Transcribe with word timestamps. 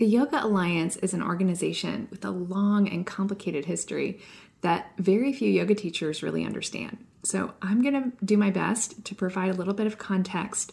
The 0.00 0.06
Yoga 0.06 0.42
Alliance 0.42 0.96
is 0.96 1.12
an 1.12 1.22
organization 1.22 2.08
with 2.10 2.24
a 2.24 2.30
long 2.30 2.88
and 2.88 3.04
complicated 3.04 3.66
history 3.66 4.18
that 4.62 4.92
very 4.96 5.30
few 5.30 5.50
yoga 5.50 5.74
teachers 5.74 6.22
really 6.22 6.42
understand. 6.42 7.04
So, 7.22 7.52
I'm 7.60 7.82
going 7.82 7.92
to 8.02 8.24
do 8.24 8.38
my 8.38 8.48
best 8.48 9.04
to 9.04 9.14
provide 9.14 9.50
a 9.50 9.54
little 9.54 9.74
bit 9.74 9.86
of 9.86 9.98
context 9.98 10.72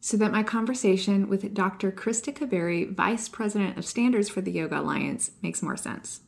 so 0.00 0.16
that 0.16 0.32
my 0.32 0.42
conversation 0.42 1.28
with 1.28 1.52
Dr. 1.52 1.92
Christa 1.92 2.32
Kuberry, 2.32 2.90
Vice 2.90 3.28
President 3.28 3.76
of 3.76 3.84
Standards 3.84 4.30
for 4.30 4.40
the 4.40 4.50
Yoga 4.50 4.80
Alliance, 4.80 5.32
makes 5.42 5.62
more 5.62 5.76
sense. 5.76 6.22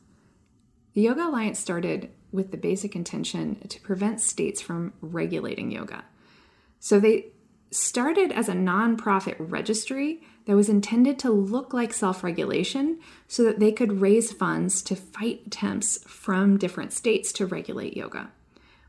The 0.93 1.01
Yoga 1.01 1.27
Alliance 1.27 1.57
started 1.57 2.11
with 2.31 2.51
the 2.51 2.57
basic 2.57 2.95
intention 2.95 3.67
to 3.67 3.81
prevent 3.81 4.21
states 4.21 4.61
from 4.61 4.93
regulating 5.01 5.71
yoga. 5.71 6.03
So 6.79 6.99
they 6.99 7.31
started 7.71 8.31
as 8.31 8.47
a 8.47 8.53
nonprofit 8.53 9.37
registry 9.39 10.21
that 10.45 10.55
was 10.55 10.69
intended 10.69 11.19
to 11.19 11.31
look 11.31 11.73
like 11.73 11.93
self 11.93 12.23
regulation 12.23 12.99
so 13.27 13.43
that 13.43 13.59
they 13.59 13.71
could 13.71 14.01
raise 14.01 14.31
funds 14.31 14.81
to 14.83 14.95
fight 14.95 15.43
attempts 15.47 16.03
from 16.07 16.57
different 16.57 16.93
states 16.93 17.31
to 17.33 17.45
regulate 17.45 17.95
yoga. 17.95 18.31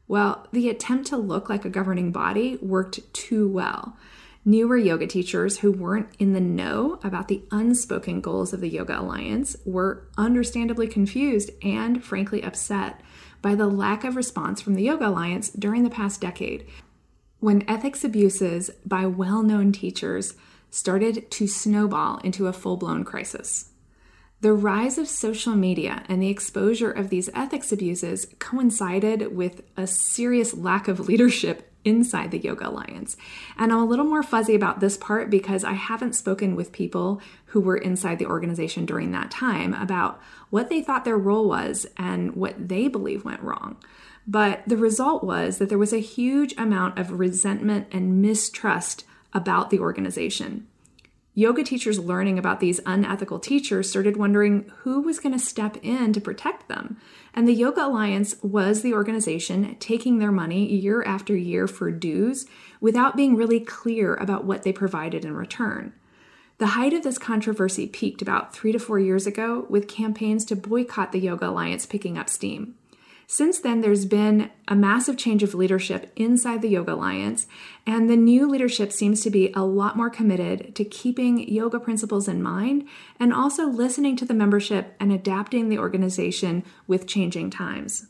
Well, 0.08 0.46
the 0.52 0.68
attempt 0.68 1.06
to 1.08 1.16
look 1.16 1.48
like 1.48 1.64
a 1.64 1.70
governing 1.70 2.12
body 2.12 2.58
worked 2.60 3.00
too 3.14 3.48
well. 3.48 3.96
Newer 4.44 4.76
yoga 4.76 5.06
teachers 5.06 5.60
who 5.60 5.70
weren't 5.70 6.08
in 6.18 6.32
the 6.32 6.40
know 6.40 6.98
about 7.04 7.28
the 7.28 7.44
unspoken 7.52 8.20
goals 8.20 8.52
of 8.52 8.60
the 8.60 8.68
Yoga 8.68 9.00
Alliance 9.00 9.56
were 9.64 10.08
understandably 10.18 10.88
confused 10.88 11.50
and 11.62 12.02
frankly 12.02 12.42
upset 12.42 13.00
by 13.40 13.54
the 13.54 13.68
lack 13.68 14.02
of 14.02 14.16
response 14.16 14.60
from 14.60 14.74
the 14.74 14.82
Yoga 14.82 15.06
Alliance 15.06 15.48
during 15.50 15.84
the 15.84 15.90
past 15.90 16.20
decade, 16.20 16.66
when 17.38 17.68
ethics 17.68 18.02
abuses 18.02 18.70
by 18.84 19.06
well 19.06 19.44
known 19.44 19.70
teachers 19.70 20.34
started 20.72 21.30
to 21.30 21.46
snowball 21.46 22.18
into 22.24 22.48
a 22.48 22.52
full 22.52 22.76
blown 22.76 23.04
crisis. 23.04 23.68
The 24.40 24.52
rise 24.52 24.98
of 24.98 25.06
social 25.06 25.54
media 25.54 26.02
and 26.08 26.20
the 26.20 26.30
exposure 26.30 26.90
of 26.90 27.10
these 27.10 27.30
ethics 27.32 27.70
abuses 27.70 28.26
coincided 28.40 29.36
with 29.36 29.62
a 29.76 29.86
serious 29.86 30.52
lack 30.52 30.88
of 30.88 30.98
leadership 30.98 31.70
inside 31.84 32.30
the 32.30 32.38
Yoga 32.38 32.68
Alliance. 32.68 33.16
And 33.56 33.72
I'm 33.72 33.78
a 33.78 33.84
little 33.84 34.04
more 34.04 34.22
fuzzy 34.22 34.54
about 34.54 34.80
this 34.80 34.96
part 34.96 35.30
because 35.30 35.62
I 35.62 35.74
haven't 35.74 36.14
spoken 36.14 36.56
with 36.56 36.72
people 36.72 37.20
who 37.46 37.60
were 37.60 37.76
inside 37.76 38.18
the 38.18 38.26
organization 38.26 38.86
during 38.86 39.12
that 39.12 39.30
time 39.30 39.74
about 39.74 40.20
what 40.50 40.70
they 40.70 40.82
thought 40.82 41.04
their 41.04 41.18
role 41.18 41.48
was 41.48 41.86
and 41.96 42.34
what 42.34 42.68
they 42.68 42.88
believe 42.88 43.24
went 43.24 43.42
wrong. 43.42 43.76
But 44.26 44.62
the 44.66 44.76
result 44.76 45.22
was 45.22 45.58
that 45.58 45.68
there 45.68 45.78
was 45.78 45.92
a 45.92 45.98
huge 45.98 46.54
amount 46.56 46.98
of 46.98 47.18
resentment 47.18 47.88
and 47.92 48.22
mistrust 48.22 49.04
about 49.32 49.70
the 49.70 49.78
organization. 49.78 50.66
Yoga 51.34 51.64
teachers 51.64 51.98
learning 51.98 52.38
about 52.38 52.60
these 52.60 52.80
unethical 52.84 53.38
teachers 53.38 53.88
started 53.88 54.18
wondering 54.18 54.70
who 54.80 55.00
was 55.00 55.18
going 55.18 55.32
to 55.32 55.38
step 55.38 55.78
in 55.82 56.12
to 56.12 56.20
protect 56.20 56.68
them. 56.68 56.98
And 57.32 57.48
the 57.48 57.54
Yoga 57.54 57.86
Alliance 57.86 58.36
was 58.42 58.82
the 58.82 58.92
organization 58.92 59.76
taking 59.80 60.18
their 60.18 60.30
money 60.30 60.66
year 60.66 61.02
after 61.02 61.34
year 61.34 61.66
for 61.66 61.90
dues 61.90 62.44
without 62.82 63.16
being 63.16 63.34
really 63.34 63.60
clear 63.60 64.14
about 64.14 64.44
what 64.44 64.62
they 64.62 64.74
provided 64.74 65.24
in 65.24 65.34
return. 65.34 65.94
The 66.58 66.66
height 66.68 66.92
of 66.92 67.02
this 67.02 67.16
controversy 67.16 67.86
peaked 67.86 68.20
about 68.20 68.54
three 68.54 68.72
to 68.72 68.78
four 68.78 68.98
years 68.98 69.26
ago 69.26 69.64
with 69.70 69.88
campaigns 69.88 70.44
to 70.44 70.54
boycott 70.54 71.12
the 71.12 71.18
Yoga 71.18 71.48
Alliance 71.48 71.86
picking 71.86 72.18
up 72.18 72.28
steam. 72.28 72.74
Since 73.32 73.60
then, 73.60 73.80
there's 73.80 74.04
been 74.04 74.50
a 74.68 74.76
massive 74.76 75.16
change 75.16 75.42
of 75.42 75.54
leadership 75.54 76.12
inside 76.16 76.60
the 76.60 76.68
Yoga 76.68 76.92
Alliance, 76.92 77.46
and 77.86 78.10
the 78.10 78.14
new 78.14 78.46
leadership 78.46 78.92
seems 78.92 79.22
to 79.22 79.30
be 79.30 79.50
a 79.54 79.64
lot 79.64 79.96
more 79.96 80.10
committed 80.10 80.74
to 80.74 80.84
keeping 80.84 81.48
yoga 81.48 81.80
principles 81.80 82.28
in 82.28 82.42
mind 82.42 82.86
and 83.18 83.32
also 83.32 83.64
listening 83.64 84.16
to 84.16 84.26
the 84.26 84.34
membership 84.34 84.94
and 85.00 85.10
adapting 85.10 85.70
the 85.70 85.78
organization 85.78 86.62
with 86.86 87.06
changing 87.06 87.48
times. 87.48 88.04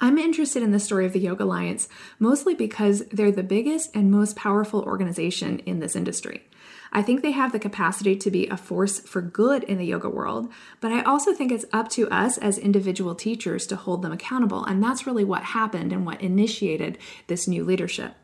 I'm 0.00 0.18
interested 0.18 0.62
in 0.62 0.72
the 0.72 0.80
story 0.80 1.06
of 1.06 1.14
the 1.14 1.20
Yoga 1.20 1.44
Alliance 1.44 1.88
mostly 2.18 2.54
because 2.54 3.06
they're 3.10 3.32
the 3.32 3.42
biggest 3.42 3.96
and 3.96 4.10
most 4.10 4.36
powerful 4.36 4.82
organization 4.82 5.60
in 5.60 5.78
this 5.78 5.96
industry. 5.96 6.46
I 6.92 7.02
think 7.02 7.22
they 7.22 7.30
have 7.30 7.52
the 7.52 7.58
capacity 7.58 8.16
to 8.16 8.30
be 8.30 8.46
a 8.48 8.56
force 8.56 8.98
for 9.00 9.20
good 9.20 9.62
in 9.64 9.78
the 9.78 9.86
yoga 9.86 10.08
world, 10.08 10.50
but 10.80 10.92
I 10.92 11.02
also 11.02 11.32
think 11.32 11.52
it's 11.52 11.64
up 11.72 11.88
to 11.90 12.08
us 12.10 12.36
as 12.38 12.58
individual 12.58 13.14
teachers 13.14 13.66
to 13.68 13.76
hold 13.76 14.02
them 14.02 14.12
accountable. 14.12 14.64
And 14.64 14.82
that's 14.82 15.06
really 15.06 15.24
what 15.24 15.42
happened 15.42 15.92
and 15.92 16.04
what 16.04 16.20
initiated 16.20 16.98
this 17.28 17.46
new 17.46 17.64
leadership. 17.64 18.14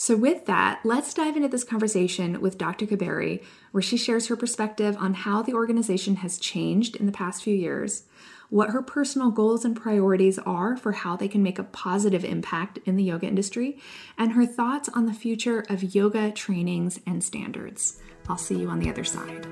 So, 0.00 0.16
with 0.16 0.46
that, 0.46 0.78
let's 0.84 1.12
dive 1.12 1.34
into 1.34 1.48
this 1.48 1.64
conversation 1.64 2.40
with 2.40 2.56
Dr. 2.56 2.86
Kuberry, 2.86 3.42
where 3.72 3.82
she 3.82 3.96
shares 3.96 4.28
her 4.28 4.36
perspective 4.36 4.96
on 4.96 5.12
how 5.12 5.42
the 5.42 5.54
organization 5.54 6.16
has 6.16 6.38
changed 6.38 6.94
in 6.94 7.06
the 7.06 7.12
past 7.12 7.42
few 7.42 7.54
years, 7.54 8.04
what 8.50 8.70
her 8.70 8.82
personal 8.82 9.30
goals 9.30 9.64
and 9.64 9.76
priorities 9.76 10.38
are 10.38 10.76
for 10.76 10.92
how 10.92 11.16
they 11.16 11.28
can 11.28 11.42
make 11.42 11.58
a 11.58 11.64
positive 11.64 12.24
impact 12.24 12.78
in 12.84 12.96
the 12.96 13.04
yoga 13.04 13.26
industry, 13.26 13.78
and 14.16 14.32
her 14.32 14.46
thoughts 14.46 14.88
on 14.94 15.06
the 15.06 15.12
future 15.12 15.64
of 15.68 15.94
yoga 15.94 16.30
trainings 16.30 16.98
and 17.06 17.22
standards. 17.22 18.00
I'll 18.28 18.38
see 18.38 18.58
you 18.58 18.68
on 18.68 18.78
the 18.78 18.90
other 18.90 19.04
side. 19.04 19.46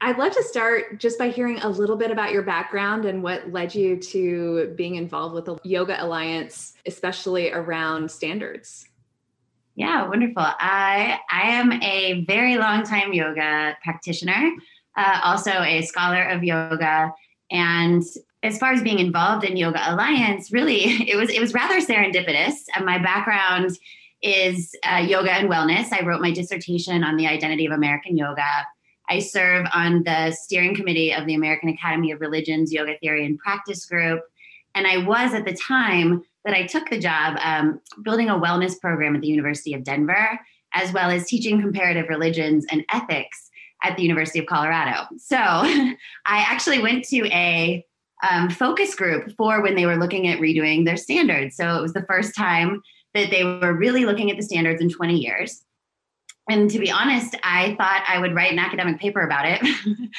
I'd 0.00 0.18
love 0.18 0.32
to 0.32 0.42
start 0.42 1.00
just 1.00 1.18
by 1.18 1.30
hearing 1.30 1.60
a 1.60 1.68
little 1.68 1.96
bit 1.96 2.10
about 2.10 2.30
your 2.30 2.42
background 2.42 3.06
and 3.06 3.22
what 3.22 3.50
led 3.50 3.74
you 3.74 3.96
to 3.96 4.74
being 4.76 4.96
involved 4.96 5.34
with 5.34 5.46
the 5.46 5.56
Yoga 5.64 5.96
Alliance, 6.04 6.74
especially 6.84 7.50
around 7.50 8.10
standards. 8.10 8.86
Yeah, 9.76 10.08
wonderful. 10.08 10.44
I 10.44 11.18
I 11.30 11.42
am 11.50 11.72
a 11.82 12.24
very 12.26 12.56
long 12.56 12.84
time 12.84 13.12
yoga 13.12 13.76
practitioner, 13.82 14.52
uh, 14.96 15.20
also 15.24 15.50
a 15.50 15.82
scholar 15.82 16.22
of 16.22 16.44
yoga, 16.44 17.12
and 17.50 18.02
as 18.44 18.58
far 18.58 18.72
as 18.72 18.82
being 18.82 19.00
involved 19.00 19.44
in 19.44 19.56
Yoga 19.56 19.80
Alliance, 19.86 20.52
really 20.52 20.84
it 21.10 21.16
was 21.16 21.30
it 21.30 21.40
was 21.40 21.54
rather 21.54 21.80
serendipitous. 21.80 22.54
Uh, 22.76 22.84
my 22.84 22.98
background 22.98 23.76
is 24.22 24.74
uh, 24.90 24.98
yoga 24.98 25.32
and 25.32 25.50
wellness. 25.50 25.92
I 25.92 26.04
wrote 26.04 26.20
my 26.20 26.30
dissertation 26.30 27.02
on 27.02 27.16
the 27.16 27.26
identity 27.26 27.66
of 27.66 27.72
American 27.72 28.16
yoga. 28.16 28.46
I 29.08 29.18
serve 29.18 29.66
on 29.74 30.02
the 30.04 30.30
steering 30.30 30.74
committee 30.74 31.12
of 31.12 31.26
the 31.26 31.34
American 31.34 31.68
Academy 31.68 32.10
of 32.10 32.20
Religions 32.20 32.72
Yoga 32.72 32.96
Theory 32.98 33.26
and 33.26 33.38
Practice 33.38 33.84
Group, 33.86 34.20
and 34.74 34.86
I 34.86 34.98
was 34.98 35.34
at 35.34 35.44
the 35.44 35.52
time 35.52 36.22
that 36.44 36.54
I 36.54 36.66
took 36.66 36.90
the 36.90 36.98
job 36.98 37.38
um, 37.42 37.80
building 38.02 38.28
a 38.28 38.38
wellness 38.38 38.78
program 38.80 39.14
at 39.14 39.22
the 39.22 39.28
University 39.28 39.74
of 39.74 39.84
Denver, 39.84 40.38
as 40.74 40.92
well 40.92 41.10
as 41.10 41.26
teaching 41.26 41.60
comparative 41.60 42.08
religions 42.08 42.66
and 42.70 42.84
ethics 42.92 43.50
at 43.82 43.96
the 43.96 44.02
University 44.02 44.38
of 44.38 44.46
Colorado. 44.46 45.06
So 45.18 45.36
I 45.36 45.96
actually 46.26 46.80
went 46.80 47.04
to 47.06 47.26
a 47.28 47.84
um, 48.28 48.50
focus 48.50 48.94
group 48.94 49.32
for 49.36 49.62
when 49.62 49.74
they 49.74 49.86
were 49.86 49.96
looking 49.96 50.28
at 50.28 50.38
redoing 50.38 50.84
their 50.84 50.96
standards. 50.96 51.56
So 51.56 51.76
it 51.76 51.82
was 51.82 51.92
the 51.92 52.06
first 52.06 52.34
time 52.34 52.82
that 53.12 53.30
they 53.30 53.44
were 53.44 53.74
really 53.74 54.04
looking 54.04 54.30
at 54.30 54.36
the 54.36 54.42
standards 54.42 54.80
in 54.80 54.90
20 54.90 55.16
years. 55.16 55.64
And 56.50 56.70
to 56.70 56.78
be 56.78 56.90
honest, 56.90 57.36
I 57.42 57.74
thought 57.78 58.04
I 58.06 58.18
would 58.18 58.34
write 58.34 58.52
an 58.52 58.58
academic 58.58 59.00
paper 59.00 59.22
about 59.22 59.46
it. 59.46 59.60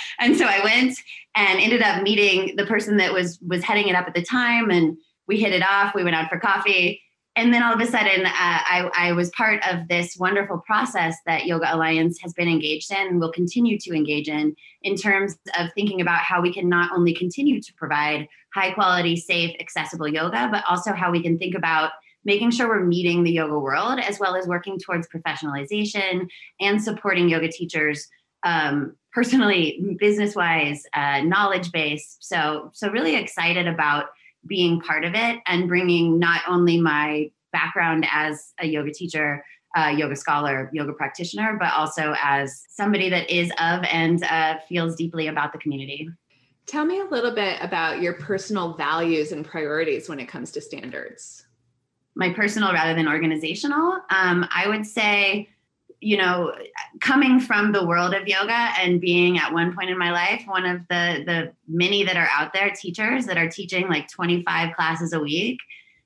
and 0.19 0.35
so 0.35 0.45
I 0.45 0.63
went 0.63 0.97
and 1.35 1.59
ended 1.59 1.83
up 1.83 2.01
meeting 2.01 2.55
the 2.55 2.65
person 2.65 2.97
that 2.97 3.13
was 3.13 3.39
was 3.45 3.63
heading 3.63 3.87
it 3.89 3.95
up 3.95 4.07
at 4.07 4.15
the 4.15 4.23
time 4.23 4.71
and 4.71 4.97
we 5.27 5.37
hit 5.37 5.53
it 5.53 5.63
off. 5.63 5.95
We 5.95 6.03
went 6.03 6.15
out 6.15 6.29
for 6.29 6.39
coffee. 6.39 7.01
And 7.37 7.53
then 7.53 7.63
all 7.63 7.73
of 7.73 7.81
a 7.81 7.85
sudden, 7.85 8.25
uh, 8.25 8.29
I, 8.33 8.89
I 8.95 9.11
was 9.11 9.29
part 9.31 9.61
of 9.67 9.89
this 9.89 10.15
wonderful 10.17 10.59
process 10.59 11.17
that 11.25 11.45
Yoga 11.45 11.75
Alliance 11.75 12.17
has 12.21 12.33
been 12.33 12.47
engaged 12.47 12.91
in 12.91 13.07
and 13.07 13.19
will 13.19 13.31
continue 13.31 13.77
to 13.79 13.93
engage 13.93 14.29
in, 14.29 14.55
in 14.83 14.95
terms 14.95 15.35
of 15.59 15.69
thinking 15.75 15.99
about 15.99 16.19
how 16.19 16.41
we 16.41 16.53
can 16.53 16.69
not 16.69 16.91
only 16.95 17.13
continue 17.13 17.61
to 17.61 17.73
provide 17.73 18.27
high 18.53 18.71
quality, 18.71 19.17
safe, 19.17 19.53
accessible 19.59 20.07
yoga, 20.07 20.47
but 20.49 20.63
also 20.69 20.93
how 20.93 21.11
we 21.11 21.21
can 21.21 21.37
think 21.37 21.55
about 21.55 21.91
making 22.23 22.51
sure 22.51 22.69
we're 22.69 22.85
meeting 22.85 23.23
the 23.23 23.31
yoga 23.31 23.59
world 23.59 23.99
as 23.99 24.17
well 24.17 24.35
as 24.35 24.47
working 24.47 24.79
towards 24.79 25.07
professionalization 25.09 26.27
and 26.61 26.81
supporting 26.81 27.27
yoga 27.27 27.49
teachers 27.49 28.07
um, 28.43 28.95
personally, 29.11 29.95
business 29.99 30.35
wise, 30.35 30.83
uh, 30.93 31.21
knowledge 31.21 31.71
base. 31.71 32.17
So, 32.19 32.71
so 32.73 32.89
really 32.89 33.15
excited 33.15 33.67
about 33.67 34.05
being 34.47 34.79
part 34.81 35.03
of 35.03 35.13
it 35.15 35.39
and 35.47 35.67
bringing 35.67 36.19
not 36.19 36.41
only 36.47 36.79
my 36.79 37.31
background 37.51 38.05
as 38.11 38.53
a 38.59 38.67
yoga 38.67 38.91
teacher 38.91 39.43
uh, 39.75 39.89
yoga 39.89 40.15
scholar, 40.15 40.69
yoga 40.73 40.93
practitioner, 40.93 41.57
but 41.59 41.73
also 41.73 42.15
as 42.23 42.63
somebody 42.69 43.09
that 43.09 43.29
is 43.29 43.51
of 43.59 43.83
and 43.91 44.23
uh, 44.23 44.55
feels 44.69 44.95
deeply 44.95 45.27
about 45.27 45.51
the 45.51 45.59
community. 45.59 46.07
Tell 46.65 46.85
me 46.85 47.01
a 47.01 47.05
little 47.05 47.31
bit 47.31 47.57
about 47.61 48.01
your 48.01 48.13
personal 48.13 48.73
values 48.73 49.31
and 49.31 49.45
priorities 49.45 50.09
when 50.09 50.19
it 50.19 50.27
comes 50.27 50.51
to 50.51 50.61
standards. 50.61 51.45
My 52.15 52.31
personal 52.31 52.71
rather 52.71 52.95
than 52.95 53.07
organizational, 53.07 53.99
um, 54.09 54.47
I 54.49 54.67
would 54.67 54.85
say, 54.85 55.49
you 56.05 56.17
know, 56.17 56.53
coming 57.01 57.39
from 57.39 57.71
the 57.71 57.83
world 57.83 58.13
of 58.13 58.27
yoga 58.27 58.69
and 58.79 59.01
being 59.01 59.39
at 59.39 59.51
one 59.51 59.73
point 59.75 59.89
in 59.89 59.97
my 59.97 60.11
life 60.11 60.43
one 60.45 60.65
of 60.65 60.81
the 60.87 61.23
the 61.25 61.51
many 61.67 62.03
that 62.03 62.15
are 62.15 62.29
out 62.31 62.53
there 62.53 62.69
teachers 62.69 63.25
that 63.25 63.39
are 63.39 63.49
teaching 63.49 63.89
like 63.89 64.07
25 64.07 64.75
classes 64.75 65.13
a 65.13 65.19
week 65.19 65.57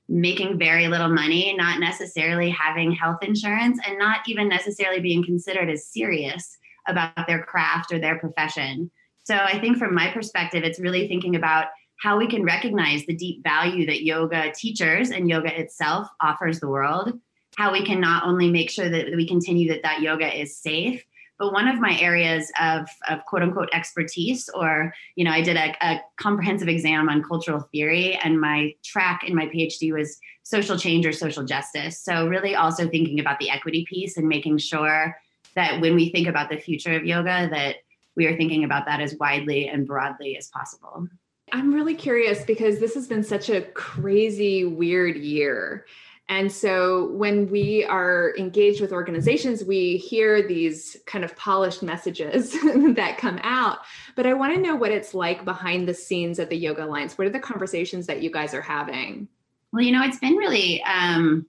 making 0.08 0.58
very 0.58 0.88
little 0.88 1.08
money, 1.08 1.54
not 1.54 1.78
necessarily 1.78 2.50
having 2.50 2.90
health 2.90 3.22
insurance, 3.22 3.78
and 3.86 3.96
not 3.98 4.20
even 4.26 4.48
necessarily 4.48 5.00
being 5.00 5.24
considered 5.24 5.70
as 5.70 5.86
serious 5.86 6.58
about 6.88 7.26
their 7.28 7.44
craft 7.44 7.92
or 7.92 7.98
their 8.00 8.18
profession. 8.18 8.90
So 9.22 9.36
I 9.36 9.60
think 9.60 9.78
from 9.78 9.94
my 9.94 10.10
perspective, 10.10 10.64
it's 10.64 10.80
really 10.80 11.06
thinking 11.06 11.36
about 11.36 11.66
how 12.00 12.16
we 12.18 12.26
can 12.26 12.42
recognize 12.42 13.04
the 13.06 13.14
deep 13.14 13.44
value 13.44 13.86
that 13.86 14.02
yoga 14.02 14.50
teachers 14.52 15.10
and 15.10 15.28
yoga 15.28 15.56
itself 15.60 16.08
offers 16.20 16.58
the 16.58 16.68
world, 16.68 17.12
how 17.60 17.72
we 17.72 17.84
can 17.84 18.00
not 18.00 18.24
only 18.24 18.50
make 18.50 18.70
sure 18.70 18.88
that 18.88 19.14
we 19.14 19.28
continue 19.28 19.68
that 19.68 19.82
that 19.82 20.00
yoga 20.00 20.40
is 20.40 20.56
safe, 20.56 21.04
but 21.38 21.52
one 21.52 21.68
of 21.68 21.78
my 21.78 21.98
areas 21.98 22.50
of, 22.58 22.88
of 23.06 23.22
quote 23.26 23.42
unquote 23.42 23.68
expertise, 23.74 24.48
or, 24.54 24.94
you 25.14 25.24
know, 25.24 25.30
I 25.30 25.42
did 25.42 25.58
a, 25.58 25.74
a 25.82 26.00
comprehensive 26.16 26.68
exam 26.68 27.10
on 27.10 27.22
cultural 27.22 27.60
theory, 27.70 28.18
and 28.24 28.40
my 28.40 28.72
track 28.82 29.24
in 29.26 29.34
my 29.34 29.44
PhD 29.46 29.92
was 29.92 30.18
social 30.42 30.78
change 30.78 31.04
or 31.04 31.12
social 31.12 31.44
justice. 31.44 32.02
So, 32.02 32.26
really 32.28 32.54
also 32.54 32.88
thinking 32.88 33.20
about 33.20 33.38
the 33.38 33.50
equity 33.50 33.84
piece 33.86 34.16
and 34.16 34.26
making 34.26 34.56
sure 34.56 35.18
that 35.54 35.82
when 35.82 35.94
we 35.94 36.08
think 36.08 36.28
about 36.28 36.48
the 36.48 36.56
future 36.56 36.96
of 36.96 37.04
yoga, 37.04 37.46
that 37.50 37.76
we 38.16 38.26
are 38.26 38.36
thinking 38.38 38.64
about 38.64 38.86
that 38.86 39.00
as 39.00 39.16
widely 39.20 39.68
and 39.68 39.86
broadly 39.86 40.38
as 40.38 40.48
possible. 40.48 41.08
I'm 41.52 41.74
really 41.74 41.94
curious 41.94 42.42
because 42.44 42.78
this 42.78 42.94
has 42.94 43.06
been 43.06 43.22
such 43.22 43.50
a 43.50 43.62
crazy, 43.62 44.64
weird 44.64 45.16
year. 45.16 45.84
And 46.30 46.50
so 46.50 47.10
when 47.10 47.50
we 47.50 47.84
are 47.84 48.32
engaged 48.38 48.80
with 48.80 48.92
organizations, 48.92 49.64
we 49.64 49.96
hear 49.96 50.46
these 50.46 50.96
kind 51.04 51.24
of 51.24 51.34
polished 51.34 51.82
messages 51.82 52.52
that 52.62 53.18
come 53.18 53.40
out. 53.42 53.80
But 54.14 54.26
I 54.26 54.34
want 54.34 54.54
to 54.54 54.60
know 54.60 54.76
what 54.76 54.92
it's 54.92 55.12
like 55.12 55.44
behind 55.44 55.88
the 55.88 55.92
scenes 55.92 56.38
at 56.38 56.48
the 56.48 56.56
Yoga 56.56 56.84
Alliance. 56.84 57.18
What 57.18 57.26
are 57.26 57.30
the 57.30 57.40
conversations 57.40 58.06
that 58.06 58.22
you 58.22 58.30
guys 58.30 58.54
are 58.54 58.62
having? 58.62 59.26
Well, 59.72 59.82
you 59.82 59.90
know, 59.90 60.04
it's 60.04 60.20
been 60.20 60.36
really, 60.36 60.80
um, 60.84 61.46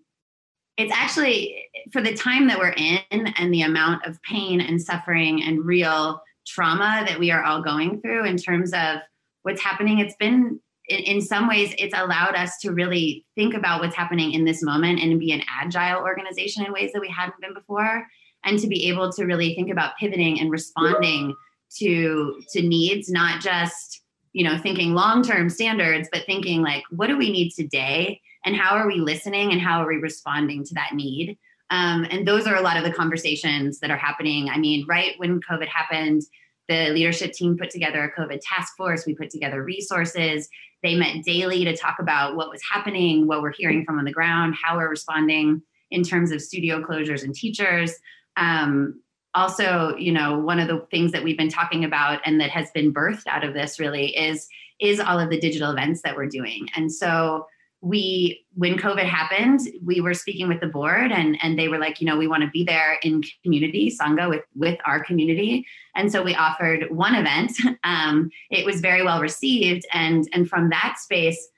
it's 0.78 0.94
actually 0.94 1.70
for 1.94 2.02
the 2.02 2.16
time 2.16 2.48
that 2.48 2.58
we're 2.58 2.70
in 2.70 3.28
and 3.38 3.54
the 3.54 3.62
amount 3.62 4.08
of 4.08 4.20
pain 4.24 4.62
and 4.62 4.82
suffering 4.82 5.44
and 5.44 5.64
real 5.64 6.24
trauma 6.48 7.04
that 7.08 7.20
we 7.20 7.30
are 7.30 7.44
all 7.44 7.62
going 7.62 8.02
through 8.02 8.26
in 8.26 8.36
terms 8.36 8.74
of 8.74 8.98
what's 9.44 9.62
happening. 9.62 10.00
It's 10.00 10.16
been 10.16 10.60
in, 11.00 11.22
some 11.22 11.48
ways 11.48 11.74
it's 11.78 11.98
allowed 11.98 12.36
us 12.36 12.58
to 12.60 12.72
really 12.72 13.26
think 13.36 13.54
about 13.54 13.82
what's 13.82 13.96
happening 13.96 14.34
in 14.34 14.46
this 14.46 14.62
moment 14.62 15.00
and 15.00 15.20
be 15.20 15.32
an 15.32 15.42
agile 15.50 16.02
organization 16.02 16.66
in 16.66 16.74
ways 16.74 16.92
that 16.94 17.02
we 17.02 17.10
hadn't 17.10 17.40
been 17.42 17.54
before 17.54 18.06
and 18.44 18.60
to 18.60 18.68
be 18.68 18.90
able 18.90 19.12
to 19.14 19.26
really 19.26 19.56
think 19.56 19.70
about 19.70 19.98
pivoting 20.00 20.40
and 20.40 20.52
responding 20.52 21.36
to 21.78 22.42
to 22.50 22.62
needs 22.62 23.10
not 23.10 23.42
just 23.42 24.02
you 24.34 24.44
know 24.44 24.58
thinking 24.58 24.94
long-term 24.94 25.50
standards 25.50 26.10
but 26.12 26.26
thinking 26.26 26.62
like 26.62 26.84
what 26.90 27.08
do 27.08 27.18
we 27.18 27.32
need 27.32 27.52
today? 27.52 28.20
And 28.44 28.56
how 28.56 28.76
are 28.76 28.88
we 28.88 28.96
listening 28.96 29.52
and 29.52 29.62
how 29.62 29.84
are 29.84 29.88
we 29.88 29.98
responding 29.98 30.64
to 30.66 30.74
that 30.74 30.96
need? 30.96 31.38
Um, 31.70 32.08
and 32.10 32.28
those 32.28 32.48
are 32.48 32.56
a 32.56 32.62
lot 32.62 32.76
of 32.76 32.84
the 32.84 32.92
conversations 32.92 33.80
that 33.80 33.92
are 33.92 33.98
happening. 33.98 34.50
I 34.50 34.58
mean 34.58 34.86
right 34.88 35.14
when 35.18 35.40
covid 35.42 35.68
happened 35.68 36.24
the 36.72 36.90
leadership 36.92 37.34
team 37.34 37.58
put 37.58 37.70
together 37.70 38.04
a 38.04 38.20
COVID 38.20 38.40
task 38.42 38.76
force. 38.78 39.06
We 39.06 39.16
put 39.16 39.30
together 39.30 39.62
resources. 39.62 40.48
They 40.84 40.96
met 40.96 41.24
daily 41.26 41.66
to 41.66 41.76
talk 41.76 41.98
about 42.00 42.36
what 42.36 42.50
was 42.50 42.62
happening, 42.72 43.28
what 43.28 43.42
we're 43.42 43.52
hearing 43.52 43.84
from 43.84 44.00
on 44.00 44.06
the 44.06 44.12
ground, 44.12 44.56
how 44.62 44.78
we're 44.78 44.90
responding 44.90 45.62
in 45.92 46.04
terms 46.04 46.32
of 46.32 46.42
studio 46.42 46.82
closures 46.82 47.24
and 47.24 47.36
teachers. 47.36 47.94
Um, 48.38 49.02
also, 49.34 49.96
you 49.98 50.12
know, 50.12 50.40
one 50.40 50.60
of 50.60 50.68
the 50.68 50.86
things 50.92 51.12
that 51.12 51.24
we've 51.24 51.38
been 51.38 51.50
talking 51.50 51.84
about 51.84 52.22
and 52.26 52.40
that 52.40 52.50
has 52.50 52.72
been 52.72 52.94
birthed 52.94 53.28
out 53.28 53.44
of 53.44 53.54
this 53.54 53.80
really 53.80 54.16
is 54.16 54.48
is 54.80 55.00
all 55.00 55.20
of 55.20 55.30
the 55.30 55.40
digital 55.40 55.72
events 55.72 56.02
that 56.02 56.16
we're 56.16 56.26
doing. 56.26 56.68
And 56.76 56.92
so 56.92 57.46
we 57.82 58.46
when 58.54 58.78
covid 58.78 59.06
happened 59.06 59.60
we 59.84 60.00
were 60.02 60.14
speaking 60.14 60.48
with 60.48 60.60
the 60.60 60.68
board 60.68 61.12
and 61.12 61.36
and 61.42 61.58
they 61.58 61.68
were 61.68 61.80
like 61.80 62.00
you 62.00 62.06
know 62.06 62.16
we 62.16 62.28
want 62.28 62.44
to 62.44 62.50
be 62.50 62.64
there 62.64 63.00
in 63.02 63.24
community 63.44 63.92
sangha 63.92 64.30
with 64.30 64.44
with 64.56 64.80
our 64.86 65.04
community. 65.04 65.66
And 65.96 66.12
so 66.12 66.24
we 66.24 66.36
offered 66.36 66.90
one 66.90 67.16
event. 67.16 67.52
Um, 67.84 68.30
it 68.52 68.66
was 68.66 68.80
very 68.80 69.04
well 69.04 69.22
received 69.22 69.86
and 69.92 70.28
and 70.34 70.48
from 70.48 70.70
that 70.70 70.98
space 71.00 71.50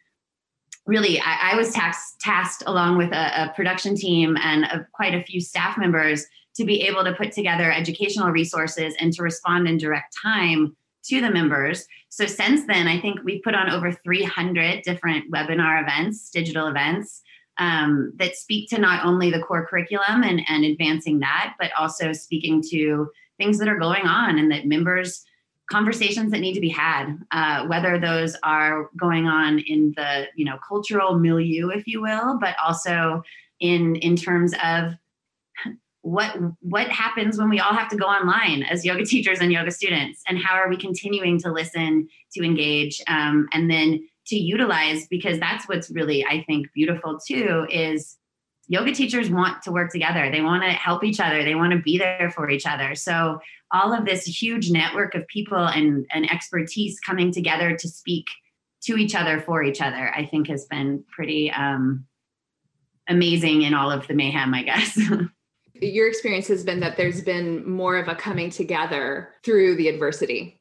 really 0.85 1.19
i, 1.19 1.51
I 1.51 1.55
was 1.55 1.71
tasked 1.73 2.19
tasked 2.21 2.63
along 2.65 2.97
with 2.97 3.11
a, 3.11 3.43
a 3.43 3.53
production 3.53 3.95
team 3.95 4.37
and 4.41 4.63
a, 4.65 4.87
quite 4.93 5.13
a 5.13 5.23
few 5.23 5.41
staff 5.41 5.77
members 5.77 6.25
to 6.55 6.65
be 6.65 6.81
able 6.83 7.03
to 7.03 7.13
put 7.13 7.31
together 7.31 7.71
educational 7.71 8.29
resources 8.29 8.95
and 8.99 9.11
to 9.13 9.23
respond 9.23 9.67
in 9.67 9.77
direct 9.77 10.15
time 10.23 10.75
to 11.05 11.21
the 11.21 11.29
members. 11.29 11.85
So 12.09 12.25
since 12.25 12.65
then, 12.65 12.87
I 12.87 12.99
think 12.99 13.19
we've 13.23 13.43
put 13.43 13.55
on 13.55 13.69
over 13.69 13.91
300 13.91 14.83
different 14.83 15.31
webinar 15.31 15.81
events, 15.81 16.29
digital 16.29 16.67
events 16.67 17.21
um, 17.57 18.13
that 18.17 18.35
speak 18.35 18.69
to 18.69 18.79
not 18.79 19.05
only 19.05 19.29
the 19.29 19.41
core 19.41 19.67
curriculum 19.67 20.23
and, 20.23 20.41
and 20.47 20.65
advancing 20.65 21.19
that, 21.19 21.55
but 21.59 21.71
also 21.77 22.13
speaking 22.13 22.61
to 22.69 23.09
things 23.37 23.57
that 23.59 23.67
are 23.67 23.79
going 23.79 24.05
on 24.05 24.37
and 24.37 24.51
that 24.51 24.65
members 24.65 25.25
conversations 25.69 26.31
that 26.31 26.39
need 26.39 26.53
to 26.53 26.59
be 26.59 26.69
had 26.69 27.17
uh, 27.31 27.65
whether 27.67 27.97
those 27.97 28.35
are 28.43 28.89
going 28.97 29.27
on 29.27 29.59
in 29.59 29.93
the 29.95 30.25
you 30.35 30.43
know 30.43 30.57
cultural 30.67 31.17
milieu 31.17 31.69
if 31.69 31.87
you 31.87 32.01
will 32.01 32.37
but 32.39 32.53
also 32.63 33.23
in 33.61 33.95
in 33.97 34.15
terms 34.15 34.53
of 34.63 34.93
what 36.03 36.37
what 36.61 36.87
happens 36.89 37.37
when 37.37 37.49
we 37.49 37.59
all 37.59 37.73
have 37.73 37.89
to 37.89 37.97
go 37.97 38.05
online 38.05 38.63
as 38.63 38.85
yoga 38.85 39.05
teachers 39.05 39.39
and 39.39 39.51
yoga 39.51 39.71
students? 39.71 40.21
And 40.27 40.37
how 40.37 40.53
are 40.53 40.69
we 40.69 40.77
continuing 40.77 41.39
to 41.39 41.51
listen 41.51 42.07
to 42.33 42.43
engage 42.43 43.01
um, 43.07 43.47
and 43.51 43.69
then 43.69 44.07
to 44.27 44.35
utilize? 44.35 45.07
Because 45.07 45.39
that's 45.39 45.67
what's 45.67 45.89
really 45.89 46.25
i 46.25 46.43
think 46.43 46.67
beautiful 46.73 47.19
too 47.25 47.65
is 47.69 48.17
yoga 48.67 48.93
teachers 48.93 49.29
want 49.29 49.61
to 49.61 49.71
work 49.73 49.91
together. 49.91 50.31
They 50.31 50.41
want 50.41 50.63
to 50.63 50.69
help 50.69 51.03
each 51.03 51.19
other. 51.19 51.43
They 51.43 51.53
want 51.53 51.73
to 51.73 51.79
be 51.79 51.97
there 51.97 52.31
for 52.33 52.49
each 52.49 52.65
other. 52.65 52.95
So 52.95 53.39
all 53.73 53.91
of 53.93 54.05
this 54.05 54.23
huge 54.23 54.71
network 54.71 55.15
of 55.15 55.27
people 55.27 55.57
and, 55.57 56.05
and 56.13 56.31
expertise 56.31 56.97
coming 57.01 57.29
together 57.31 57.75
to 57.75 57.89
speak 57.89 58.27
to 58.83 58.97
each 58.97 59.15
other 59.15 59.39
for 59.39 59.63
each 59.63 59.81
other 59.81 60.13
i 60.15 60.25
think 60.25 60.47
has 60.47 60.65
been 60.65 61.03
pretty 61.11 61.51
um, 61.51 62.05
amazing 63.09 63.63
in 63.63 63.73
all 63.73 63.91
of 63.91 64.07
the 64.07 64.13
mayhem 64.13 64.53
i 64.53 64.63
guess 64.63 64.99
your 65.83 66.07
experience 66.07 66.47
has 66.47 66.63
been 66.63 66.79
that 66.79 66.97
there's 66.97 67.21
been 67.21 67.69
more 67.69 67.97
of 67.97 68.07
a 68.07 68.15
coming 68.15 68.49
together 68.49 69.29
through 69.43 69.75
the 69.75 69.87
adversity. 69.87 70.59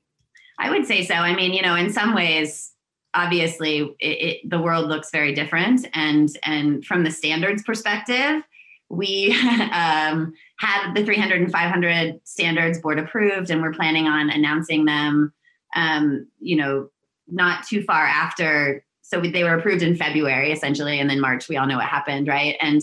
I 0.58 0.70
would 0.70 0.86
say 0.86 1.04
so. 1.04 1.14
I 1.14 1.34
mean, 1.34 1.52
you 1.52 1.62
know, 1.62 1.74
in 1.74 1.92
some 1.92 2.14
ways, 2.14 2.72
obviously, 3.14 3.80
it, 4.00 4.06
it, 4.06 4.50
the 4.50 4.60
world 4.60 4.88
looks 4.88 5.10
very 5.10 5.34
different, 5.34 5.86
and 5.94 6.28
and 6.44 6.84
from 6.84 7.04
the 7.04 7.10
standards 7.10 7.62
perspective, 7.62 8.42
we 8.88 9.32
um, 9.72 10.34
had 10.58 10.94
the 10.94 11.04
300 11.04 11.40
and 11.40 11.50
500 11.50 12.20
standards 12.24 12.80
board 12.80 12.98
approved, 12.98 13.50
and 13.50 13.62
we're 13.62 13.72
planning 13.72 14.06
on 14.06 14.30
announcing 14.30 14.84
them. 14.84 15.32
Um, 15.74 16.28
you 16.38 16.56
know, 16.56 16.90
not 17.28 17.66
too 17.66 17.82
far 17.82 18.04
after. 18.04 18.84
So 19.00 19.20
they 19.20 19.42
were 19.42 19.54
approved 19.54 19.82
in 19.82 19.96
February, 19.96 20.52
essentially, 20.52 21.00
and 21.00 21.08
then 21.08 21.20
March. 21.20 21.48
We 21.48 21.56
all 21.56 21.66
know 21.66 21.76
what 21.76 21.86
happened, 21.86 22.28
right? 22.28 22.56
And 22.60 22.82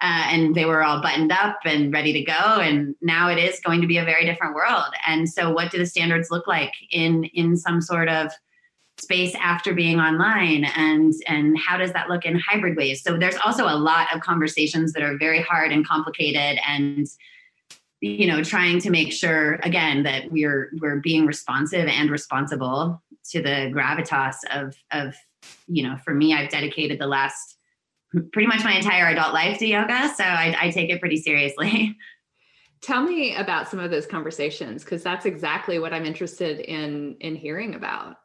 uh, 0.00 0.28
and 0.28 0.54
they 0.54 0.64
were 0.64 0.82
all 0.82 1.02
buttoned 1.02 1.32
up 1.32 1.58
and 1.64 1.92
ready 1.92 2.12
to 2.12 2.22
go. 2.22 2.32
And 2.32 2.94
now 3.02 3.28
it 3.28 3.38
is 3.38 3.60
going 3.60 3.80
to 3.82 3.86
be 3.86 3.98
a 3.98 4.04
very 4.04 4.24
different 4.24 4.54
world. 4.54 4.94
And 5.06 5.28
so 5.28 5.52
what 5.52 5.70
do 5.70 5.78
the 5.78 5.86
standards 5.86 6.30
look 6.30 6.46
like 6.46 6.72
in 6.90 7.24
in 7.24 7.56
some 7.56 7.80
sort 7.80 8.08
of 8.08 8.32
space 8.98 9.34
after 9.34 9.74
being 9.74 10.00
online? 10.00 10.64
And 10.64 11.12
and 11.28 11.58
how 11.58 11.76
does 11.76 11.92
that 11.92 12.08
look 12.08 12.24
in 12.24 12.38
hybrid 12.38 12.76
ways? 12.76 13.02
So 13.02 13.18
there's 13.18 13.36
also 13.44 13.64
a 13.64 13.76
lot 13.76 14.14
of 14.14 14.22
conversations 14.22 14.92
that 14.94 15.02
are 15.02 15.18
very 15.18 15.42
hard 15.42 15.72
and 15.72 15.86
complicated 15.86 16.58
and 16.66 17.06
you 18.00 18.26
know 18.26 18.42
trying 18.42 18.80
to 18.80 18.90
make 18.90 19.12
sure 19.12 19.54
again 19.62 20.02
that 20.04 20.30
we're 20.32 20.70
we're 20.80 21.00
being 21.00 21.26
responsive 21.26 21.86
and 21.86 22.10
responsible 22.10 23.02
to 23.30 23.42
the 23.42 23.70
gravitas 23.74 24.36
of 24.50 24.74
of 24.90 25.14
you 25.66 25.82
know 25.82 25.96
for 25.98 26.14
me 26.14 26.32
i've 26.34 26.48
dedicated 26.48 26.98
the 26.98 27.06
last 27.06 27.58
pretty 28.32 28.46
much 28.46 28.64
my 28.64 28.74
entire 28.74 29.06
adult 29.06 29.32
life 29.32 29.58
to 29.58 29.66
yoga. 29.66 30.12
So 30.16 30.24
I, 30.24 30.56
I 30.58 30.70
take 30.70 30.90
it 30.90 31.00
pretty 31.00 31.16
seriously. 31.16 31.96
Tell 32.82 33.02
me 33.02 33.36
about 33.36 33.68
some 33.68 33.78
of 33.78 33.90
those 33.90 34.06
conversations 34.06 34.84
because 34.84 35.02
that's 35.02 35.26
exactly 35.26 35.78
what 35.78 35.92
I'm 35.92 36.06
interested 36.06 36.60
in 36.60 37.16
in 37.20 37.36
hearing 37.36 37.74
about. 37.74 38.16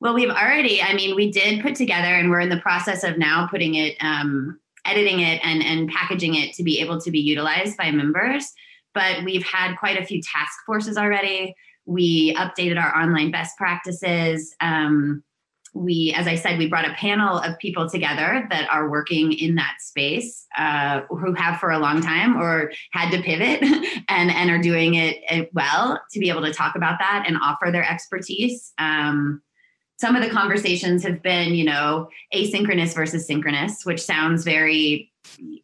Well, 0.00 0.14
we've 0.14 0.30
already, 0.30 0.82
I 0.82 0.94
mean, 0.94 1.14
we 1.14 1.30
did 1.30 1.62
put 1.62 1.76
together 1.76 2.08
and 2.08 2.30
we're 2.30 2.40
in 2.40 2.48
the 2.48 2.56
process 2.56 3.04
of 3.04 3.18
now 3.18 3.46
putting 3.48 3.74
it 3.74 3.96
um, 4.00 4.58
editing 4.86 5.20
it 5.20 5.40
and 5.44 5.62
and 5.62 5.88
packaging 5.90 6.34
it 6.34 6.54
to 6.54 6.62
be 6.62 6.80
able 6.80 7.00
to 7.00 7.10
be 7.10 7.20
utilized 7.20 7.76
by 7.76 7.90
members. 7.90 8.52
But 8.94 9.24
we've 9.24 9.44
had 9.44 9.76
quite 9.76 10.00
a 10.00 10.04
few 10.04 10.20
task 10.22 10.52
forces 10.66 10.96
already. 10.96 11.54
We 11.84 12.34
updated 12.34 12.82
our 12.82 12.96
online 12.96 13.30
best 13.30 13.56
practices. 13.56 14.54
Um, 14.60 15.22
we, 15.74 16.14
as 16.16 16.26
I 16.26 16.34
said, 16.34 16.58
we 16.58 16.68
brought 16.68 16.88
a 16.88 16.94
panel 16.94 17.38
of 17.38 17.58
people 17.58 17.88
together 17.88 18.46
that 18.50 18.68
are 18.70 18.90
working 18.90 19.32
in 19.32 19.54
that 19.54 19.76
space, 19.80 20.46
uh, 20.56 21.02
who 21.08 21.32
have 21.34 21.60
for 21.60 21.70
a 21.70 21.78
long 21.78 22.00
time 22.00 22.36
or 22.36 22.72
had 22.92 23.10
to 23.10 23.22
pivot 23.22 23.62
and, 24.08 24.30
and 24.30 24.50
are 24.50 24.58
doing 24.58 24.94
it 24.94 25.50
well 25.54 26.00
to 26.12 26.20
be 26.20 26.28
able 26.28 26.42
to 26.42 26.52
talk 26.52 26.76
about 26.76 26.98
that 26.98 27.24
and 27.26 27.36
offer 27.42 27.70
their 27.70 27.84
expertise. 27.84 28.72
Um, 28.78 29.42
some 30.02 30.16
of 30.16 30.22
the 30.24 30.28
conversations 30.28 31.04
have 31.04 31.22
been, 31.22 31.54
you 31.54 31.64
know, 31.64 32.08
asynchronous 32.34 32.92
versus 32.92 33.24
synchronous, 33.24 33.86
which 33.86 34.02
sounds 34.02 34.42
very 34.42 35.12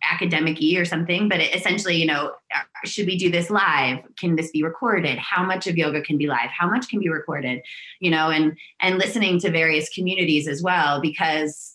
academic 0.09 0.59
or 0.77 0.85
something, 0.85 1.29
but 1.29 1.41
essentially, 1.41 1.97
you 1.97 2.07
know, 2.07 2.31
uh, 2.55 2.61
should 2.85 3.09
we 3.09 3.19
do 3.19 3.33
this 3.33 3.51
live? 3.51 3.99
Can 4.17 4.37
this 4.37 4.53
be 4.53 4.63
recorded? 4.63 5.19
How 5.19 5.45
much 5.45 5.67
of 5.67 5.77
yoga 5.77 6.03
can 6.03 6.19
be 6.19 6.29
live? 6.29 6.51
How 6.57 6.71
much 6.71 6.89
can 6.89 7.01
be 7.01 7.09
recorded? 7.09 7.63
You 7.99 8.13
know, 8.13 8.31
and 8.31 8.57
and 8.81 8.97
listening 8.97 9.41
to 9.41 9.51
various 9.51 9.89
communities 9.93 10.47
as 10.47 10.63
well, 10.63 11.01
because 11.01 11.75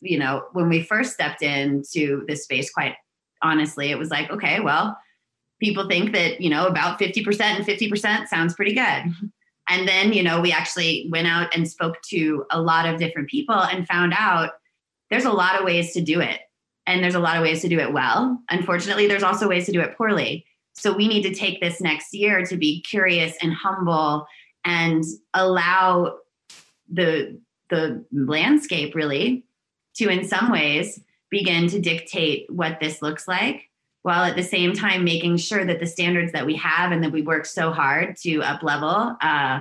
you 0.00 0.16
know, 0.16 0.44
when 0.52 0.68
we 0.68 0.84
first 0.84 1.14
stepped 1.14 1.42
into 1.42 2.24
this 2.28 2.44
space, 2.44 2.70
quite 2.70 2.94
honestly, 3.42 3.90
it 3.90 3.98
was 3.98 4.10
like, 4.10 4.30
okay, 4.30 4.60
well, 4.60 4.96
people 5.60 5.88
think 5.88 6.12
that, 6.12 6.40
you 6.40 6.50
know, 6.50 6.68
about 6.68 7.00
50% 7.00 7.40
and 7.40 7.66
50% 7.66 8.28
sounds 8.28 8.54
pretty 8.54 8.74
good. 8.74 9.32
And 9.68 9.88
then, 9.88 10.12
you 10.12 10.22
know, 10.22 10.40
we 10.40 10.52
actually 10.52 11.08
went 11.10 11.26
out 11.26 11.54
and 11.54 11.68
spoke 11.68 12.00
to 12.10 12.44
a 12.50 12.60
lot 12.60 12.86
of 12.86 12.98
different 12.98 13.28
people 13.28 13.54
and 13.54 13.86
found 13.86 14.12
out 14.16 14.52
there's 15.10 15.24
a 15.24 15.32
lot 15.32 15.58
of 15.58 15.64
ways 15.64 15.92
to 15.94 16.00
do 16.00 16.20
it 16.20 16.40
and 16.86 17.02
there's 17.02 17.14
a 17.14 17.20
lot 17.20 17.36
of 17.36 17.42
ways 17.42 17.62
to 17.62 17.68
do 17.68 17.78
it 17.78 17.92
well. 17.92 18.38
Unfortunately, 18.50 19.06
there's 19.06 19.22
also 19.22 19.48
ways 19.48 19.66
to 19.66 19.72
do 19.72 19.80
it 19.80 19.96
poorly. 19.96 20.44
So 20.74 20.92
we 20.92 21.08
need 21.08 21.22
to 21.22 21.34
take 21.34 21.60
this 21.60 21.80
next 21.80 22.12
year 22.12 22.44
to 22.44 22.56
be 22.56 22.82
curious 22.82 23.36
and 23.40 23.52
humble 23.52 24.26
and 24.64 25.04
allow 25.32 26.18
the 26.90 27.40
the 27.70 28.04
landscape 28.12 28.94
really 28.94 29.44
to 29.96 30.08
in 30.08 30.26
some 30.28 30.52
ways 30.52 31.00
begin 31.30 31.66
to 31.68 31.80
dictate 31.80 32.46
what 32.50 32.78
this 32.80 33.00
looks 33.00 33.26
like 33.26 33.70
while 34.04 34.24
at 34.24 34.36
the 34.36 34.42
same 34.42 34.74
time 34.74 35.02
making 35.02 35.38
sure 35.38 35.64
that 35.64 35.80
the 35.80 35.86
standards 35.86 36.30
that 36.32 36.44
we 36.44 36.54
have 36.56 36.92
and 36.92 37.02
that 37.02 37.10
we 37.10 37.22
work 37.22 37.46
so 37.46 37.72
hard 37.72 38.14
to 38.18 38.42
up 38.42 38.62
level 38.62 39.16
uh, 39.22 39.58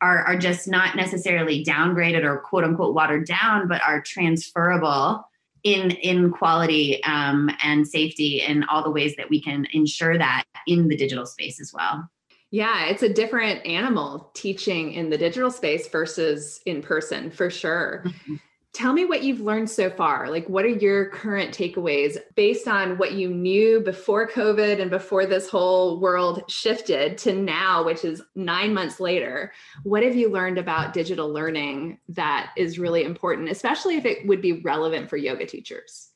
are, 0.00 0.18
are 0.24 0.38
just 0.38 0.68
not 0.68 0.94
necessarily 0.94 1.64
downgraded 1.64 2.22
or 2.22 2.38
quote 2.38 2.62
unquote 2.62 2.94
watered 2.94 3.26
down 3.26 3.66
but 3.66 3.82
are 3.82 4.00
transferable 4.00 5.28
in 5.64 5.90
in 5.90 6.30
quality 6.30 7.02
um, 7.02 7.50
and 7.64 7.86
safety 7.86 8.42
and 8.42 8.64
all 8.70 8.84
the 8.84 8.90
ways 8.90 9.16
that 9.16 9.28
we 9.28 9.42
can 9.42 9.66
ensure 9.72 10.16
that 10.16 10.44
in 10.68 10.86
the 10.86 10.96
digital 10.96 11.26
space 11.26 11.60
as 11.60 11.72
well 11.74 12.08
yeah 12.52 12.84
it's 12.84 13.02
a 13.02 13.12
different 13.12 13.66
animal 13.66 14.30
teaching 14.34 14.92
in 14.92 15.10
the 15.10 15.18
digital 15.18 15.50
space 15.50 15.88
versus 15.88 16.60
in 16.64 16.80
person 16.80 17.28
for 17.28 17.50
sure 17.50 18.04
mm-hmm. 18.06 18.36
Tell 18.74 18.92
me 18.92 19.04
what 19.04 19.22
you've 19.22 19.40
learned 19.40 19.70
so 19.70 19.88
far. 19.88 20.28
Like, 20.28 20.48
what 20.48 20.64
are 20.64 20.68
your 20.68 21.08
current 21.10 21.56
takeaways 21.56 22.18
based 22.34 22.66
on 22.66 22.98
what 22.98 23.12
you 23.12 23.28
knew 23.28 23.78
before 23.78 24.28
COVID 24.28 24.80
and 24.80 24.90
before 24.90 25.26
this 25.26 25.48
whole 25.48 26.00
world 26.00 26.42
shifted 26.48 27.16
to 27.18 27.32
now, 27.32 27.84
which 27.84 28.04
is 28.04 28.20
nine 28.34 28.74
months 28.74 28.98
later? 28.98 29.52
What 29.84 30.02
have 30.02 30.16
you 30.16 30.28
learned 30.28 30.58
about 30.58 30.92
digital 30.92 31.28
learning 31.28 32.00
that 32.08 32.50
is 32.56 32.76
really 32.76 33.04
important, 33.04 33.48
especially 33.48 33.96
if 33.96 34.04
it 34.04 34.26
would 34.26 34.42
be 34.42 34.60
relevant 34.60 35.08
for 35.08 35.16
yoga 35.16 35.46
teachers 35.46 36.10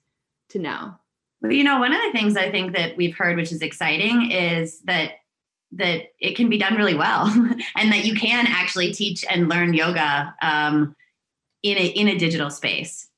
to 0.48 0.58
know? 0.58 0.94
Well, 1.40 1.52
you 1.52 1.62
know, 1.62 1.78
one 1.78 1.92
of 1.92 2.00
the 2.02 2.18
things 2.18 2.36
I 2.36 2.50
think 2.50 2.74
that 2.74 2.96
we've 2.96 3.16
heard, 3.16 3.36
which 3.36 3.52
is 3.52 3.62
exciting, 3.62 4.32
is 4.32 4.80
that 4.80 5.12
that 5.72 6.06
it 6.18 6.34
can 6.34 6.48
be 6.48 6.58
done 6.58 6.74
really 6.74 6.94
well, 6.94 7.26
and 7.76 7.92
that 7.92 8.04
you 8.04 8.16
can 8.16 8.46
actually 8.48 8.92
teach 8.92 9.24
and 9.30 9.48
learn 9.48 9.74
yoga. 9.74 10.34
Um, 10.42 10.96
in 11.62 11.76
a 11.76 11.86
in 11.86 12.08
a 12.08 12.18
digital 12.18 12.50
space. 12.50 13.08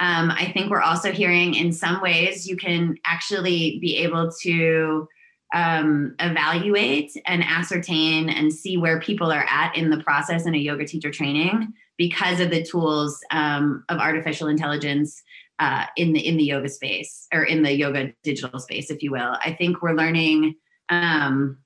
Um, 0.00 0.30
I 0.30 0.50
think 0.52 0.70
we're 0.70 0.80
also 0.80 1.12
hearing 1.12 1.54
in 1.54 1.72
some 1.72 2.00
ways 2.00 2.48
you 2.48 2.56
can 2.56 2.96
actually 3.04 3.78
be 3.80 3.98
able 3.98 4.30
to 4.42 5.06
um, 5.52 6.14
evaluate 6.20 7.12
and 7.26 7.44
ascertain 7.44 8.30
and 8.30 8.52
see 8.52 8.76
where 8.76 9.00
people 9.00 9.30
are 9.30 9.44
at 9.48 9.76
in 9.76 9.90
the 9.90 10.02
process 10.02 10.46
in 10.46 10.54
a 10.54 10.58
yoga 10.58 10.86
teacher 10.86 11.10
training 11.10 11.72
because 11.98 12.40
of 12.40 12.50
the 12.50 12.62
tools 12.62 13.20
um, 13.30 13.84
of 13.90 13.98
artificial 13.98 14.48
intelligence 14.48 15.22
uh, 15.58 15.84
in 15.96 16.14
the 16.14 16.26
in 16.26 16.38
the 16.38 16.44
yoga 16.44 16.68
space 16.68 17.26
or 17.34 17.44
in 17.44 17.62
the 17.62 17.72
yoga 17.72 18.12
digital 18.22 18.58
space, 18.58 18.90
if 18.90 19.02
you 19.02 19.10
will. 19.10 19.36
I 19.44 19.52
think 19.52 19.82
we're 19.82 19.92
learning. 19.92 20.54
Um, 20.88 21.58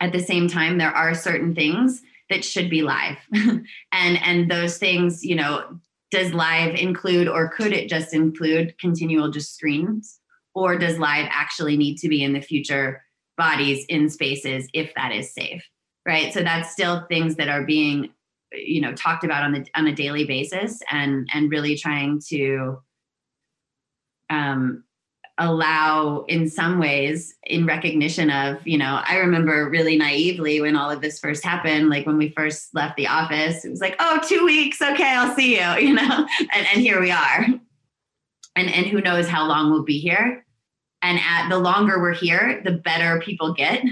at 0.00 0.12
the 0.12 0.20
same 0.20 0.48
time, 0.48 0.78
there 0.78 0.92
are 0.92 1.14
certain 1.14 1.54
things 1.54 2.00
that 2.30 2.44
should 2.44 2.70
be 2.70 2.82
live. 2.82 3.16
And 3.92 4.22
and 4.22 4.50
those 4.50 4.78
things 4.78 5.24
you 5.24 5.36
know 5.36 5.78
does 6.10 6.32
live 6.32 6.74
include 6.74 7.28
or 7.28 7.48
could 7.50 7.72
it 7.72 7.88
just 7.88 8.14
include 8.14 8.76
continual 8.78 9.30
just 9.30 9.54
screens? 9.54 10.18
Or 10.54 10.76
does 10.76 10.98
live 10.98 11.28
actually 11.30 11.76
need 11.76 11.98
to 11.98 12.08
be 12.08 12.24
in 12.24 12.32
the 12.32 12.40
future 12.40 13.04
bodies 13.36 13.84
in 13.88 14.10
spaces 14.10 14.68
if 14.74 14.92
that 14.94 15.12
is 15.12 15.32
safe 15.32 15.62
right? 16.06 16.32
So 16.32 16.42
that's 16.42 16.72
still 16.72 17.06
things 17.08 17.36
that 17.36 17.48
are 17.48 17.64
being 17.64 18.10
you 18.52 18.80
know 18.80 18.92
talked 18.94 19.24
about 19.24 19.44
on 19.44 19.52
the 19.52 19.66
on 19.76 19.86
a 19.86 19.94
daily 19.94 20.24
basis 20.24 20.80
and 20.90 21.28
and 21.32 21.50
really 21.50 21.76
trying 21.76 22.20
to 22.28 22.80
um 24.28 24.82
allow 25.40 26.24
in 26.28 26.48
some 26.48 26.78
ways 26.78 27.34
in 27.44 27.66
recognition 27.66 28.30
of 28.30 28.58
you 28.66 28.76
know 28.76 29.00
i 29.06 29.16
remember 29.16 29.68
really 29.70 29.96
naively 29.96 30.60
when 30.60 30.76
all 30.76 30.90
of 30.90 31.00
this 31.00 31.18
first 31.18 31.42
happened 31.42 31.88
like 31.88 32.06
when 32.06 32.18
we 32.18 32.28
first 32.30 32.68
left 32.74 32.96
the 32.96 33.06
office 33.06 33.64
it 33.64 33.70
was 33.70 33.80
like 33.80 33.96
oh 33.98 34.20
two 34.28 34.44
weeks 34.44 34.82
okay 34.82 35.14
i'll 35.16 35.34
see 35.34 35.58
you 35.58 35.80
you 35.90 35.94
know? 35.94 36.26
And, 36.52 36.66
and 36.72 36.80
here 36.80 37.00
we 37.00 37.10
are. 37.10 37.46
And 38.56 38.70
and 38.70 38.86
who 38.86 39.00
knows 39.00 39.28
how 39.28 39.46
long 39.46 39.70
we'll 39.70 39.84
be 39.84 39.98
here. 39.98 40.44
And 41.02 41.18
at 41.18 41.48
the 41.48 41.58
longer 41.58 42.00
we're 42.00 42.14
here 42.14 42.60
the 42.64 42.72
better 42.72 43.20
people 43.20 43.54
get 43.54 43.84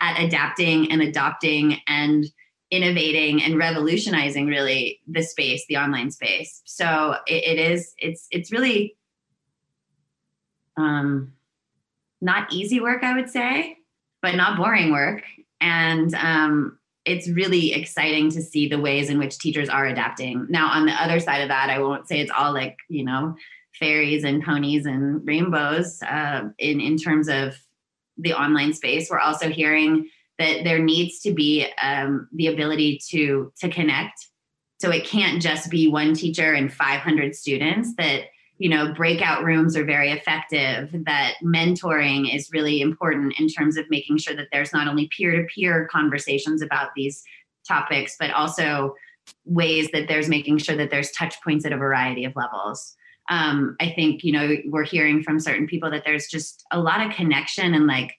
at 0.00 0.22
adapting 0.22 0.90
and 0.90 1.00
adopting 1.00 1.78
and 1.86 2.26
innovating 2.70 3.42
and 3.42 3.56
revolutionizing 3.56 4.46
really 4.46 5.00
the 5.06 5.22
space 5.22 5.64
the 5.68 5.76
online 5.76 6.10
space. 6.10 6.62
So 6.64 7.16
it, 7.26 7.44
it 7.44 7.70
is 7.70 7.94
it's 7.98 8.26
it's 8.30 8.52
really 8.52 8.96
um, 10.76 11.32
not 12.20 12.52
easy 12.52 12.80
work, 12.80 13.02
I 13.02 13.14
would 13.14 13.30
say, 13.30 13.78
but 14.22 14.34
not 14.34 14.56
boring 14.56 14.90
work. 14.92 15.22
And 15.60 16.14
um, 16.14 16.78
it's 17.04 17.28
really 17.28 17.72
exciting 17.72 18.30
to 18.32 18.42
see 18.42 18.68
the 18.68 18.80
ways 18.80 19.10
in 19.10 19.18
which 19.18 19.38
teachers 19.38 19.68
are 19.68 19.86
adapting. 19.86 20.46
Now, 20.48 20.68
on 20.68 20.86
the 20.86 20.92
other 20.92 21.20
side 21.20 21.42
of 21.42 21.48
that, 21.48 21.70
I 21.70 21.78
won't 21.78 22.08
say 22.08 22.20
it's 22.20 22.32
all 22.36 22.52
like, 22.52 22.76
you 22.88 23.04
know, 23.04 23.36
fairies 23.78 24.24
and 24.24 24.42
ponies 24.42 24.86
and 24.86 25.26
rainbows 25.26 26.02
uh, 26.02 26.48
in, 26.58 26.80
in 26.80 26.96
terms 26.96 27.28
of 27.28 27.54
the 28.18 28.32
online 28.32 28.72
space. 28.72 29.08
We're 29.10 29.20
also 29.20 29.50
hearing 29.50 30.08
that 30.38 30.64
there 30.64 30.78
needs 30.78 31.20
to 31.20 31.32
be 31.32 31.66
um, 31.82 32.28
the 32.32 32.48
ability 32.48 33.00
to 33.10 33.52
to 33.58 33.68
connect. 33.68 34.26
So 34.78 34.90
it 34.90 35.06
can't 35.06 35.40
just 35.40 35.70
be 35.70 35.88
one 35.88 36.14
teacher 36.14 36.52
and 36.52 36.72
500 36.72 37.34
students 37.34 37.94
that 37.96 38.24
you 38.58 38.68
know 38.68 38.92
breakout 38.92 39.44
rooms 39.44 39.76
are 39.76 39.84
very 39.84 40.10
effective 40.10 40.90
that 41.04 41.34
mentoring 41.42 42.34
is 42.34 42.50
really 42.52 42.80
important 42.80 43.34
in 43.38 43.48
terms 43.48 43.76
of 43.76 43.88
making 43.90 44.18
sure 44.18 44.34
that 44.34 44.48
there's 44.52 44.72
not 44.72 44.88
only 44.88 45.08
peer-to-peer 45.16 45.88
conversations 45.90 46.62
about 46.62 46.90
these 46.96 47.22
topics 47.66 48.16
but 48.18 48.30
also 48.30 48.94
ways 49.44 49.90
that 49.92 50.08
there's 50.08 50.28
making 50.28 50.56
sure 50.58 50.76
that 50.76 50.90
there's 50.90 51.10
touch 51.10 51.34
points 51.42 51.66
at 51.66 51.72
a 51.72 51.76
variety 51.76 52.24
of 52.24 52.34
levels. 52.36 52.96
Um, 53.28 53.76
i 53.80 53.90
think 53.90 54.22
you 54.22 54.32
know 54.32 54.56
we're 54.66 54.84
hearing 54.84 55.22
from 55.22 55.40
certain 55.40 55.66
people 55.66 55.90
that 55.90 56.04
there's 56.04 56.28
just 56.28 56.64
a 56.70 56.78
lot 56.78 57.04
of 57.04 57.12
connection 57.12 57.74
and 57.74 57.86
like 57.86 58.14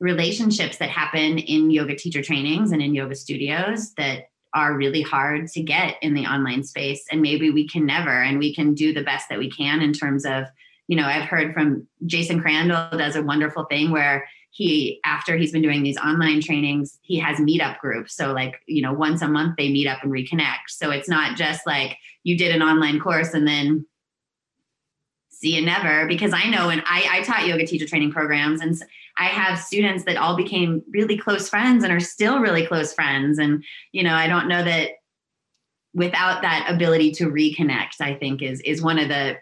relationships 0.00 0.76
that 0.78 0.90
happen 0.90 1.38
in 1.38 1.70
yoga 1.70 1.96
teacher 1.96 2.22
trainings 2.22 2.72
and 2.72 2.80
in 2.80 2.94
yoga 2.94 3.14
studios 3.14 3.92
that 3.94 4.28
are 4.54 4.76
really 4.76 5.02
hard 5.02 5.48
to 5.48 5.62
get 5.62 5.96
in 6.00 6.14
the 6.14 6.26
online 6.26 6.62
space 6.62 7.04
and 7.10 7.20
maybe 7.20 7.50
we 7.50 7.66
can 7.66 7.84
never 7.84 8.22
and 8.22 8.38
we 8.38 8.54
can 8.54 8.74
do 8.74 8.92
the 8.92 9.02
best 9.02 9.28
that 9.28 9.38
we 9.38 9.50
can 9.50 9.82
in 9.82 9.92
terms 9.92 10.24
of 10.24 10.44
you 10.86 10.96
know 10.96 11.06
i've 11.06 11.28
heard 11.28 11.52
from 11.52 11.86
jason 12.06 12.40
crandell 12.40 12.90
does 12.96 13.16
a 13.16 13.22
wonderful 13.22 13.64
thing 13.64 13.90
where 13.90 14.24
he 14.54 15.00
after 15.04 15.36
he's 15.36 15.50
been 15.50 15.62
doing 15.62 15.82
these 15.82 15.98
online 15.98 16.40
trainings 16.40 17.00
he 17.02 17.18
has 17.18 17.38
meetup 17.38 17.78
groups. 17.80 18.14
So 18.14 18.32
like 18.32 18.62
you 18.66 18.82
know 18.82 18.92
once 18.92 19.20
a 19.20 19.28
month 19.28 19.56
they 19.58 19.68
meet 19.68 19.88
up 19.88 20.02
and 20.02 20.12
reconnect. 20.12 20.68
So 20.68 20.90
it's 20.90 21.08
not 21.08 21.36
just 21.36 21.66
like 21.66 21.98
you 22.22 22.38
did 22.38 22.54
an 22.54 22.62
online 22.62 23.00
course 23.00 23.34
and 23.34 23.46
then 23.46 23.84
see 25.38 25.56
you 25.56 25.64
never 25.64 26.06
because 26.06 26.32
i 26.32 26.48
know 26.48 26.68
and 26.68 26.82
I, 26.86 27.18
I 27.18 27.22
taught 27.22 27.46
yoga 27.46 27.66
teacher 27.66 27.86
training 27.86 28.12
programs 28.12 28.60
and 28.60 28.76
I 29.16 29.26
have 29.26 29.58
students 29.58 30.04
that 30.04 30.16
all 30.16 30.36
became 30.36 30.82
really 30.90 31.16
close 31.16 31.48
friends 31.48 31.84
and 31.84 31.92
are 31.92 32.00
still 32.00 32.40
really 32.40 32.66
close 32.66 32.92
friends. 32.92 33.38
And, 33.38 33.64
you 33.92 34.02
know, 34.02 34.14
I 34.14 34.26
don't 34.26 34.48
know 34.48 34.64
that 34.64 34.90
without 35.92 36.42
that 36.42 36.66
ability 36.68 37.12
to 37.12 37.30
reconnect, 37.30 38.00
I 38.00 38.14
think 38.14 38.42
is 38.42 38.60
is 38.62 38.82
one 38.82 38.98
of 38.98 39.08
the 39.08 39.36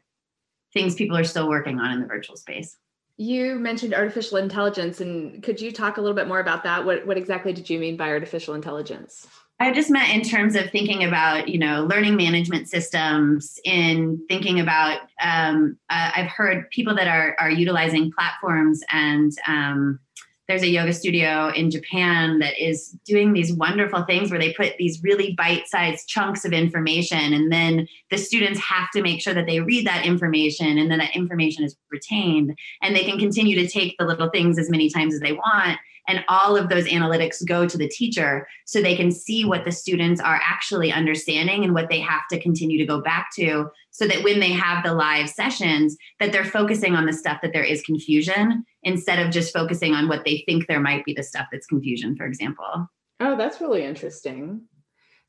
things 0.74 0.94
people 0.94 1.16
are 1.16 1.24
still 1.24 1.48
working 1.48 1.78
on 1.78 1.92
in 1.92 2.00
the 2.00 2.06
virtual 2.06 2.36
space. 2.36 2.76
You 3.16 3.56
mentioned 3.56 3.94
artificial 3.94 4.38
intelligence, 4.38 5.00
and 5.00 5.42
could 5.42 5.60
you 5.60 5.70
talk 5.70 5.96
a 5.96 6.00
little 6.00 6.16
bit 6.16 6.28
more 6.28 6.40
about 6.40 6.64
that? 6.64 6.84
What, 6.84 7.06
what 7.06 7.18
exactly 7.18 7.52
did 7.52 7.68
you 7.68 7.78
mean 7.78 7.96
by 7.96 8.08
artificial 8.08 8.54
intelligence? 8.54 9.26
I 9.62 9.72
just 9.72 9.90
meant 9.90 10.12
in 10.12 10.22
terms 10.22 10.56
of 10.56 10.70
thinking 10.70 11.04
about, 11.04 11.46
you 11.46 11.56
know, 11.56 11.84
learning 11.84 12.16
management 12.16 12.68
systems, 12.68 13.60
in 13.64 14.20
thinking 14.28 14.58
about, 14.58 15.02
um, 15.22 15.78
uh, 15.88 16.10
I've 16.16 16.26
heard 16.26 16.68
people 16.70 16.96
that 16.96 17.06
are, 17.06 17.36
are 17.38 17.50
utilizing 17.50 18.10
platforms 18.10 18.82
and 18.90 19.30
um, 19.46 20.00
there's 20.48 20.64
a 20.64 20.68
yoga 20.68 20.92
studio 20.92 21.52
in 21.54 21.70
Japan 21.70 22.40
that 22.40 22.60
is 22.60 22.88
doing 23.06 23.32
these 23.32 23.52
wonderful 23.52 24.02
things 24.02 24.32
where 24.32 24.40
they 24.40 24.52
put 24.52 24.76
these 24.78 25.00
really 25.04 25.32
bite 25.38 25.68
sized 25.68 26.08
chunks 26.08 26.44
of 26.44 26.52
information, 26.52 27.32
and 27.32 27.52
then 27.52 27.86
the 28.10 28.18
students 28.18 28.58
have 28.58 28.90
to 28.90 29.00
make 29.00 29.22
sure 29.22 29.32
that 29.32 29.46
they 29.46 29.60
read 29.60 29.86
that 29.86 30.04
information 30.04 30.76
and 30.76 30.90
then 30.90 30.98
that 30.98 31.14
information 31.14 31.62
is 31.62 31.76
retained. 31.90 32.58
And 32.82 32.96
they 32.96 33.04
can 33.04 33.18
continue 33.18 33.56
to 33.60 33.68
take 33.68 33.96
the 33.96 34.04
little 34.04 34.28
things 34.30 34.58
as 34.58 34.68
many 34.68 34.90
times 34.90 35.14
as 35.14 35.20
they 35.20 35.32
want 35.32 35.78
and 36.08 36.24
all 36.28 36.56
of 36.56 36.68
those 36.68 36.86
analytics 36.86 37.46
go 37.46 37.66
to 37.66 37.78
the 37.78 37.88
teacher 37.88 38.46
so 38.64 38.80
they 38.80 38.96
can 38.96 39.10
see 39.10 39.44
what 39.44 39.64
the 39.64 39.72
students 39.72 40.20
are 40.20 40.40
actually 40.42 40.92
understanding 40.92 41.64
and 41.64 41.74
what 41.74 41.88
they 41.88 42.00
have 42.00 42.22
to 42.30 42.40
continue 42.40 42.78
to 42.78 42.86
go 42.86 43.00
back 43.00 43.28
to 43.34 43.70
so 43.90 44.06
that 44.06 44.22
when 44.24 44.40
they 44.40 44.50
have 44.50 44.84
the 44.84 44.94
live 44.94 45.28
sessions 45.28 45.96
that 46.18 46.32
they're 46.32 46.44
focusing 46.44 46.94
on 46.94 47.06
the 47.06 47.12
stuff 47.12 47.38
that 47.42 47.52
there 47.52 47.64
is 47.64 47.82
confusion 47.82 48.64
instead 48.82 49.18
of 49.18 49.32
just 49.32 49.52
focusing 49.52 49.94
on 49.94 50.08
what 50.08 50.24
they 50.24 50.42
think 50.46 50.66
there 50.66 50.80
might 50.80 51.04
be 51.04 51.14
the 51.14 51.22
stuff 51.22 51.46
that's 51.52 51.66
confusion 51.66 52.16
for 52.16 52.26
example. 52.26 52.88
Oh 53.20 53.36
that's 53.36 53.60
really 53.60 53.84
interesting. 53.84 54.62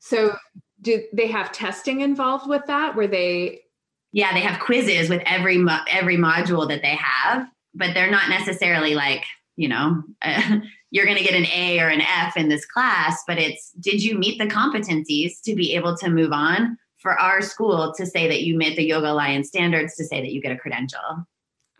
So 0.00 0.34
do 0.80 1.02
they 1.12 1.28
have 1.28 1.52
testing 1.52 2.00
involved 2.00 2.48
with 2.48 2.62
that? 2.66 2.96
Where 2.96 3.06
they 3.06 3.60
yeah 4.12 4.32
they 4.34 4.40
have 4.40 4.60
quizzes 4.60 5.08
with 5.08 5.22
every 5.26 5.64
every 5.88 6.16
module 6.16 6.68
that 6.68 6.82
they 6.82 6.96
have 6.96 7.48
but 7.74 7.92
they're 7.92 8.10
not 8.10 8.28
necessarily 8.28 8.94
like 8.94 9.24
you 9.56 9.68
know 9.68 10.02
you're 10.90 11.04
going 11.04 11.18
to 11.18 11.24
get 11.24 11.34
an 11.34 11.46
a 11.46 11.78
or 11.80 11.88
an 11.88 12.00
f 12.00 12.36
in 12.36 12.48
this 12.48 12.66
class 12.66 13.22
but 13.26 13.38
it's 13.38 13.70
did 13.80 14.02
you 14.02 14.18
meet 14.18 14.38
the 14.38 14.46
competencies 14.46 15.40
to 15.42 15.54
be 15.54 15.74
able 15.74 15.96
to 15.96 16.10
move 16.10 16.32
on 16.32 16.76
for 17.04 17.20
our 17.20 17.42
school 17.42 17.92
to 17.94 18.06
say 18.06 18.26
that 18.26 18.42
you 18.42 18.56
met 18.56 18.76
the 18.76 18.82
yoga 18.82 19.12
alliance 19.12 19.48
standards 19.48 19.94
to 19.94 20.04
say 20.04 20.22
that 20.22 20.32
you 20.32 20.40
get 20.40 20.52
a 20.52 20.56
credential? 20.56 21.26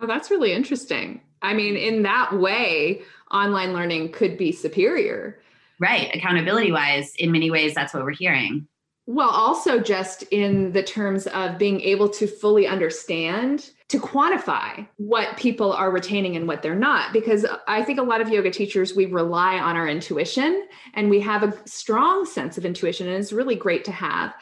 Oh 0.01 0.07
that's 0.07 0.31
really 0.31 0.53
interesting. 0.53 1.21
I 1.43 1.55
mean 1.55 1.77
in 1.77 2.03
that 2.03 2.39
way 2.39 3.03
online 3.31 3.73
learning 3.73 4.13
could 4.13 4.37
be 4.37 4.53
superior. 4.53 5.41
Right 5.81 6.15
accountability 6.15 6.71
wise 6.71 7.15
in 7.17 7.33
many 7.33 7.51
ways 7.51 7.75
that's 7.75 7.93
what 7.93 8.05
we're 8.05 8.13
hearing 8.13 8.69
well, 9.07 9.29
also 9.29 9.81
just 9.81 10.23
in 10.25 10.73
the 10.73 10.83
terms 10.83 11.27
of 11.27 11.59
being 11.59 11.81
able 11.83 12.09
to 12.09 12.27
fully 12.27 12.67
understand, 12.67 13.71
to 13.89 13.99
quantify 13.99 14.87
what 14.97 15.37
people 15.37 15.73
are 15.73 15.91
retaining 15.91 16.37
and 16.37 16.49
what 16.49 16.63
they're 16.63 16.75
not. 16.75 17.13
Because 17.13 17.45
I 17.69 17.83
think 17.83 17.99
a 17.99 18.03
lot 18.03 18.23
of 18.23 18.31
yoga 18.31 18.51
teachers, 18.51 18.97
we 18.97 19.05
rely 19.05 19.59
on 19.59 19.77
our 19.77 19.87
intuition 19.87 20.67
and 20.95 21.11
we 21.11 21.21
have 21.21 21.43
a 21.43 21.69
strong 21.69 22.25
sense 22.25 22.57
of 22.57 22.65
intuition, 22.65 23.07
and 23.07 23.17
it's 23.17 23.33
really 23.33 23.57
great 23.57 23.85
to 23.85 23.93
have. 23.93 24.33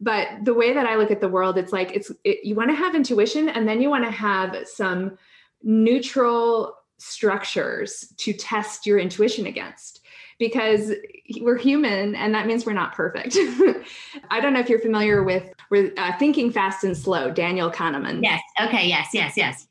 But 0.00 0.28
the 0.44 0.54
way 0.54 0.72
that 0.72 0.86
I 0.86 0.96
look 0.96 1.10
at 1.10 1.20
the 1.20 1.28
world, 1.28 1.58
it's 1.58 1.72
like 1.72 1.92
it's 1.92 2.12
it, 2.22 2.44
you 2.44 2.54
want 2.54 2.70
to 2.70 2.76
have 2.76 2.94
intuition 2.94 3.48
and 3.48 3.66
then 3.66 3.80
you 3.80 3.90
want 3.90 4.04
to 4.04 4.10
have 4.10 4.56
some 4.68 5.18
neutral 5.62 6.76
structures 6.98 8.12
to 8.18 8.32
test 8.32 8.86
your 8.86 8.98
intuition 8.98 9.46
against 9.46 10.03
because 10.38 10.92
we're 11.40 11.56
human 11.56 12.14
and 12.14 12.34
that 12.34 12.46
means 12.46 12.66
we're 12.66 12.72
not 12.72 12.94
perfect. 12.94 13.36
I 14.30 14.40
don't 14.40 14.52
know 14.52 14.60
if 14.60 14.68
you're 14.68 14.80
familiar 14.80 15.22
with, 15.22 15.48
with 15.70 15.92
uh, 15.98 16.16
Thinking 16.18 16.50
Fast 16.50 16.84
and 16.84 16.96
Slow, 16.96 17.30
Daniel 17.30 17.70
Kahneman. 17.70 18.22
Yes. 18.22 18.40
Okay. 18.60 18.88
Yes. 18.88 19.08
Yes. 19.12 19.36
Yes. 19.36 19.66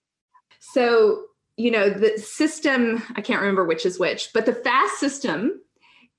So, 0.60 1.26
you 1.58 1.70
know, 1.70 1.90
the 1.90 2.18
system, 2.18 3.04
I 3.16 3.22
can't 3.22 3.42
remember 3.42 3.66
which 3.66 3.86
is 3.86 4.00
which, 4.00 4.30
but 4.34 4.46
the 4.46 4.54
fast 4.54 5.00
system 5.00 5.62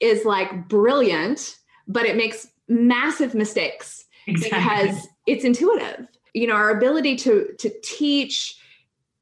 is 0.00 0.24
like 0.24 0.68
brilliant, 0.68 1.56
but 1.88 2.04
it 2.04 2.16
makes 2.16 2.46
massive 2.68 3.34
mistakes 3.34 4.04
exactly. 4.26 4.58
because 4.58 5.08
it's 5.26 5.44
intuitive. 5.44 6.06
You 6.34 6.48
know, 6.48 6.54
our 6.54 6.70
ability 6.70 7.16
to 7.16 7.54
to 7.58 7.70
teach 7.82 8.56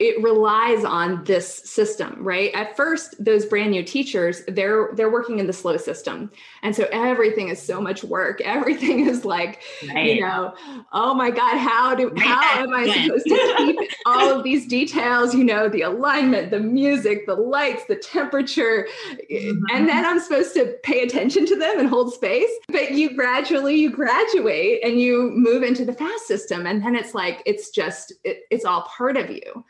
it 0.03 0.23
relies 0.23 0.85
on 0.85 1.25
this 1.25 1.47
system 1.49 2.17
right? 2.19 2.51
At 2.55 2.77
first 2.77 3.23
those 3.23 3.47
brand 3.47 3.71
new 3.71 3.83
teachers 3.83 4.43
they're 4.49 4.91
they're 4.95 5.11
working 5.11 5.39
in 5.39 5.47
the 5.47 5.53
slow 5.53 5.77
system. 5.77 6.31
And 6.63 6.75
so 6.75 6.87
everything 6.93 7.49
is 7.49 7.61
so 7.61 7.81
much 7.81 8.05
work. 8.05 8.41
Everything 8.53 9.07
is 9.07 9.25
like 9.25 9.63
right. 9.95 10.15
you 10.15 10.21
know 10.21 10.55
oh 10.93 11.15
my 11.15 11.31
god 11.31 11.57
how 11.57 11.95
do 11.95 12.13
how 12.17 12.63
am 12.63 12.75
i 12.75 12.85
supposed 12.87 13.25
to 13.27 13.55
keep 13.57 13.91
all 14.07 14.31
of 14.31 14.45
these 14.45 14.67
details 14.67 15.35
you 15.35 15.43
know 15.43 15.69
the 15.69 15.83
alignment 15.83 16.51
the 16.51 16.61
music 16.61 17.27
the 17.27 17.35
lights 17.35 17.85
the 17.87 17.97
temperature? 17.97 18.87
Mm-hmm. 19.31 19.65
and 19.73 19.89
then 19.89 20.05
i'm 20.05 20.21
supposed 20.21 20.55
to 20.55 20.77
pay 20.83 21.03
attention 21.03 21.47
to 21.47 21.57
them 21.57 21.79
and 21.79 21.89
hold 21.89 22.13
space. 22.13 22.51
But 22.69 22.93
you 22.93 23.15
gradually 23.15 23.77
you 23.77 23.91
graduate 23.91 24.81
and 24.85 25.01
you 25.01 25.33
move 25.35 25.63
into 25.63 25.85
the 25.85 25.93
fast 25.93 26.27
system. 26.27 26.67
And 26.67 26.83
then 26.83 26.95
it's 26.95 27.15
like 27.15 27.43
it's 27.47 27.71
just 27.71 28.13
it, 28.25 28.45
it's 28.51 28.65
all 28.65 28.83
part 28.83 29.17
of 29.17 29.31
you 29.31 29.65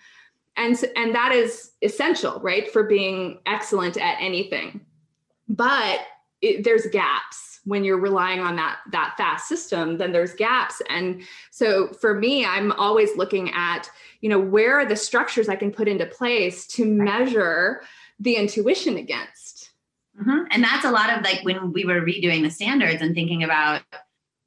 and 0.56 0.78
and 0.96 1.14
that 1.14 1.32
is 1.32 1.72
essential 1.82 2.40
right 2.40 2.70
for 2.70 2.84
being 2.84 3.38
excellent 3.46 3.96
at 3.96 4.16
anything. 4.20 4.80
But 5.48 6.00
it, 6.40 6.64
there's 6.64 6.86
gaps 6.86 7.60
when 7.64 7.84
you're 7.84 8.00
relying 8.00 8.40
on 8.40 8.56
that 8.56 8.78
that 8.90 9.14
fast 9.16 9.48
system 9.48 9.98
then 9.98 10.12
there's 10.12 10.34
gaps. 10.34 10.82
And 10.88 11.22
so 11.50 11.88
for 11.88 12.14
me 12.14 12.44
i'm 12.44 12.72
always 12.72 13.16
looking 13.16 13.50
at 13.54 13.88
you 14.20 14.28
know 14.28 14.40
where 14.40 14.78
are 14.78 14.86
the 14.86 14.96
structures 14.96 15.48
i 15.48 15.56
can 15.56 15.70
put 15.70 15.88
into 15.88 16.06
place 16.06 16.66
to 16.68 16.84
measure 16.84 17.82
the 18.18 18.34
intuition 18.34 18.96
against. 18.96 19.70
Mm-hmm. 20.20 20.44
and 20.50 20.62
that's 20.62 20.84
a 20.84 20.90
lot 20.90 21.16
of 21.16 21.24
like 21.24 21.42
when 21.42 21.72
we 21.72 21.86
were 21.86 22.02
redoing 22.02 22.42
the 22.42 22.50
standards 22.50 23.00
and 23.00 23.14
thinking 23.14 23.42
about 23.44 23.80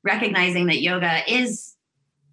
recognizing 0.04 0.68
that 0.68 0.80
yoga 0.80 1.22
is 1.28 1.75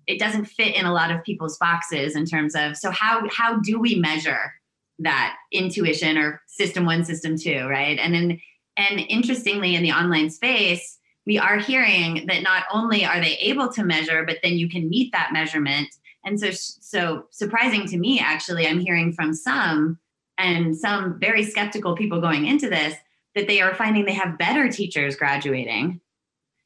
it 0.07 0.19
doesn't 0.19 0.47
fit 0.47 0.75
in 0.75 0.85
a 0.85 0.93
lot 0.93 1.11
of 1.11 1.23
people's 1.25 1.59
boxes 1.59 2.17
in 2.17 2.25
terms 2.25 2.55
of 2.55 2.77
so 2.77 2.91
how 2.91 3.23
how 3.31 3.59
do 3.61 3.79
we 3.79 3.97
measure 3.97 4.53
that 4.99 5.37
intuition 5.51 6.17
or 6.17 6.41
system 6.47 6.85
one 6.85 7.05
system 7.05 7.37
two 7.37 7.67
right? 7.67 7.99
And 7.99 8.15
then 8.15 8.41
and 8.77 9.01
interestingly 9.09 9.75
in 9.75 9.83
the 9.83 9.93
online 9.93 10.31
space 10.31 10.99
we 11.25 11.39
are 11.39 11.59
hearing 11.59 12.27
that 12.27 12.43
not 12.43 12.65
only 12.73 13.05
are 13.05 13.21
they 13.21 13.37
able 13.37 13.69
to 13.73 13.85
measure 13.85 14.25
but 14.25 14.39
then 14.43 14.55
you 14.55 14.69
can 14.69 14.89
meet 14.89 15.13
that 15.13 15.33
measurement. 15.33 15.89
And 16.25 16.39
so 16.39 16.51
so 16.53 17.25
surprising 17.31 17.87
to 17.89 17.99
me 17.99 18.21
actually 18.21 18.67
i'm 18.67 18.79
hearing 18.79 19.13
from 19.13 19.35
some 19.35 19.99
and 20.39 20.77
some 20.77 21.19
very 21.19 21.45
skeptical 21.45 21.97
people 21.97 22.21
going 22.21 22.47
into 22.47 22.69
this 22.69 22.95
that 23.35 23.47
they 23.47 23.61
are 23.61 23.75
finding 23.75 24.05
they 24.05 24.13
have 24.13 24.39
better 24.39 24.69
teachers 24.69 25.17
graduating 25.17 26.01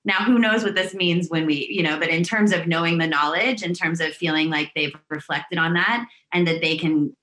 now, 0.07 0.25
who 0.25 0.38
knows 0.38 0.62
what 0.62 0.77
this 0.77 0.95
means 0.95 1.29
when 1.29 1.47
we, 1.47 1.66
you 1.69 1.83
know, 1.83 1.99
but 1.99 2.09
in 2.09 2.23
terms 2.23 2.53
of 2.53 2.69
knowing 2.69 2.99
the 2.99 3.09
knowledge, 3.09 3.64
in 3.64 3.75
terms 3.75 4.01
of 4.01 4.14
feeling 4.14 4.49
like 4.49 4.71
they've 4.75 4.95
reflected 5.11 5.59
on 5.59 5.75
that 5.75 6.07
and 6.33 6.47
that 6.47 6.61
they 6.61 6.77
can 6.77 7.14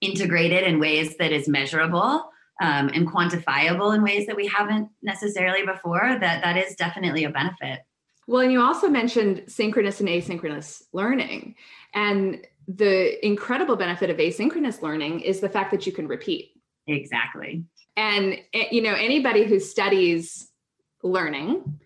integrate 0.00 0.50
it 0.50 0.64
in 0.64 0.80
ways 0.80 1.18
that 1.18 1.30
is 1.30 1.46
measurable 1.46 2.30
um, 2.62 2.88
and 2.88 3.06
quantifiable 3.06 3.94
in 3.94 4.02
ways 4.02 4.26
that 4.26 4.34
we 4.34 4.46
haven't 4.46 4.88
necessarily 5.02 5.64
before, 5.66 6.16
that 6.18 6.42
that 6.42 6.56
is 6.56 6.74
definitely 6.74 7.24
a 7.24 7.30
benefit. 7.30 7.80
Well, 8.26 8.40
and 8.40 8.50
you 8.50 8.62
also 8.62 8.88
mentioned 8.88 9.44
synchronous 9.46 10.00
and 10.00 10.08
asynchronous 10.08 10.84
learning. 10.94 11.54
And 11.92 12.46
the 12.66 13.24
incredible 13.24 13.76
benefit 13.76 14.08
of 14.08 14.16
asynchronous 14.16 14.80
learning 14.80 15.20
is 15.20 15.40
the 15.40 15.50
fact 15.50 15.70
that 15.70 15.86
you 15.86 15.92
can 15.92 16.08
repeat. 16.08 16.52
Exactly. 16.86 17.64
And, 17.94 18.38
eh, 18.54 18.68
you 18.70 18.80
know, 18.80 18.94
anybody 18.94 19.44
who 19.44 19.60
studies 19.60 20.48
learning 21.02 21.78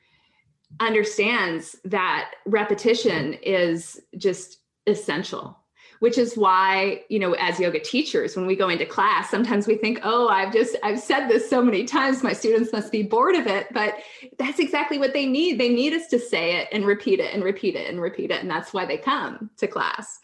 understands 0.79 1.77
that 1.85 2.33
repetition 2.47 3.35
is 3.35 4.01
just 4.17 4.59
essential 4.87 5.57
which 5.99 6.17
is 6.17 6.35
why 6.35 7.03
you 7.11 7.19
know 7.19 7.35
as 7.35 7.61
yoga 7.61 7.79
teachers 7.79 8.35
when 8.35 8.47
we 8.47 8.57
go 8.57 8.71
into 8.71 8.87
class 8.87 9.29
sometimes 9.31 9.67
we 9.67 9.77
think 9.77 10.01
oh 10.03 10.29
i've 10.29 10.53
just 10.53 10.75
i've 10.83 10.99
said 10.99 11.29
this 11.29 11.49
so 11.49 11.63
many 11.63 11.85
times 11.85 12.23
my 12.23 12.33
students 12.33 12.73
must 12.73 12.91
be 12.91 13.03
bored 13.03 13.35
of 13.35 13.47
it 13.47 13.67
but 13.73 13.99
that's 14.39 14.59
exactly 14.59 14.99
what 14.99 15.13
they 15.13 15.27
need. 15.27 15.59
They 15.59 15.69
need 15.69 15.93
us 15.93 16.07
to 16.09 16.19
say 16.19 16.57
it 16.57 16.69
and 16.73 16.85
repeat 16.85 17.21
it 17.21 17.33
and 17.35 17.45
repeat 17.45 17.77
it 17.77 17.89
and 17.89 18.01
repeat 18.01 18.31
it 18.31 18.41
and 18.41 18.51
that's 18.51 18.73
why 18.73 18.87
they 18.87 18.97
come 18.97 19.51
to 19.59 19.67
class. 19.67 20.19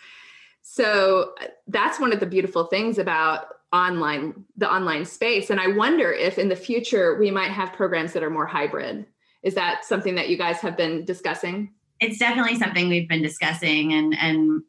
So 0.63 1.35
uh, 1.41 1.47
that's 1.69 2.01
one 2.01 2.13
of 2.13 2.21
the 2.21 2.27
beautiful 2.27 2.65
things 2.65 2.99
about 2.99 3.47
online 3.73 4.45
the 4.57 4.73
online 4.73 5.05
space 5.05 5.51
and 5.51 5.59
i 5.59 5.67
wonder 5.67 6.13
if 6.13 6.39
in 6.39 6.49
the 6.49 6.55
future 6.55 7.19
we 7.19 7.33
might 7.33 7.51
have 7.51 7.73
programs 7.73 8.13
that 8.13 8.23
are 8.23 8.31
more 8.31 8.47
hybrid 8.47 9.05
is 9.43 9.55
that 9.55 9.85
something 9.85 10.15
that 10.17 10.29
you 10.29 10.37
guys 10.37 10.59
have 10.59 10.77
been 10.77 11.05
discussing? 11.05 11.73
It's 12.01 12.19
definitely 12.19 12.59
something 12.59 12.89
we've 12.89 13.09
been 13.09 13.23
discussing 13.23 13.93
and 13.93 14.17
and 14.19 14.63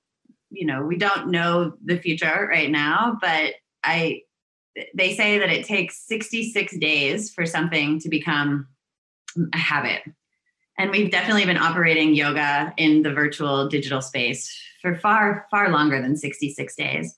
you 0.50 0.66
know, 0.66 0.82
we 0.82 0.98
don't 0.98 1.30
know 1.30 1.74
the 1.84 1.98
future 1.98 2.48
right 2.50 2.72
now, 2.72 3.18
but 3.20 3.56
I 3.84 4.22
they 4.94 5.16
say 5.16 5.40
that 5.40 5.50
it 5.50 5.66
takes 5.66 6.06
66 6.08 6.78
days 6.78 7.34
for 7.34 7.46
something 7.46 8.00
to 8.00 8.10
become 8.10 8.68
a 9.54 9.58
habit. 9.58 10.04
and 10.80 10.92
we've 10.92 11.12
definitely 11.12 11.46
been 11.46 11.58
operating 11.58 12.14
yoga 12.14 12.74
in 12.78 13.02
the 13.02 13.12
virtual 13.12 13.68
digital 13.68 14.02
space 14.02 14.56
for 14.82 14.96
far 14.96 15.48
far 15.50 15.70
longer 15.70 16.02
than 16.02 16.16
66 16.16 16.76
days 16.76 17.18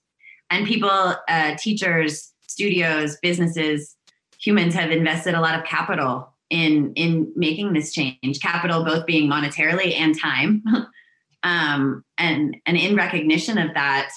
and 0.50 0.66
people 0.66 0.90
uh, 1.28 1.56
teachers 1.58 2.34
studios 2.48 3.18
businesses 3.22 3.96
humans 4.40 4.74
have 4.74 4.92
invested 4.92 5.34
a 5.34 5.42
lot 5.42 5.58
of 5.60 5.66
capital 5.66 6.34
in 6.50 6.94
in 6.96 7.32
making 7.36 7.74
this 7.74 7.94
change 7.94 8.40
capital 8.42 8.84
both 8.84 9.06
being 9.06 9.30
monetarily 9.30 9.94
and 9.96 10.20
time 10.20 10.64
um, 11.44 12.04
and 12.18 12.58
and 12.66 12.78
in 12.78 12.96
recognition 12.96 13.58
of 13.58 13.74
that 13.74 14.12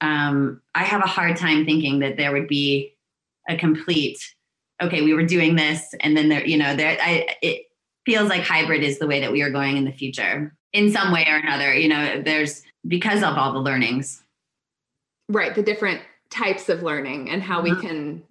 um, 0.00 0.60
i 0.74 0.82
have 0.82 1.02
a 1.02 1.08
hard 1.08 1.36
time 1.36 1.64
thinking 1.64 2.00
that 2.00 2.16
there 2.16 2.32
would 2.32 2.48
be 2.48 2.94
a 3.48 3.56
complete 3.56 4.18
okay 4.82 5.02
we 5.02 5.14
were 5.14 5.24
doing 5.24 5.56
this 5.56 5.94
and 6.00 6.16
then 6.16 6.28
there 6.28 6.44
you 6.46 6.56
know 6.56 6.76
there 6.76 6.96
i 7.00 7.26
it 7.42 7.66
feels 8.04 8.28
like 8.28 8.42
hybrid 8.42 8.82
is 8.82 8.98
the 8.98 9.06
way 9.06 9.20
that 9.20 9.32
we 9.32 9.42
are 9.42 9.50
going 9.50 9.76
in 9.76 9.84
the 9.84 9.92
future 9.92 10.54
in 10.72 10.90
some 10.90 11.12
way 11.12 11.26
or 11.28 11.36
another 11.36 11.74
you 11.74 11.88
know 11.88 12.20
there's 12.22 12.62
because 12.86 13.22
of 13.22 13.36
all 13.36 13.52
the 13.52 13.60
learnings 13.60 14.22
right 15.28 15.54
the 15.54 15.62
different 15.62 16.00
types 16.30 16.68
of 16.68 16.82
learning 16.82 17.30
and 17.30 17.42
how 17.42 17.62
mm-hmm. 17.62 17.76
we 17.76 17.80
can 17.80 18.22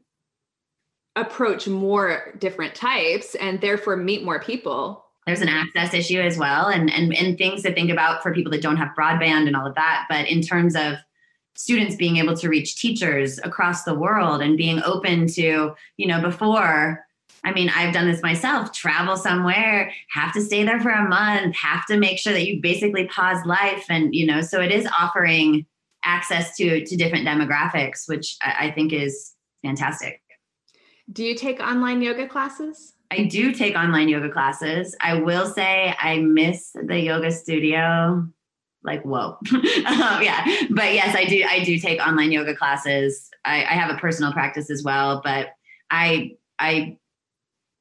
approach 1.16 1.68
more 1.68 2.34
different 2.40 2.74
types 2.74 3.36
and 3.36 3.60
therefore 3.60 3.98
meet 3.98 4.24
more 4.24 4.40
people 4.40 5.06
there's 5.28 5.42
an 5.42 5.48
mm-hmm. 5.48 5.58
access 5.58 5.94
issue 5.94 6.20
as 6.20 6.38
well 6.38 6.68
and, 6.68 6.92
and 6.92 7.14
and 7.14 7.38
things 7.38 7.62
to 7.64 7.74
think 7.74 7.92
about 7.92 8.24
for 8.24 8.34
people 8.34 8.52
that 8.52 8.62
don't 8.62 8.78
have 8.78 8.96
broadband 8.98 9.48
and 9.48 9.56
all 9.56 9.68
of 9.68 9.76
that 9.76 10.06
but 10.10 10.28
in 10.28 10.42
terms 10.42 10.76
of 10.76 10.94
students 11.56 11.96
being 11.96 12.18
able 12.18 12.36
to 12.36 12.48
reach 12.48 12.78
teachers 12.78 13.40
across 13.44 13.84
the 13.84 13.94
world 13.94 14.42
and 14.42 14.56
being 14.56 14.82
open 14.84 15.28
to 15.28 15.76
you 15.98 16.08
know 16.08 16.22
before 16.22 17.06
I 17.44 17.54
mean, 17.54 17.70
I've 17.70 17.94
done 17.94 18.08
this 18.10 18.22
myself 18.22 18.72
travel 18.72 19.18
somewhere, 19.18 19.92
have 20.10 20.34
to 20.34 20.42
stay 20.42 20.64
there 20.64 20.80
for 20.80 20.92
a 20.92 21.08
month, 21.08 21.56
have 21.56 21.86
to 21.88 21.98
make 21.98 22.20
sure 22.20 22.34
that 22.34 22.46
you 22.46 22.62
basically 22.62 23.08
pause 23.08 23.44
life. 23.46 23.86
And, 23.90 24.14
you 24.14 24.28
know, 24.28 24.42
so 24.42 24.62
it 24.62 24.72
is 24.72 24.88
offering 25.00 25.66
access 26.04 26.56
to, 26.58 26.86
to 26.86 26.96
different 26.96 27.28
demographics, 27.28 28.08
which 28.08 28.38
I, 28.44 28.68
I 28.68 28.72
think 28.72 28.94
is 28.94 29.34
fantastic. 29.64 30.22
Do 31.12 31.24
you 31.24 31.36
take 31.36 31.60
online 31.60 32.02
yoga 32.02 32.28
classes? 32.28 32.94
I 33.12 33.24
do 33.26 33.52
take 33.52 33.76
online 33.76 34.08
yoga 34.08 34.30
classes. 34.30 34.96
I 35.02 35.16
will 35.16 35.46
say 35.46 35.94
I 36.00 36.20
miss 36.20 36.72
the 36.74 37.00
yoga 37.00 37.32
studio. 37.32 38.28
Like 38.84 39.04
whoa, 39.04 39.38
um, 39.54 40.24
yeah. 40.24 40.44
But 40.72 40.94
yes, 40.94 41.16
I 41.16 41.26
do. 41.26 41.44
I 41.48 41.64
do 41.64 41.78
take 41.78 42.00
online 42.00 42.32
yoga 42.32 42.56
classes. 42.56 43.30
I, 43.46 43.58
I 43.58 43.74
have 43.74 43.96
a 43.96 44.00
personal 44.00 44.32
practice 44.32 44.72
as 44.72 44.84
well, 44.84 45.22
but 45.24 45.50
I 45.92 46.38
I 46.58 46.98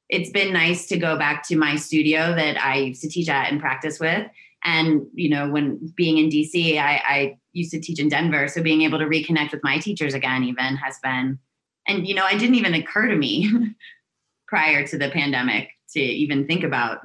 it's 0.09 0.29
been 0.29 0.53
nice 0.53 0.87
to 0.87 0.97
go 0.97 1.17
back 1.17 1.47
to 1.47 1.55
my 1.55 1.77
studio 1.77 2.35
that 2.35 2.61
I 2.61 2.77
used 2.77 3.01
to 3.01 3.09
teach 3.09 3.29
at 3.29 3.49
and 3.49 3.61
practice 3.61 3.99
with. 3.99 4.27
And, 4.63 5.07
you 5.13 5.29
know, 5.29 5.49
when 5.49 5.91
being 5.95 6.17
in 6.17 6.29
DC, 6.29 6.77
I, 6.77 7.01
I 7.07 7.37
used 7.53 7.71
to 7.71 7.79
teach 7.79 7.99
in 7.99 8.09
Denver. 8.09 8.47
So 8.49 8.61
being 8.61 8.81
able 8.81 8.99
to 8.99 9.05
reconnect 9.05 9.51
with 9.51 9.63
my 9.63 9.79
teachers 9.79 10.13
again, 10.13 10.43
even 10.43 10.75
has 10.75 10.99
been, 11.01 11.39
and, 11.87 12.07
you 12.07 12.15
know, 12.15 12.27
it 12.27 12.39
didn't 12.39 12.55
even 12.55 12.73
occur 12.73 13.07
to 13.07 13.15
me 13.15 13.51
prior 14.47 14.85
to 14.87 14.97
the 14.97 15.09
pandemic 15.09 15.69
to 15.91 15.99
even 15.99 16.47
think 16.47 16.63
about 16.63 16.99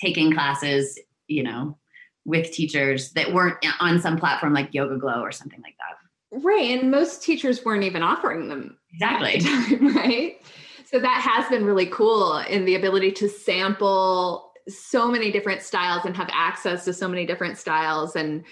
taking 0.00 0.32
classes, 0.32 0.98
you 1.26 1.42
know, 1.42 1.78
with 2.24 2.52
teachers 2.52 3.12
that 3.12 3.32
weren't 3.32 3.56
on 3.80 4.00
some 4.00 4.16
platform 4.16 4.52
like 4.52 4.72
YogaGlo 4.72 5.20
or 5.20 5.32
something 5.32 5.60
like 5.62 5.74
that. 5.78 6.42
Right. 6.42 6.78
And 6.78 6.90
most 6.90 7.22
teachers 7.22 7.64
weren't 7.64 7.84
even 7.84 8.02
offering 8.02 8.48
them. 8.48 8.78
Exactly. 8.92 9.40
Time, 9.40 9.96
right. 9.96 10.40
So 10.86 10.98
that 10.98 11.20
has 11.22 11.48
been 11.48 11.64
really 11.64 11.86
cool 11.86 12.38
in 12.38 12.64
the 12.64 12.74
ability 12.74 13.12
to 13.12 13.28
sample 13.28 14.52
so 14.68 15.10
many 15.10 15.30
different 15.30 15.62
styles 15.62 16.04
and 16.04 16.16
have 16.16 16.30
access 16.32 16.84
to 16.84 16.92
so 16.92 17.08
many 17.08 17.26
different 17.26 17.58
styles 17.58 18.16
and 18.16 18.44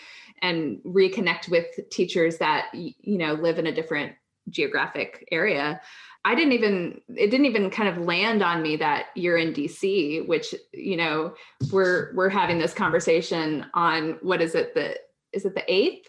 and 0.42 0.78
reconnect 0.84 1.48
with 1.50 1.66
teachers 1.90 2.38
that 2.38 2.66
you 2.72 3.18
know 3.18 3.34
live 3.34 3.58
in 3.58 3.66
a 3.66 3.72
different 3.72 4.12
geographic 4.50 5.26
area. 5.30 5.80
I 6.24 6.34
didn't 6.34 6.52
even 6.52 7.00
it 7.08 7.30
didn't 7.30 7.46
even 7.46 7.70
kind 7.70 7.88
of 7.88 8.04
land 8.04 8.42
on 8.42 8.62
me 8.62 8.76
that 8.76 9.06
you're 9.14 9.38
in 9.38 9.54
DC, 9.54 10.26
which 10.26 10.54
you 10.72 10.96
know 10.96 11.34
we're 11.72 12.12
we're 12.14 12.28
having 12.28 12.58
this 12.58 12.74
conversation 12.74 13.66
on 13.74 14.18
what 14.20 14.42
is 14.42 14.54
it 14.54 14.74
the 14.74 14.96
is 15.32 15.44
it 15.44 15.54
the 15.54 15.72
eighth 15.72 16.06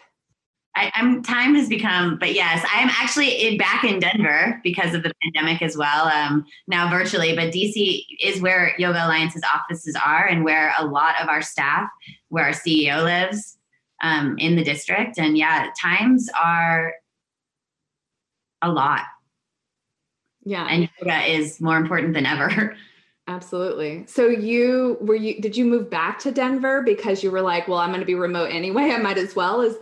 I, 0.74 0.90
am 0.94 1.22
time 1.22 1.54
has 1.54 1.68
become, 1.68 2.18
but 2.18 2.32
yes, 2.32 2.64
I'm 2.72 2.88
actually 2.88 3.28
in, 3.28 3.58
back 3.58 3.84
in 3.84 4.00
Denver 4.00 4.58
because 4.64 4.94
of 4.94 5.02
the 5.02 5.12
pandemic 5.22 5.60
as 5.60 5.76
well. 5.76 6.06
Um, 6.06 6.46
now 6.66 6.88
virtually, 6.88 7.34
but 7.34 7.52
DC 7.52 8.04
is 8.22 8.40
where 8.40 8.74
Yoga 8.78 9.00
Alliance's 9.00 9.42
offices 9.54 9.96
are, 10.02 10.26
and 10.26 10.44
where 10.44 10.72
a 10.78 10.86
lot 10.86 11.20
of 11.20 11.28
our 11.28 11.42
staff, 11.42 11.88
where 12.28 12.44
our 12.44 12.52
CEO 12.52 13.02
lives, 13.02 13.58
um, 14.02 14.36
in 14.38 14.56
the 14.56 14.64
district. 14.64 15.18
And 15.18 15.36
yeah, 15.36 15.68
times 15.80 16.28
are 16.42 16.94
a 18.62 18.70
lot. 18.70 19.02
Yeah, 20.44 20.66
and 20.68 20.88
yoga 21.00 21.22
is 21.30 21.60
more 21.60 21.76
important 21.76 22.14
than 22.14 22.26
ever. 22.26 22.76
Absolutely. 23.28 24.04
So 24.08 24.26
you 24.26 24.98
were 25.00 25.14
you 25.14 25.40
did 25.40 25.56
you 25.56 25.64
move 25.64 25.88
back 25.88 26.18
to 26.20 26.32
Denver 26.32 26.82
because 26.82 27.22
you 27.22 27.30
were 27.30 27.40
like, 27.40 27.68
well, 27.68 27.78
I'm 27.78 27.90
going 27.90 28.00
to 28.00 28.06
be 28.06 28.14
remote 28.14 28.50
anyway. 28.50 28.90
I 28.90 28.98
might 28.98 29.18
as 29.18 29.36
well. 29.36 29.60
Is 29.60 29.76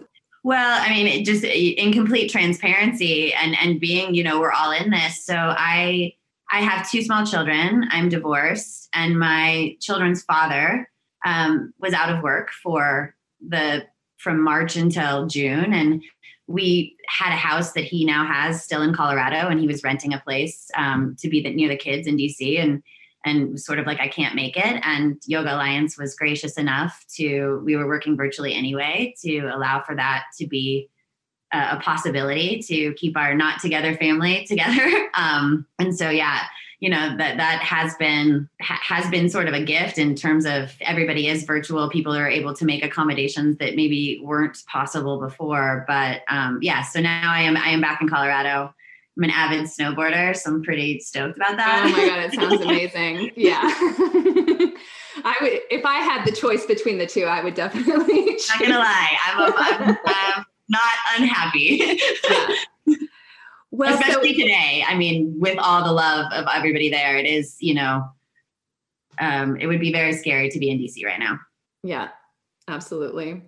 well, 0.44 0.80
I 0.82 0.90
mean, 0.90 1.24
just 1.24 1.44
in 1.44 1.92
complete 1.92 2.30
transparency 2.30 3.32
and 3.32 3.56
and 3.60 3.80
being, 3.80 4.14
you 4.14 4.22
know, 4.22 4.40
we're 4.40 4.52
all 4.52 4.72
in 4.72 4.90
this. 4.90 5.24
So 5.24 5.34
I 5.36 6.12
I 6.52 6.60
have 6.60 6.90
two 6.90 7.02
small 7.02 7.24
children. 7.24 7.86
I'm 7.90 8.08
divorced, 8.08 8.88
and 8.92 9.18
my 9.18 9.76
children's 9.80 10.22
father 10.22 10.88
um, 11.24 11.72
was 11.78 11.94
out 11.94 12.14
of 12.14 12.22
work 12.22 12.50
for 12.62 13.14
the 13.46 13.86
from 14.18 14.42
March 14.42 14.76
until 14.76 15.26
June, 15.26 15.72
and 15.72 16.02
we 16.50 16.96
had 17.06 17.32
a 17.32 17.36
house 17.36 17.72
that 17.72 17.84
he 17.84 18.04
now 18.04 18.26
has 18.26 18.62
still 18.62 18.82
in 18.82 18.92
Colorado, 18.92 19.48
and 19.48 19.60
he 19.60 19.68
was 19.68 19.84
renting 19.84 20.12
a 20.12 20.18
place 20.18 20.68
um, 20.76 21.16
to 21.20 21.28
be 21.28 21.42
the, 21.42 21.54
near 21.54 21.68
the 21.68 21.76
kids 21.76 22.06
in 22.08 22.16
DC, 22.16 22.60
and 22.60 22.82
and 23.24 23.60
sort 23.60 23.78
of 23.78 23.86
like, 23.86 24.00
I 24.00 24.08
can't 24.08 24.34
make 24.34 24.56
it. 24.56 24.80
And 24.82 25.20
Yoga 25.26 25.54
Alliance 25.54 25.98
was 25.98 26.14
gracious 26.14 26.56
enough 26.56 27.04
to, 27.16 27.60
we 27.64 27.76
were 27.76 27.86
working 27.86 28.16
virtually 28.16 28.54
anyway, 28.54 29.14
to 29.22 29.40
allow 29.40 29.82
for 29.82 29.94
that 29.94 30.24
to 30.38 30.46
be 30.46 30.88
a, 31.52 31.76
a 31.76 31.80
possibility 31.82 32.60
to 32.60 32.94
keep 32.94 33.18
our 33.18 33.34
not 33.34 33.60
together 33.60 33.94
family 33.96 34.44
together. 34.48 35.10
Um, 35.14 35.66
and 35.78 35.94
so, 35.94 36.08
yeah, 36.08 36.44
you 36.80 36.88
know 36.88 37.16
that 37.16 37.36
that 37.36 37.62
has 37.62 37.94
been 37.96 38.48
ha- 38.60 38.80
has 38.82 39.08
been 39.10 39.28
sort 39.28 39.46
of 39.46 39.54
a 39.54 39.62
gift 39.62 39.98
in 39.98 40.14
terms 40.14 40.44
of 40.46 40.72
everybody 40.80 41.28
is 41.28 41.44
virtual 41.44 41.88
people 41.88 42.14
are 42.14 42.28
able 42.28 42.54
to 42.54 42.64
make 42.64 42.84
accommodations 42.84 43.58
that 43.58 43.76
maybe 43.76 44.20
weren't 44.22 44.58
possible 44.66 45.20
before 45.20 45.84
but 45.86 46.22
um, 46.28 46.58
yeah 46.62 46.82
so 46.82 47.00
now 47.00 47.32
i 47.32 47.40
am 47.40 47.56
i 47.56 47.68
am 47.68 47.80
back 47.80 48.00
in 48.00 48.08
colorado 48.08 48.74
I'm 49.18 49.24
an 49.24 49.30
avid 49.30 49.66
snowboarder, 49.66 50.34
so 50.36 50.50
I'm 50.50 50.62
pretty 50.62 51.00
stoked 51.00 51.36
about 51.36 51.56
that. 51.56 51.82
Oh 51.84 51.90
my 51.90 52.06
god, 52.06 52.18
it 52.20 52.32
sounds 52.32 52.60
amazing. 52.64 53.32
yeah. 53.36 53.60
I 55.24 55.36
would 55.42 55.60
if 55.70 55.84
I 55.84 55.96
had 55.96 56.24
the 56.24 56.32
choice 56.32 56.64
between 56.64 56.96
the 56.96 57.06
two, 57.06 57.24
I 57.24 57.42
would 57.42 57.54
definitely. 57.54 58.38
Not 58.48 58.60
gonna 58.60 58.78
lie, 58.78 59.18
I'm, 59.26 59.40
a, 59.40 59.54
I'm, 59.56 59.98
I'm 60.06 60.44
not 60.68 60.92
unhappy. 61.18 62.00
Well, 63.70 63.94
especially 63.94 64.34
so, 64.34 64.42
today. 64.42 64.84
I 64.86 64.96
mean, 64.96 65.36
with 65.38 65.58
all 65.58 65.84
the 65.84 65.92
love 65.92 66.32
of 66.32 66.46
everybody 66.52 66.90
there, 66.90 67.16
it 67.16 67.26
is 67.26 67.56
you 67.60 67.74
know, 67.74 68.04
um, 69.20 69.56
it 69.56 69.66
would 69.66 69.80
be 69.80 69.92
very 69.92 70.12
scary 70.12 70.48
to 70.50 70.58
be 70.58 70.70
in 70.70 70.78
DC 70.78 71.04
right 71.04 71.20
now. 71.20 71.38
Yeah, 71.82 72.08
absolutely. 72.68 73.42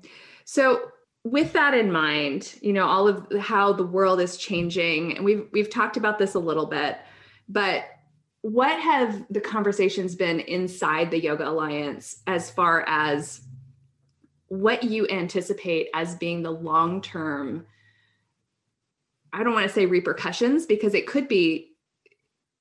So 0.45 0.93
with 1.25 1.53
that 1.53 1.75
in 1.75 1.93
mind, 1.93 2.55
you 2.61 2.73
know, 2.73 2.87
all 2.87 3.09
of 3.09 3.27
how 3.41 3.73
the 3.73 3.87
world 3.87 4.21
is 4.21 4.37
changing, 4.37 5.17
and 5.17 5.25
we've 5.25 5.49
we've 5.53 5.71
talked 5.71 5.97
about 5.97 6.19
this 6.19 6.35
a 6.35 6.41
little 6.41 6.67
bit, 6.67 6.99
but 7.49 7.85
what 8.43 8.81
have 8.81 9.25
the 9.31 9.41
conversations 9.41 10.17
been 10.17 10.41
inside 10.41 11.11
the 11.11 11.21
Yoga 11.21 11.49
Alliance 11.49 12.23
as 12.27 12.51
far 12.51 12.85
as 12.89 13.41
what 14.49 14.83
you 14.83 15.07
anticipate 15.09 15.89
as 15.95 16.17
being 16.17 16.43
the 16.43 16.51
long 16.51 17.01
term? 17.01 17.67
I 19.33 19.43
don't 19.43 19.55
want 19.55 19.67
to 19.67 19.73
say 19.73 19.87
repercussions 19.87 20.67
because 20.67 20.95
it 20.95 21.07
could 21.07 21.29
be, 21.29 21.71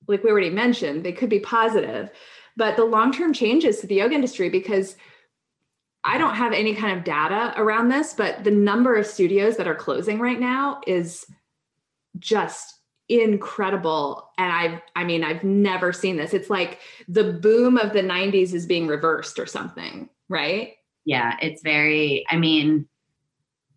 like 0.08 0.24
we 0.24 0.32
already 0.32 0.50
mentioned, 0.50 1.04
they 1.04 1.12
could 1.12 1.30
be 1.30 1.40
positive, 1.40 2.10
but 2.58 2.76
the 2.76 2.86
long 2.86 3.12
term 3.12 3.34
changes 3.34 3.80
to 3.80 3.88
the 3.88 3.96
yoga 3.96 4.16
industry 4.16 4.50
because 4.50 4.96
I 6.04 6.18
don't 6.18 6.36
have 6.36 6.54
any 6.54 6.74
kind 6.74 6.98
of 6.98 7.04
data 7.04 7.54
around 7.58 7.90
this, 7.90 8.14
but 8.14 8.44
the 8.44 8.52
number 8.52 8.96
of 8.96 9.06
studios 9.06 9.58
that 9.58 9.68
are 9.68 9.76
closing 9.76 10.20
right 10.20 10.40
now 10.40 10.82
is 10.88 11.26
just 12.18 12.80
incredible. 13.10 14.30
And 14.38 14.52
i've 14.52 14.82
i 14.96 15.04
mean 15.04 15.24
i've 15.24 15.44
never 15.44 15.92
seen 15.92 16.16
this. 16.18 16.34
It's 16.34 16.50
like 16.50 16.80
the 17.08 17.34
boom 17.34 17.78
of 17.78 17.94
the 17.94 18.02
90s 18.02 18.54
is 18.54 18.66
being 18.66 18.88
reversed 18.88 19.38
or 19.38 19.46
something 19.46 20.10
right? 20.30 20.74
Yeah 21.04 21.36
it's 21.42 21.62
very 21.62 22.26
i 22.30 22.38
mean 22.38 22.88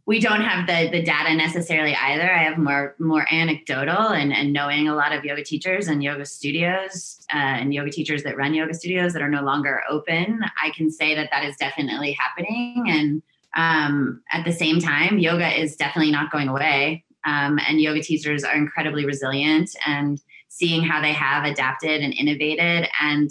we 0.07 0.21
don't 0.21 0.43
have 0.43 0.67
the 0.67 0.91
the 0.91 1.03
data 1.03 1.35
necessarily 1.35 1.95
either. 1.95 2.31
I 2.31 2.43
have 2.43 2.59
more 2.59 2.95
more 2.99 3.27
anecdotal 3.33 4.09
and 4.09 4.33
and 4.33 4.53
knowing 4.53 4.89
a 4.89 4.95
lot 4.95 5.13
of 5.13 5.25
yoga 5.25 5.43
teachers 5.43 5.89
and 5.89 6.03
yoga 6.03 6.27
studios 6.27 7.25
uh, 7.33 7.39
and 7.39 7.73
yoga 7.73 7.91
teachers 7.91 8.23
that 8.25 8.37
run 8.37 8.55
yoga 8.55 8.75
studios 8.75 9.13
that 9.15 9.23
are 9.23 9.31
no 9.31 9.43
longer 9.43 9.83
open. 9.89 10.41
I 10.63 10.71
can 10.71 10.91
say 10.91 11.15
that 11.15 11.31
that 11.31 11.45
is 11.45 11.57
definitely 11.57 12.13
happening, 12.13 12.85
and 12.87 13.23
um, 13.57 14.23
at 14.33 14.45
the 14.45 14.53
same 14.53 14.79
time, 14.79 15.19
yoga 15.19 15.59
is 15.59 15.77
definitely 15.77 16.13
not 16.13 16.31
going 16.31 16.49
away. 16.49 17.05
Um, 17.27 17.59
and 17.67 17.81
yoga 17.81 18.03
teachers 18.03 18.45
are 18.45 18.55
incredibly 18.55 19.07
resilient 19.07 19.75
and 19.87 20.21
seeing 20.49 20.83
how 20.83 21.01
they 21.01 21.13
have 21.13 21.45
adapted 21.45 22.03
and 22.03 22.13
innovated 22.13 22.87
and 23.01 23.31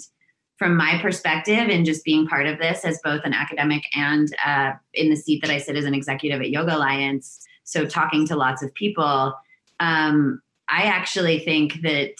from 0.57 0.77
my 0.77 0.99
perspective 1.01 1.69
and 1.69 1.85
just 1.85 2.03
being 2.03 2.27
part 2.27 2.45
of 2.45 2.59
this 2.59 2.85
as 2.85 2.99
both 3.03 3.21
an 3.25 3.33
academic 3.33 3.83
and 3.95 4.33
uh, 4.45 4.73
in 4.93 5.09
the 5.09 5.15
seat 5.15 5.41
that 5.41 5.51
I 5.51 5.57
sit 5.57 5.75
as 5.75 5.85
an 5.85 5.93
executive 5.93 6.41
at 6.41 6.49
Yoga 6.49 6.77
Alliance, 6.77 7.45
so 7.63 7.85
talking 7.85 8.27
to 8.27 8.35
lots 8.35 8.61
of 8.61 8.73
people, 8.73 9.33
um, 9.79 10.41
I 10.69 10.83
actually 10.83 11.39
think 11.39 11.81
that 11.81 12.15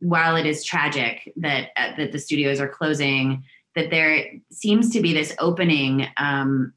while 0.00 0.36
it 0.36 0.46
is 0.46 0.64
tragic 0.64 1.32
that 1.36 1.68
uh, 1.76 1.96
that 1.96 2.12
the 2.12 2.18
studios 2.18 2.60
are 2.60 2.68
closing, 2.68 3.44
that 3.74 3.90
there 3.90 4.26
seems 4.50 4.90
to 4.90 5.00
be 5.00 5.12
this 5.12 5.34
opening 5.38 6.08
um, 6.16 6.72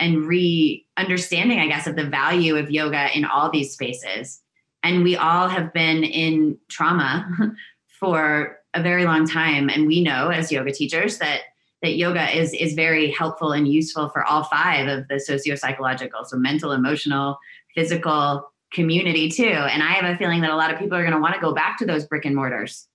and 0.00 0.26
re-understanding, 0.26 1.58
I 1.58 1.68
guess, 1.68 1.86
of 1.86 1.96
the 1.96 2.04
value 2.04 2.56
of 2.56 2.70
yoga 2.70 3.16
in 3.16 3.24
all 3.24 3.50
these 3.50 3.72
spaces. 3.72 4.40
And 4.82 5.02
we 5.02 5.16
all 5.16 5.48
have 5.48 5.72
been 5.72 6.04
in 6.04 6.58
trauma 6.68 7.54
for 7.98 8.58
a 8.78 8.82
very 8.82 9.04
long 9.04 9.26
time. 9.26 9.68
And 9.68 9.86
we 9.86 10.02
know 10.02 10.28
as 10.28 10.52
yoga 10.52 10.72
teachers 10.72 11.18
that 11.18 11.42
that 11.82 11.96
yoga 11.96 12.36
is 12.36 12.52
is 12.54 12.74
very 12.74 13.10
helpful 13.10 13.52
and 13.52 13.68
useful 13.68 14.08
for 14.08 14.24
all 14.24 14.44
five 14.44 14.88
of 14.88 15.06
the 15.08 15.20
socio-psychological 15.20 16.24
so 16.24 16.36
mental 16.36 16.72
emotional 16.72 17.38
physical 17.74 18.50
community 18.72 19.30
too. 19.30 19.44
And 19.44 19.82
i 19.82 19.92
have 19.92 20.04
a 20.04 20.18
feeling 20.18 20.40
that 20.42 20.50
a 20.50 20.56
lot 20.56 20.72
of 20.72 20.78
people 20.78 20.96
are 20.96 21.02
going 21.02 21.14
to 21.14 21.20
want 21.20 21.34
to 21.34 21.40
go 21.40 21.54
back 21.54 21.78
to 21.78 21.86
those 21.86 22.06
brick 22.06 22.24
and 22.24 22.34
mortars 22.34 22.88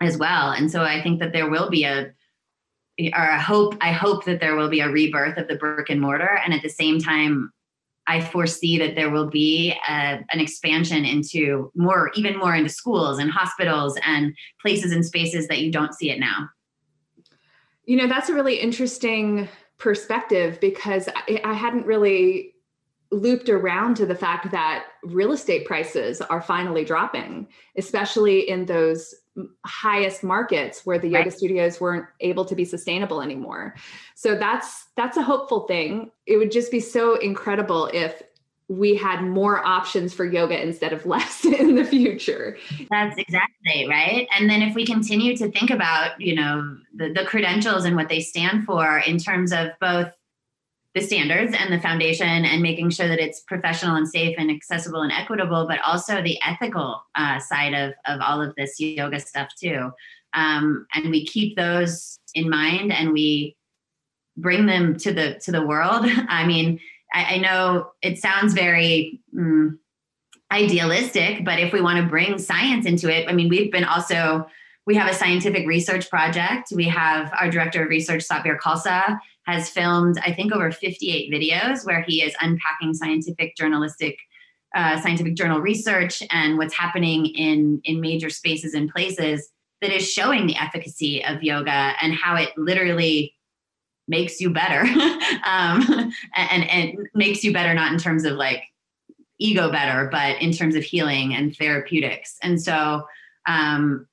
as 0.00 0.16
well. 0.16 0.50
And 0.50 0.70
so 0.70 0.82
i 0.82 1.02
think 1.02 1.20
that 1.20 1.32
there 1.32 1.50
will 1.50 1.68
be 1.68 1.84
a 1.84 2.12
or 3.12 3.24
a 3.24 3.40
hope 3.40 3.76
i 3.82 3.92
hope 3.92 4.24
that 4.24 4.40
there 4.40 4.56
will 4.56 4.70
be 4.70 4.80
a 4.80 4.88
rebirth 4.88 5.36
of 5.36 5.48
the 5.48 5.56
brick 5.56 5.90
and 5.90 6.00
mortar. 6.00 6.40
And 6.44 6.54
at 6.54 6.62
the 6.62 6.70
same 6.70 6.98
time 6.98 7.52
I 8.06 8.20
foresee 8.20 8.78
that 8.78 8.94
there 8.94 9.10
will 9.10 9.28
be 9.28 9.74
a, 9.88 10.24
an 10.30 10.40
expansion 10.40 11.04
into 11.04 11.70
more, 11.74 12.10
even 12.14 12.38
more 12.38 12.54
into 12.54 12.70
schools 12.70 13.18
and 13.18 13.30
hospitals 13.30 13.98
and 14.04 14.34
places 14.60 14.92
and 14.92 15.04
spaces 15.04 15.48
that 15.48 15.60
you 15.60 15.72
don't 15.72 15.94
see 15.94 16.10
it 16.10 16.20
now. 16.20 16.48
You 17.84 17.96
know, 17.96 18.06
that's 18.06 18.28
a 18.28 18.34
really 18.34 18.56
interesting 18.56 19.48
perspective 19.78 20.58
because 20.60 21.08
I, 21.08 21.40
I 21.44 21.54
hadn't 21.54 21.86
really 21.86 22.54
looped 23.12 23.48
around 23.48 23.96
to 23.96 24.06
the 24.06 24.14
fact 24.14 24.50
that 24.50 24.84
real 25.04 25.32
estate 25.32 25.64
prices 25.64 26.20
are 26.20 26.42
finally 26.42 26.84
dropping, 26.84 27.46
especially 27.76 28.48
in 28.48 28.66
those 28.66 29.14
highest 29.64 30.22
markets 30.22 30.84
where 30.84 30.98
the 30.98 31.08
yoga 31.08 31.24
right. 31.24 31.32
studios 31.32 31.80
weren't 31.80 32.06
able 32.20 32.44
to 32.44 32.54
be 32.54 32.64
sustainable 32.64 33.20
anymore. 33.20 33.74
So 34.14 34.36
that's 34.36 34.86
that's 34.96 35.16
a 35.16 35.22
hopeful 35.22 35.66
thing. 35.66 36.10
It 36.26 36.38
would 36.38 36.50
just 36.50 36.70
be 36.70 36.80
so 36.80 37.16
incredible 37.16 37.90
if 37.92 38.22
we 38.68 38.96
had 38.96 39.22
more 39.22 39.64
options 39.64 40.12
for 40.12 40.24
yoga 40.24 40.60
instead 40.60 40.92
of 40.92 41.06
less 41.06 41.44
in 41.44 41.74
the 41.74 41.84
future. 41.84 42.56
That's 42.90 43.16
exactly 43.16 43.86
right. 43.88 44.26
And 44.36 44.50
then 44.50 44.62
if 44.62 44.74
we 44.74 44.84
continue 44.84 45.36
to 45.36 45.50
think 45.50 45.70
about, 45.70 46.20
you 46.20 46.34
know, 46.34 46.76
the, 46.94 47.12
the 47.12 47.24
credentials 47.24 47.84
and 47.84 47.94
what 47.94 48.08
they 48.08 48.20
stand 48.20 48.64
for 48.64 48.98
in 49.06 49.18
terms 49.18 49.52
of 49.52 49.68
both 49.80 50.10
the 50.96 51.02
standards 51.02 51.54
and 51.54 51.70
the 51.70 51.78
foundation 51.78 52.26
and 52.26 52.62
making 52.62 52.88
sure 52.88 53.06
that 53.06 53.18
it's 53.18 53.40
professional 53.40 53.96
and 53.96 54.08
safe 54.08 54.34
and 54.38 54.50
accessible 54.50 55.02
and 55.02 55.12
equitable, 55.12 55.66
but 55.68 55.78
also 55.84 56.22
the 56.22 56.38
ethical 56.42 57.04
uh, 57.14 57.38
side 57.38 57.74
of, 57.74 57.92
of 58.06 58.18
all 58.22 58.40
of 58.40 58.54
this 58.56 58.80
yoga 58.80 59.20
stuff 59.20 59.50
too. 59.60 59.90
Um, 60.32 60.86
and 60.94 61.10
we 61.10 61.26
keep 61.26 61.54
those 61.54 62.18
in 62.34 62.48
mind 62.48 62.94
and 62.94 63.12
we 63.12 63.56
bring 64.38 64.64
them 64.64 64.96
to 64.96 65.12
the 65.12 65.34
to 65.44 65.52
the 65.52 65.66
world. 65.66 66.06
I 66.28 66.46
mean, 66.46 66.80
I, 67.12 67.34
I 67.34 67.38
know 67.38 67.90
it 68.00 68.16
sounds 68.16 68.54
very 68.54 69.20
mm, 69.34 69.76
idealistic, 70.50 71.44
but 71.44 71.58
if 71.60 71.74
we 71.74 71.82
want 71.82 71.98
to 71.98 72.08
bring 72.08 72.38
science 72.38 72.86
into 72.86 73.14
it, 73.14 73.28
I 73.28 73.34
mean, 73.34 73.50
we've 73.50 73.70
been 73.70 73.84
also 73.84 74.46
we 74.86 74.94
have 74.94 75.10
a 75.10 75.14
scientific 75.14 75.66
research 75.66 76.08
project. 76.08 76.72
We 76.74 76.84
have 76.84 77.34
our 77.38 77.50
director 77.50 77.82
of 77.82 77.90
research, 77.90 78.26
Satbir 78.26 78.56
Khalsa, 78.58 79.18
has 79.46 79.70
filmed, 79.70 80.18
I 80.24 80.32
think, 80.32 80.52
over 80.52 80.70
58 80.70 81.32
videos 81.32 81.86
where 81.86 82.02
he 82.02 82.22
is 82.22 82.34
unpacking 82.40 82.94
scientific 82.94 83.56
journalistic, 83.56 84.18
uh, 84.74 85.00
scientific 85.00 85.36
journal 85.36 85.60
research 85.60 86.22
and 86.30 86.58
what's 86.58 86.74
happening 86.74 87.26
in 87.26 87.80
in 87.84 88.00
major 88.00 88.28
spaces 88.30 88.74
and 88.74 88.90
places 88.90 89.50
that 89.80 89.92
is 89.92 90.10
showing 90.10 90.46
the 90.46 90.56
efficacy 90.56 91.24
of 91.24 91.42
yoga 91.42 91.92
and 92.00 92.14
how 92.14 92.34
it 92.36 92.50
literally 92.56 93.34
makes 94.08 94.40
you 94.40 94.50
better. 94.50 94.84
Um, 95.44 96.12
and, 96.34 96.68
and 96.68 97.08
makes 97.14 97.44
you 97.44 97.52
better 97.52 97.72
not 97.72 97.92
in 97.92 97.98
terms 97.98 98.24
of 98.24 98.34
like 98.34 98.64
ego 99.38 99.70
better 99.70 100.08
but 100.10 100.40
in 100.40 100.50
terms 100.50 100.74
of 100.74 100.82
healing 100.82 101.34
and 101.34 101.56
therapeutics. 101.56 102.36
And 102.42 102.60
so 102.60 103.06
um, 103.46 104.06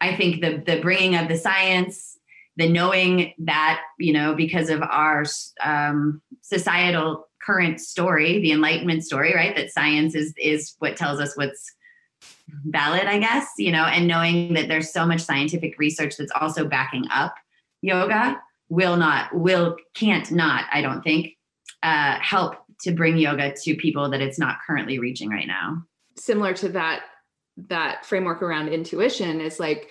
I 0.00 0.14
think 0.14 0.42
the 0.42 0.62
the 0.64 0.80
bringing 0.80 1.16
of 1.16 1.28
the 1.28 1.36
science, 1.36 2.17
the 2.58 2.68
knowing 2.68 3.32
that 3.38 3.80
you 3.98 4.12
know 4.12 4.34
because 4.34 4.68
of 4.68 4.82
our 4.82 5.24
um, 5.64 6.20
societal 6.42 7.26
current 7.40 7.80
story, 7.80 8.40
the 8.40 8.52
Enlightenment 8.52 9.04
story, 9.04 9.32
right? 9.34 9.56
That 9.56 9.70
science 9.70 10.14
is 10.14 10.34
is 10.36 10.74
what 10.80 10.96
tells 10.96 11.20
us 11.20 11.36
what's 11.36 11.72
valid, 12.64 13.04
I 13.04 13.18
guess. 13.18 13.48
You 13.58 13.72
know, 13.72 13.84
and 13.84 14.08
knowing 14.08 14.54
that 14.54 14.68
there's 14.68 14.92
so 14.92 15.06
much 15.06 15.20
scientific 15.20 15.78
research 15.78 16.16
that's 16.16 16.32
also 16.38 16.66
backing 16.66 17.04
up 17.10 17.34
yoga 17.80 18.42
will 18.68 18.96
not 18.96 19.34
will 19.34 19.76
can't 19.94 20.30
not 20.32 20.64
I 20.72 20.82
don't 20.82 21.02
think 21.02 21.36
uh, 21.82 22.18
help 22.20 22.56
to 22.82 22.90
bring 22.90 23.16
yoga 23.16 23.54
to 23.62 23.76
people 23.76 24.10
that 24.10 24.20
it's 24.20 24.38
not 24.38 24.58
currently 24.66 24.98
reaching 24.98 25.30
right 25.30 25.46
now. 25.46 25.84
Similar 26.16 26.54
to 26.54 26.70
that 26.70 27.02
that 27.68 28.04
framework 28.04 28.42
around 28.42 28.68
intuition 28.68 29.40
is 29.40 29.60
like 29.60 29.88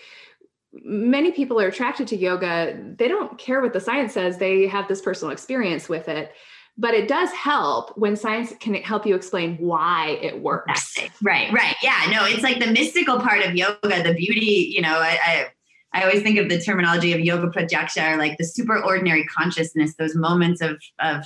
many 0.83 1.31
people 1.31 1.59
are 1.59 1.67
attracted 1.67 2.07
to 2.09 2.17
yoga. 2.17 2.77
They 2.97 3.07
don't 3.07 3.37
care 3.37 3.61
what 3.61 3.73
the 3.73 3.79
science 3.79 4.13
says. 4.13 4.37
They 4.37 4.67
have 4.67 4.87
this 4.87 5.01
personal 5.01 5.31
experience 5.31 5.89
with 5.89 6.07
it. 6.07 6.31
But 6.79 6.93
it 6.93 7.07
does 7.07 7.31
help 7.31 7.97
when 7.97 8.15
science 8.15 8.53
can 8.59 8.75
help 8.75 9.05
you 9.05 9.15
explain 9.15 9.57
why 9.57 10.19
it 10.21 10.41
works. 10.41 10.95
Right 11.23 11.51
right. 11.51 11.75
Yeah 11.81 11.99
no 12.11 12.25
it's 12.25 12.43
like 12.43 12.59
the 12.59 12.71
mystical 12.71 13.19
part 13.19 13.43
of 13.43 13.55
yoga 13.55 14.03
the 14.03 14.13
beauty 14.13 14.71
you 14.75 14.81
know 14.81 14.99
I, 14.99 15.17
I 15.23 15.47
I 15.93 16.03
always 16.03 16.21
think 16.21 16.37
of 16.37 16.49
the 16.49 16.61
terminology 16.61 17.13
of 17.13 17.19
yoga 17.19 17.47
pratyaksha 17.47 18.13
or 18.13 18.17
like 18.17 18.37
the 18.37 18.43
super 18.43 18.83
ordinary 18.83 19.25
consciousness, 19.25 19.95
those 19.95 20.15
moments 20.15 20.61
of 20.61 20.77
of 20.99 21.25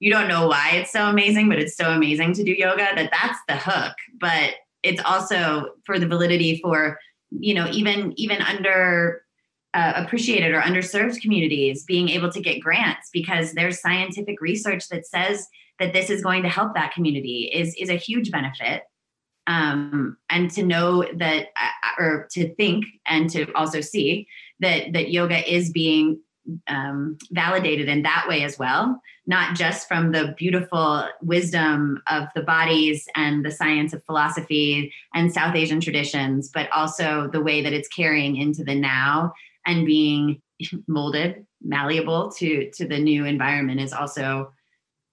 you 0.00 0.10
don't 0.10 0.28
know 0.28 0.48
why 0.48 0.72
it's 0.74 0.92
so 0.92 1.06
amazing, 1.06 1.48
but 1.48 1.58
it's 1.58 1.76
so 1.76 1.90
amazing 1.90 2.34
to 2.34 2.44
do 2.44 2.52
yoga 2.52 2.88
that 2.96 3.10
that's 3.10 3.38
the 3.48 3.56
hook. 3.56 3.94
But 4.18 4.54
it's 4.82 5.00
also 5.04 5.70
for 5.84 5.98
the 5.98 6.06
validity 6.06 6.60
for 6.62 6.98
you 7.30 7.54
know 7.54 7.68
even 7.70 8.12
even 8.16 8.40
under 8.42 9.22
uh, 9.74 9.92
appreciated 9.96 10.54
or 10.54 10.60
underserved 10.60 11.20
communities 11.20 11.84
being 11.84 12.08
able 12.08 12.30
to 12.30 12.40
get 12.40 12.60
grants 12.60 13.10
because 13.12 13.52
there's 13.52 13.80
scientific 13.80 14.40
research 14.40 14.88
that 14.88 15.06
says 15.06 15.46
that 15.78 15.92
this 15.92 16.08
is 16.08 16.22
going 16.22 16.42
to 16.42 16.48
help 16.48 16.74
that 16.74 16.94
community 16.94 17.50
is 17.52 17.74
is 17.74 17.90
a 17.90 17.96
huge 17.96 18.30
benefit. 18.30 18.82
Um, 19.48 20.16
and 20.28 20.50
to 20.52 20.64
know 20.64 21.04
that 21.18 21.48
uh, 21.60 22.02
or 22.02 22.28
to 22.32 22.52
think 22.54 22.84
and 23.06 23.30
to 23.30 23.52
also 23.52 23.80
see 23.80 24.26
that 24.60 24.92
that 24.92 25.10
yoga 25.10 25.52
is 25.52 25.70
being 25.70 26.20
um, 26.68 27.18
validated 27.30 27.88
in 27.88 28.02
that 28.02 28.26
way 28.28 28.42
as 28.42 28.58
well, 28.58 29.00
not 29.26 29.56
just 29.56 29.88
from 29.88 30.12
the 30.12 30.34
beautiful 30.36 31.04
wisdom 31.22 32.02
of 32.08 32.28
the 32.34 32.42
bodies 32.42 33.08
and 33.14 33.44
the 33.44 33.50
science 33.50 33.92
of 33.92 34.04
philosophy 34.04 34.92
and 35.14 35.32
South 35.32 35.54
Asian 35.54 35.80
traditions, 35.80 36.48
but 36.52 36.70
also 36.72 37.28
the 37.32 37.40
way 37.40 37.62
that 37.62 37.72
it's 37.72 37.88
carrying 37.88 38.36
into 38.36 38.64
the 38.64 38.74
now 38.74 39.32
and 39.66 39.86
being 39.86 40.40
molded, 40.86 41.46
malleable 41.62 42.30
to 42.32 42.70
to 42.70 42.86
the 42.86 42.98
new 42.98 43.24
environment 43.24 43.80
is 43.80 43.92
also. 43.92 44.52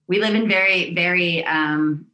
We 0.06 0.20
live 0.20 0.34
in 0.34 0.48
very 0.48 0.94
very 0.94 1.44
um, 1.46 2.06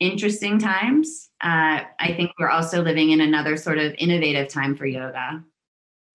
interesting 0.00 0.58
times. 0.58 1.28
Uh, 1.40 1.82
I 1.98 2.14
think 2.16 2.32
we're 2.38 2.50
also 2.50 2.82
living 2.82 3.10
in 3.10 3.20
another 3.20 3.56
sort 3.56 3.78
of 3.78 3.94
innovative 3.98 4.48
time 4.48 4.76
for 4.76 4.86
yoga. 4.86 5.42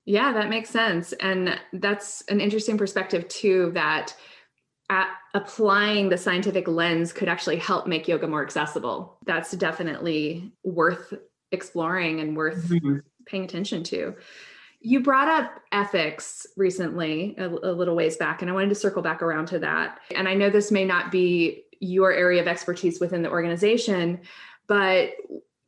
Yeah, 0.05 0.33
that 0.33 0.49
makes 0.49 0.69
sense. 0.69 1.13
And 1.13 1.59
that's 1.71 2.23
an 2.27 2.41
interesting 2.41 2.77
perspective, 2.77 3.27
too, 3.29 3.71
that 3.73 4.13
applying 5.33 6.09
the 6.09 6.17
scientific 6.17 6.67
lens 6.67 7.13
could 7.13 7.29
actually 7.29 7.57
help 7.57 7.87
make 7.87 8.07
yoga 8.07 8.27
more 8.27 8.43
accessible. 8.43 9.17
That's 9.25 9.51
definitely 9.51 10.51
worth 10.63 11.13
exploring 11.51 12.19
and 12.19 12.35
worth 12.35 12.67
mm-hmm. 12.67 12.97
paying 13.25 13.43
attention 13.43 13.83
to. 13.85 14.15
You 14.81 15.01
brought 15.01 15.29
up 15.29 15.51
ethics 15.71 16.45
recently, 16.57 17.35
a, 17.37 17.47
a, 17.47 17.71
little 17.71 17.95
ways 17.95 18.17
back, 18.17 18.41
and 18.41 18.51
I 18.51 18.53
wanted 18.53 18.69
to 18.69 18.75
circle 18.75 19.01
back 19.01 19.21
around 19.21 19.47
to 19.47 19.59
that. 19.59 19.99
And 20.13 20.27
I 20.27 20.33
know 20.33 20.49
this 20.49 20.71
may 20.71 20.83
not 20.83 21.11
be 21.11 21.63
your 21.79 22.11
area 22.11 22.41
of 22.41 22.47
expertise 22.47 22.99
within 22.99 23.21
the 23.21 23.31
organization, 23.31 24.19
but 24.67 25.11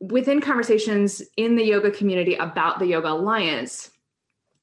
within 0.00 0.40
conversations 0.40 1.22
in 1.36 1.56
the 1.56 1.64
yoga 1.64 1.90
community 1.90 2.34
about 2.34 2.78
the 2.78 2.86
Yoga 2.86 3.08
Alliance, 3.08 3.90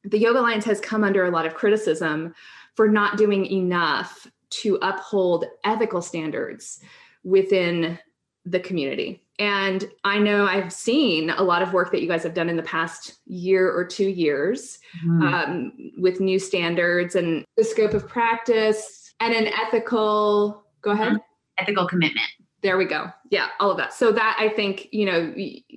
the 0.04 0.20
Yoga 0.20 0.40
Alliance 0.40 0.66
has 0.66 0.80
come 0.80 1.04
under 1.04 1.26
a 1.26 1.32
lot 1.32 1.46
of 1.46 1.54
criticism 1.54 2.34
for 2.76 2.88
not 2.88 3.18
doing 3.18 3.46
enough 3.46 4.28
to 4.50 4.78
uphold 4.82 5.46
ethical 5.64 6.02
standards 6.02 6.80
within 7.24 7.98
the 8.46 8.60
community. 8.60 9.24
And 9.40 9.90
I 10.04 10.20
know 10.20 10.46
I've 10.46 10.72
seen 10.72 11.32
a 11.32 11.42
lot 11.42 11.62
of 11.62 11.74
work 11.74 11.92
that 11.92 12.02
you 12.02 12.08
guys 12.08 12.24
have 12.24 12.34
done 12.34 12.50
in 12.50 12.58
the 12.58 12.64
past 12.64 13.20
year 13.26 13.72
or 13.72 13.84
two 13.84 14.10
years 14.10 14.80
mm-hmm. 15.04 15.22
um, 15.24 15.92
with 15.98 16.20
new 16.20 16.38
standards 16.38 17.16
and 17.16 17.44
the 17.58 17.64
scope 17.64 17.94
of 17.94 18.08
practice 18.08 19.14
and 19.20 19.34
an 19.34 19.48
ethical, 19.48 20.66
go 20.82 20.92
ahead. 20.92 21.14
Mm-hmm. 21.14 21.18
Ethical 21.58 21.88
commitment. 21.88 22.28
There 22.62 22.78
we 22.78 22.86
go. 22.86 23.08
Yeah, 23.30 23.48
all 23.60 23.72
of 23.72 23.78
that. 23.78 23.94
So 23.94 24.12
that 24.12 24.38
I 24.40 24.50
think, 24.50 24.88
you 24.92 25.06
know, 25.06 25.34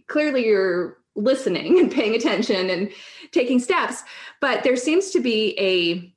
clearly 0.07 0.47
you're 0.47 0.99
listening 1.17 1.79
and 1.79 1.91
paying 1.91 2.15
attention 2.15 2.71
and 2.71 2.91
taking 3.33 3.59
steps, 3.59 4.05
but 4.41 4.63
there 4.63 4.77
seems 4.77 5.11
to 5.11 5.21
be 5.21 5.59
a 5.59 6.13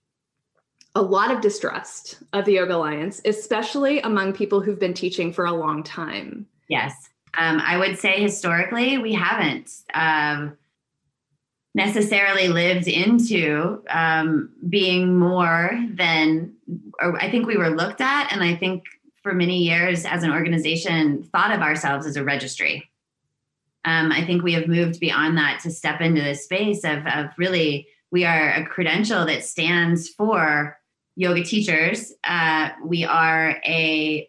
a 0.96 1.02
lot 1.02 1.32
of 1.32 1.40
distrust 1.40 2.18
of 2.34 2.46
the 2.46 2.54
Yoga 2.54 2.76
Alliance, 2.76 3.22
especially 3.24 4.00
among 4.02 4.34
people 4.34 4.60
who've 4.60 4.80
been 4.80 4.94
teaching 4.94 5.32
for 5.32 5.46
a 5.46 5.52
long 5.52 5.84
time. 5.84 6.48
Yes. 6.68 7.10
Um, 7.38 7.62
I 7.64 7.78
would 7.78 8.00
say 8.00 8.22
historically, 8.22 8.98
we 8.98 9.14
haven't 9.14 9.72
um, 9.94 10.58
necessarily 11.76 12.48
lived 12.48 12.88
into 12.88 13.84
um, 13.90 14.50
being 14.68 15.18
more 15.18 15.80
than, 15.94 16.54
or 17.00 17.22
I 17.22 17.30
think 17.30 17.46
we 17.46 17.58
were 17.58 17.70
looked 17.70 18.02
at. 18.02 18.34
And 18.34 18.44
I 18.44 18.56
think 18.56 18.86
for 19.22 19.34
many 19.34 19.60
years 19.60 20.06
as 20.06 20.24
an 20.24 20.32
organization, 20.32 21.24
thought 21.24 21.52
of 21.52 21.62
ourselves 21.62 22.08
as 22.08 22.16
a 22.16 22.24
registry. 22.24 22.89
Um, 23.86 24.12
I 24.12 24.26
think 24.26 24.44
we 24.44 24.54
have 24.54 24.68
moved 24.68 25.00
beyond 25.00 25.38
that 25.38 25.60
to 25.64 25.72
step 25.72 26.02
into 26.02 26.22
this 26.22 26.44
space 26.44 26.84
of, 26.84 27.06
of 27.08 27.28
really, 27.38 27.88
we 28.12 28.26
are 28.26 28.52
a 28.52 28.66
credential 28.66 29.26
that 29.26 29.46
stands 29.46 30.10
for 30.10 30.78
yoga 31.16 31.44
teachers. 31.44 32.14
Uh, 32.24 32.70
we 32.84 33.06
are 33.06 33.58
a 33.66 34.28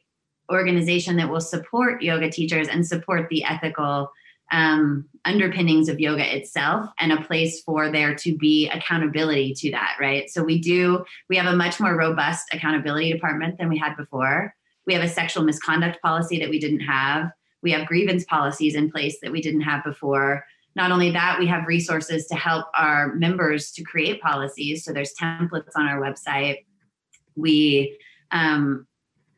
organization 0.51 1.17
that 1.17 1.31
will 1.31 1.41
support 1.41 2.03
yoga 2.03 2.31
teachers 2.31 2.69
and 2.69 2.87
support 2.87 3.29
the 3.29 3.45
ethical 3.45 4.11
um, 4.53 5.09
underpinnings 5.25 5.89
of 5.89 6.01
yoga 6.01 6.37
itself 6.37 6.91
and 6.99 7.13
a 7.13 7.23
place 7.23 7.63
for 7.63 7.91
there 7.91 8.15
to 8.17 8.37
be 8.37 8.69
accountability 8.69 9.55
to 9.55 9.71
that 9.71 9.97
right? 10.01 10.29
So 10.29 10.43
we 10.43 10.61
do 10.61 11.05
we 11.29 11.37
have 11.37 11.47
a 11.47 11.57
much 11.57 11.79
more 11.79 11.97
robust 11.97 12.49
accountability 12.53 13.13
department 13.13 13.59
than 13.59 13.69
we 13.69 13.79
had 13.79 13.97
before. 13.97 14.55
We 14.87 14.95
have 14.95 15.05
a 15.05 15.09
sexual 15.09 15.45
misconduct 15.45 16.03
policy 16.03 16.41
that 16.41 16.51
we 16.51 16.59
didn't 16.59 16.81
have 16.81 17.31
we 17.63 17.73
have 17.73 17.87
grievance 17.87 18.25
policies 18.25 18.75
in 18.75 18.91
place 18.91 19.19
that 19.23 19.33
we 19.33 19.41
didn't 19.41 19.63
have 19.63 19.85
before. 19.85 20.45
Not 20.77 20.93
only 20.93 21.11
that 21.11 21.39
we 21.39 21.47
have 21.47 21.67
resources 21.67 22.27
to 22.29 22.37
help 22.37 22.67
our 22.75 23.15
members 23.15 23.73
to 23.73 23.83
create 23.83 24.23
policies. 24.23 24.85
So 24.85 24.93
there's 24.93 25.15
templates 25.21 25.71
on 25.75 25.87
our 25.87 26.01
website. 26.01 26.65
We 27.37 27.99
um, 28.31 28.87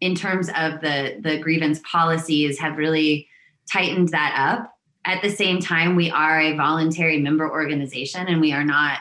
in 0.01 0.15
terms 0.15 0.49
of 0.49 0.81
the 0.81 1.19
the 1.21 1.39
grievance 1.39 1.81
policies 1.91 2.59
have 2.59 2.77
really 2.77 3.29
tightened 3.73 4.09
that 4.09 4.35
up. 4.37 4.73
At 5.05 5.23
the 5.23 5.31
same 5.31 5.61
time 5.61 5.97
we 5.97 6.11
are 6.11 6.41
a 6.41 6.57
voluntary 6.57 7.19
member 7.19 7.51
organization 7.51 8.29
and 8.29 8.41
we 8.41 8.53
are 8.53 8.65
not 8.65 9.01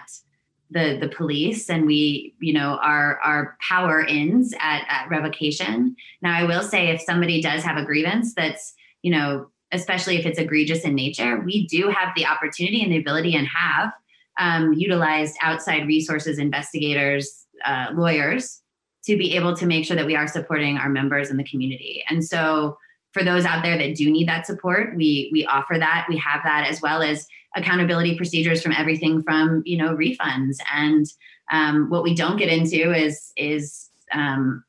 the 0.70 0.98
the 1.02 1.10
police 1.10 1.70
and 1.70 1.86
we 1.86 2.34
you 2.40 2.54
know 2.54 2.80
our 2.82 3.20
our 3.20 3.58
power 3.68 4.06
ends 4.06 4.54
at, 4.60 4.86
at 4.88 5.10
revocation. 5.10 5.96
Now 6.22 6.38
i 6.38 6.44
will 6.44 6.64
say 6.64 6.90
if 6.90 7.02
somebody 7.02 7.42
does 7.42 7.64
have 7.64 7.78
a 7.78 7.86
grievance 7.86 8.34
that's 8.34 8.74
you 9.02 9.12
know 9.12 9.48
especially 9.74 10.18
if 10.18 10.26
it's 10.26 10.40
egregious 10.40 10.82
in 10.82 10.96
nature 10.96 11.40
we 11.40 11.68
do 11.68 11.90
have 11.90 12.10
the 12.16 12.26
opportunity 12.26 12.82
and 12.82 12.92
the 12.92 12.98
ability 12.98 13.36
and 13.36 13.48
have 13.48 13.92
um, 14.40 14.74
utilized 14.74 15.36
outside 15.42 15.88
resources 15.88 16.40
investigators 16.40 17.46
uh, 17.66 17.88
lawyers 17.94 18.62
to 19.06 19.18
be 19.18 19.36
able 19.36 19.56
to 19.56 19.66
make 19.66 19.86
sure 19.86 19.96
that 19.96 20.06
we 20.06 20.16
are 20.16 20.28
supporting 20.28 20.78
our 20.78 20.90
members 20.90 21.32
in 21.32 21.38
the 21.38 21.44
community. 21.44 22.04
And 22.10 22.24
so 22.24 22.78
for 23.14 23.24
those 23.24 23.46
out 23.46 23.64
there 23.64 23.78
that 23.78 23.96
do 23.96 24.10
need 24.10 24.28
that 24.28 24.46
support, 24.46 24.96
we 24.96 25.30
we 25.34 25.46
offer 25.46 25.78
that. 25.78 26.06
We 26.08 26.18
have 26.18 26.42
that 26.44 26.68
as 26.70 26.82
well 26.82 27.02
as 27.02 27.28
accountability 27.56 28.16
procedures 28.16 28.62
from 28.62 28.72
everything 28.72 29.22
from 29.24 29.64
you 29.66 29.78
know 29.78 29.96
refunds 29.96 30.58
and 30.74 31.06
um, 31.52 31.90
what 31.90 32.04
we 32.04 32.16
don't 32.16 32.38
get 32.38 32.48
into 32.48 32.94
is 32.94 33.34
is 33.36 33.90
um, 34.14 34.64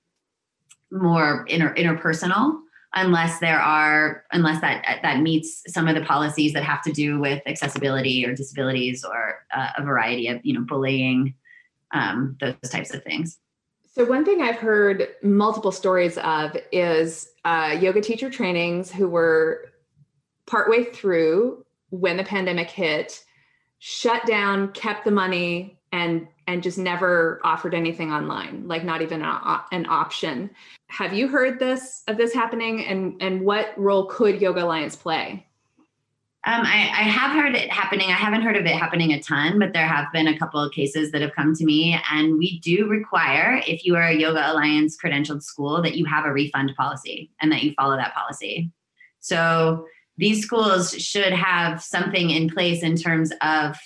more 0.90 1.45
inter, 1.49 1.73
interpersonal 1.75 2.59
unless 2.95 3.39
there 3.41 3.61
are 3.61 4.25
unless 4.33 4.61
that 4.61 5.01
that 5.03 5.21
meets 5.21 5.63
some 5.69 5.89
of 5.89 5.95
the 5.95 6.03
policies 6.03 6.53
that 6.53 6.63
have 6.63 6.83
to 6.83 6.93
do 6.93 7.19
with 7.19 7.43
accessibility 7.47 8.27
or 8.27 8.35
disabilities 8.35 9.05
or 9.05 9.47
uh, 9.55 9.71
a 9.79 9.83
variety 9.83 10.29
of 10.29 10.41
you 10.45 10.55
know 10.55 10.61
bullying 10.61 11.35
um, 11.93 12.37
those 12.41 12.71
types 12.71 12.93
of 12.95 13.03
things. 13.03 13.39
So, 13.95 14.05
one 14.05 14.25
thing 14.25 14.41
I've 14.41 14.57
heard 14.57 15.09
multiple 15.23 15.73
stories 15.73 16.17
of 16.19 16.57
is 16.73 17.29
uh, 17.45 17.77
yoga 17.79 18.01
teacher 18.01 18.31
trainings 18.31 18.91
who 18.91 19.09
were 19.09 19.71
partway 20.47 20.85
through 20.85 21.65
when 21.91 22.17
the 22.17 22.25
pandemic 22.25 22.71
hit, 22.71 23.23
shut 23.79 24.25
down, 24.25 24.73
kept 24.73 25.05
the 25.05 25.11
money, 25.11 25.79
and 25.93 26.27
and 26.47 26.63
just 26.63 26.79
never 26.79 27.41
offered 27.45 27.75
anything 27.75 28.11
online, 28.11 28.67
like 28.67 28.85
not 28.85 29.03
even 29.03 29.23
a, 29.23 29.65
an 29.71 29.87
option. 29.89 30.51
Have 30.89 31.13
you 31.13 31.29
heard 31.29 31.59
this 31.59 32.03
of 32.09 32.17
this 32.17 32.33
happening, 32.33 32.85
and 32.85 33.21
and 33.23 33.43
what 33.43 33.73
role 33.79 34.07
could 34.07 34.41
Yoga 34.41 34.65
Alliance 34.65 34.97
play? 34.97 35.47
Um, 36.45 36.63
I, 36.65 36.91
I, 36.91 37.05
have 37.05 37.37
heard 37.37 37.55
it 37.55 37.71
happening. 37.71 38.09
I 38.09 38.15
haven't 38.15 38.43
heard 38.43 38.57
of 38.57 38.67
it 38.67 38.75
happening 38.75 39.13
a 39.13 39.23
ton, 39.23 39.61
but 39.61 39.73
there 39.73 39.87
have 39.87 40.07
been 40.13 40.27
a 40.27 40.37
couple 40.37 40.59
of 40.59 40.73
cases 40.73 41.13
that 41.13 41.23
have 41.23 41.37
come 41.37 41.55
to 41.55 41.65
me. 41.65 41.97
And 42.11 42.37
we 42.37 42.59
do 42.59 42.89
require, 42.89 43.63
if 43.65 43.85
you 43.85 43.95
are 43.95 44.09
a 44.09 44.17
Yoga 44.17 44.51
Alliance 44.51 44.99
credentialed 45.01 45.45
school, 45.45 45.81
that 45.83 45.95
you 45.95 46.05
have 46.07 46.25
a 46.25 46.33
refund 46.33 46.73
policy 46.77 47.31
and 47.41 47.53
that 47.53 47.63
you 47.63 47.73
follow 47.75 47.95
that 47.95 48.13
policy. 48.13 48.73
So 49.21 49.87
these 50.17 50.45
schools 50.45 50.93
should 51.01 51.33
have 51.33 51.81
something 51.81 52.31
in 52.31 52.51
place 52.51 52.83
in 52.83 52.97
terms 52.97 53.33
of 53.41 53.77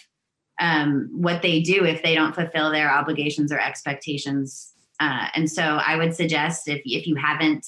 um, 0.60 1.08
what 1.12 1.42
they 1.42 1.60
do 1.60 1.84
if 1.84 2.02
they 2.02 2.14
don't 2.14 2.34
fulfill 2.34 2.70
their 2.70 2.90
obligations 2.90 3.52
or 3.52 3.60
expectations. 3.60 4.72
Uh, 5.00 5.28
and 5.34 5.50
so 5.50 5.62
I 5.62 5.96
would 5.96 6.14
suggest 6.14 6.68
if, 6.68 6.80
if 6.84 7.06
you 7.06 7.16
haven't 7.16 7.66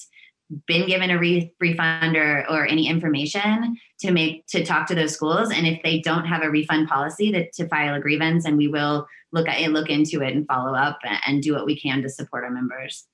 been 0.65 0.87
given 0.87 1.11
a 1.11 1.19
re- 1.19 1.53
refund 1.59 2.17
or, 2.17 2.45
or 2.49 2.65
any 2.65 2.87
information 2.87 3.77
to 3.99 4.11
make 4.11 4.47
to 4.47 4.65
talk 4.65 4.87
to 4.87 4.95
those 4.95 5.13
schools 5.13 5.51
and 5.51 5.67
if 5.67 5.81
they 5.83 5.99
don't 5.99 6.25
have 6.25 6.41
a 6.41 6.49
refund 6.49 6.87
policy 6.87 7.31
that 7.31 7.53
to 7.53 7.67
file 7.67 7.93
a 7.93 7.99
grievance 7.99 8.45
and 8.45 8.57
we 8.57 8.67
will 8.67 9.05
look 9.31 9.47
at 9.47 9.61
it 9.61 9.69
look 9.69 9.89
into 9.89 10.23
it 10.23 10.33
and 10.35 10.47
follow 10.47 10.73
up 10.73 10.97
and 11.27 11.43
do 11.43 11.53
what 11.53 11.67
we 11.67 11.79
can 11.79 12.01
to 12.01 12.09
support 12.09 12.43
our 12.43 12.49
members 12.49 13.05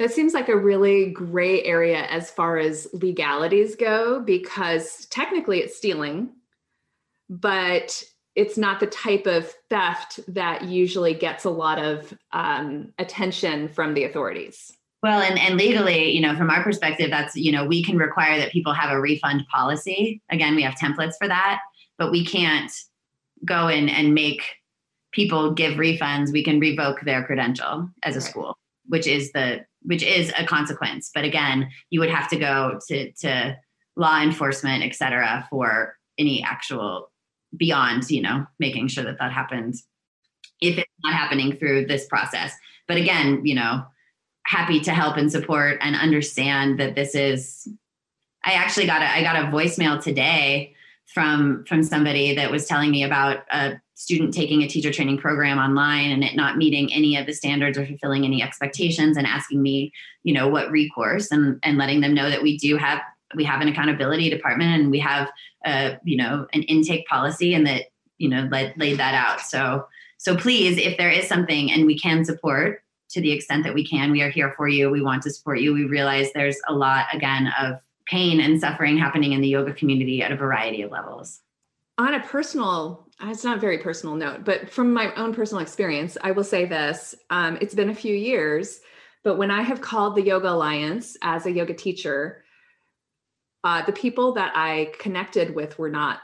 that 0.00 0.10
seems 0.10 0.34
like 0.34 0.48
a 0.48 0.56
really 0.56 1.10
gray 1.10 1.62
area 1.62 2.02
as 2.06 2.30
far 2.30 2.58
as 2.58 2.88
legalities 2.92 3.76
go 3.76 4.20
because 4.20 5.06
technically 5.06 5.60
it's 5.60 5.76
stealing 5.76 6.30
but 7.30 8.02
it's 8.38 8.56
not 8.56 8.80
the 8.80 8.86
type 8.86 9.26
of 9.26 9.52
theft 9.68 10.20
that 10.28 10.64
usually 10.64 11.12
gets 11.12 11.44
a 11.44 11.50
lot 11.50 11.78
of 11.78 12.16
um, 12.32 12.92
attention 12.98 13.68
from 13.68 13.94
the 13.94 14.04
authorities 14.04 14.72
well, 15.02 15.20
and, 15.20 15.38
and 15.38 15.56
legally, 15.56 16.10
you 16.10 16.20
know, 16.20 16.36
from 16.36 16.50
our 16.50 16.62
perspective, 16.62 17.10
that's, 17.10 17.36
you 17.36 17.52
know, 17.52 17.64
we 17.64 17.84
can 17.84 17.96
require 17.96 18.36
that 18.38 18.50
people 18.50 18.72
have 18.72 18.90
a 18.90 19.00
refund 19.00 19.44
policy. 19.48 20.20
Again, 20.30 20.56
we 20.56 20.62
have 20.62 20.74
templates 20.74 21.12
for 21.18 21.28
that, 21.28 21.60
but 21.98 22.10
we 22.10 22.24
can't 22.24 22.72
go 23.44 23.68
in 23.68 23.88
and 23.88 24.12
make 24.12 24.42
people 25.12 25.52
give 25.52 25.74
refunds. 25.74 26.32
We 26.32 26.42
can 26.42 26.58
revoke 26.58 27.02
their 27.02 27.24
credential 27.24 27.88
as 28.02 28.16
a 28.16 28.18
right. 28.18 28.28
school, 28.28 28.58
which 28.86 29.06
is 29.06 29.30
the 29.32 29.64
which 29.82 30.02
is 30.02 30.32
a 30.36 30.44
consequence. 30.44 31.12
But 31.14 31.24
again, 31.24 31.70
you 31.90 32.00
would 32.00 32.10
have 32.10 32.28
to 32.30 32.36
go 32.36 32.80
to 32.88 33.12
to 33.12 33.56
law 33.94 34.20
enforcement, 34.20 34.82
et 34.82 34.96
cetera, 34.96 35.46
for 35.48 35.94
any 36.18 36.42
actual 36.42 37.12
beyond, 37.56 38.10
you 38.10 38.22
know, 38.22 38.46
making 38.58 38.88
sure 38.88 39.04
that 39.04 39.18
that 39.18 39.32
happens 39.32 39.84
if 40.60 40.78
it's 40.78 40.90
not 41.04 41.14
happening 41.14 41.56
through 41.56 41.86
this 41.86 42.06
process. 42.06 42.52
But 42.86 42.96
again, 42.96 43.44
you 43.44 43.54
know, 43.54 43.84
happy 44.44 44.80
to 44.80 44.92
help 44.92 45.16
and 45.16 45.30
support 45.30 45.78
and 45.80 45.94
understand 45.94 46.80
that 46.80 46.94
this 46.94 47.14
is 47.14 47.68
I 48.44 48.52
actually 48.52 48.86
got 48.86 49.02
a 49.02 49.06
I 49.06 49.22
got 49.22 49.36
a 49.36 49.48
voicemail 49.48 50.02
today 50.02 50.74
from 51.06 51.64
from 51.66 51.82
somebody 51.82 52.34
that 52.34 52.50
was 52.50 52.66
telling 52.66 52.90
me 52.90 53.02
about 53.02 53.44
a 53.50 53.80
student 53.94 54.32
taking 54.32 54.62
a 54.62 54.68
teacher 54.68 54.92
training 54.92 55.18
program 55.18 55.58
online 55.58 56.10
and 56.10 56.22
it 56.22 56.36
not 56.36 56.56
meeting 56.56 56.92
any 56.92 57.16
of 57.16 57.26
the 57.26 57.32
standards 57.32 57.76
or 57.76 57.84
fulfilling 57.84 58.24
any 58.24 58.42
expectations 58.42 59.16
and 59.16 59.26
asking 59.26 59.60
me 59.60 59.92
you 60.22 60.32
know 60.32 60.48
what 60.48 60.70
recourse 60.70 61.30
and 61.30 61.58
and 61.62 61.78
letting 61.78 62.00
them 62.00 62.14
know 62.14 62.30
that 62.30 62.42
we 62.42 62.56
do 62.56 62.76
have 62.76 63.00
we 63.34 63.44
have 63.44 63.60
an 63.60 63.68
accountability 63.68 64.30
department 64.30 64.80
and 64.80 64.90
we 64.90 64.98
have 64.98 65.30
a 65.64 65.98
you 66.04 66.16
know 66.16 66.46
an 66.52 66.62
intake 66.64 67.06
policy 67.06 67.54
and 67.54 67.66
that 67.66 67.86
you 68.18 68.28
know 68.28 68.48
laid, 68.50 68.74
laid 68.76 68.98
that 68.98 69.14
out. 69.14 69.40
So 69.40 69.86
so 70.16 70.36
please 70.36 70.78
if 70.78 70.96
there 70.98 71.10
is 71.10 71.26
something 71.26 71.70
and 71.70 71.86
we 71.86 71.98
can 71.98 72.24
support 72.24 72.82
to 73.10 73.20
the 73.20 73.32
extent 73.32 73.64
that 73.64 73.74
we 73.74 73.86
can 73.86 74.10
we 74.10 74.22
are 74.22 74.30
here 74.30 74.52
for 74.56 74.68
you. 74.68 74.90
We 74.90 75.02
want 75.02 75.22
to 75.24 75.30
support 75.30 75.60
you. 75.60 75.72
We 75.72 75.84
realize 75.84 76.32
there's 76.32 76.60
a 76.68 76.74
lot 76.74 77.06
again 77.12 77.52
of 77.60 77.80
pain 78.06 78.40
and 78.40 78.60
suffering 78.60 78.96
happening 78.96 79.32
in 79.32 79.40
the 79.40 79.48
yoga 79.48 79.72
community 79.72 80.22
at 80.22 80.32
a 80.32 80.36
variety 80.36 80.82
of 80.82 80.90
levels. 80.90 81.40
On 81.98 82.14
a 82.14 82.20
personal 82.20 83.08
it's 83.22 83.44
not 83.44 83.56
a 83.56 83.60
very 83.60 83.78
personal 83.78 84.14
note 84.14 84.44
but 84.44 84.70
from 84.70 84.92
my 84.92 85.12
own 85.14 85.34
personal 85.34 85.62
experience 85.62 86.16
i 86.22 86.30
will 86.30 86.44
say 86.44 86.64
this 86.64 87.14
um, 87.30 87.58
it's 87.60 87.74
been 87.74 87.90
a 87.90 87.94
few 87.94 88.14
years 88.14 88.80
but 89.24 89.36
when 89.36 89.50
i 89.50 89.62
have 89.62 89.80
called 89.80 90.14
the 90.14 90.22
yoga 90.22 90.50
alliance 90.50 91.16
as 91.22 91.46
a 91.46 91.52
yoga 91.52 91.74
teacher 91.74 92.44
uh, 93.64 93.84
the 93.84 93.92
people 93.92 94.32
that 94.32 94.52
i 94.54 94.90
connected 94.98 95.54
with 95.54 95.78
were 95.78 95.90
not 95.90 96.20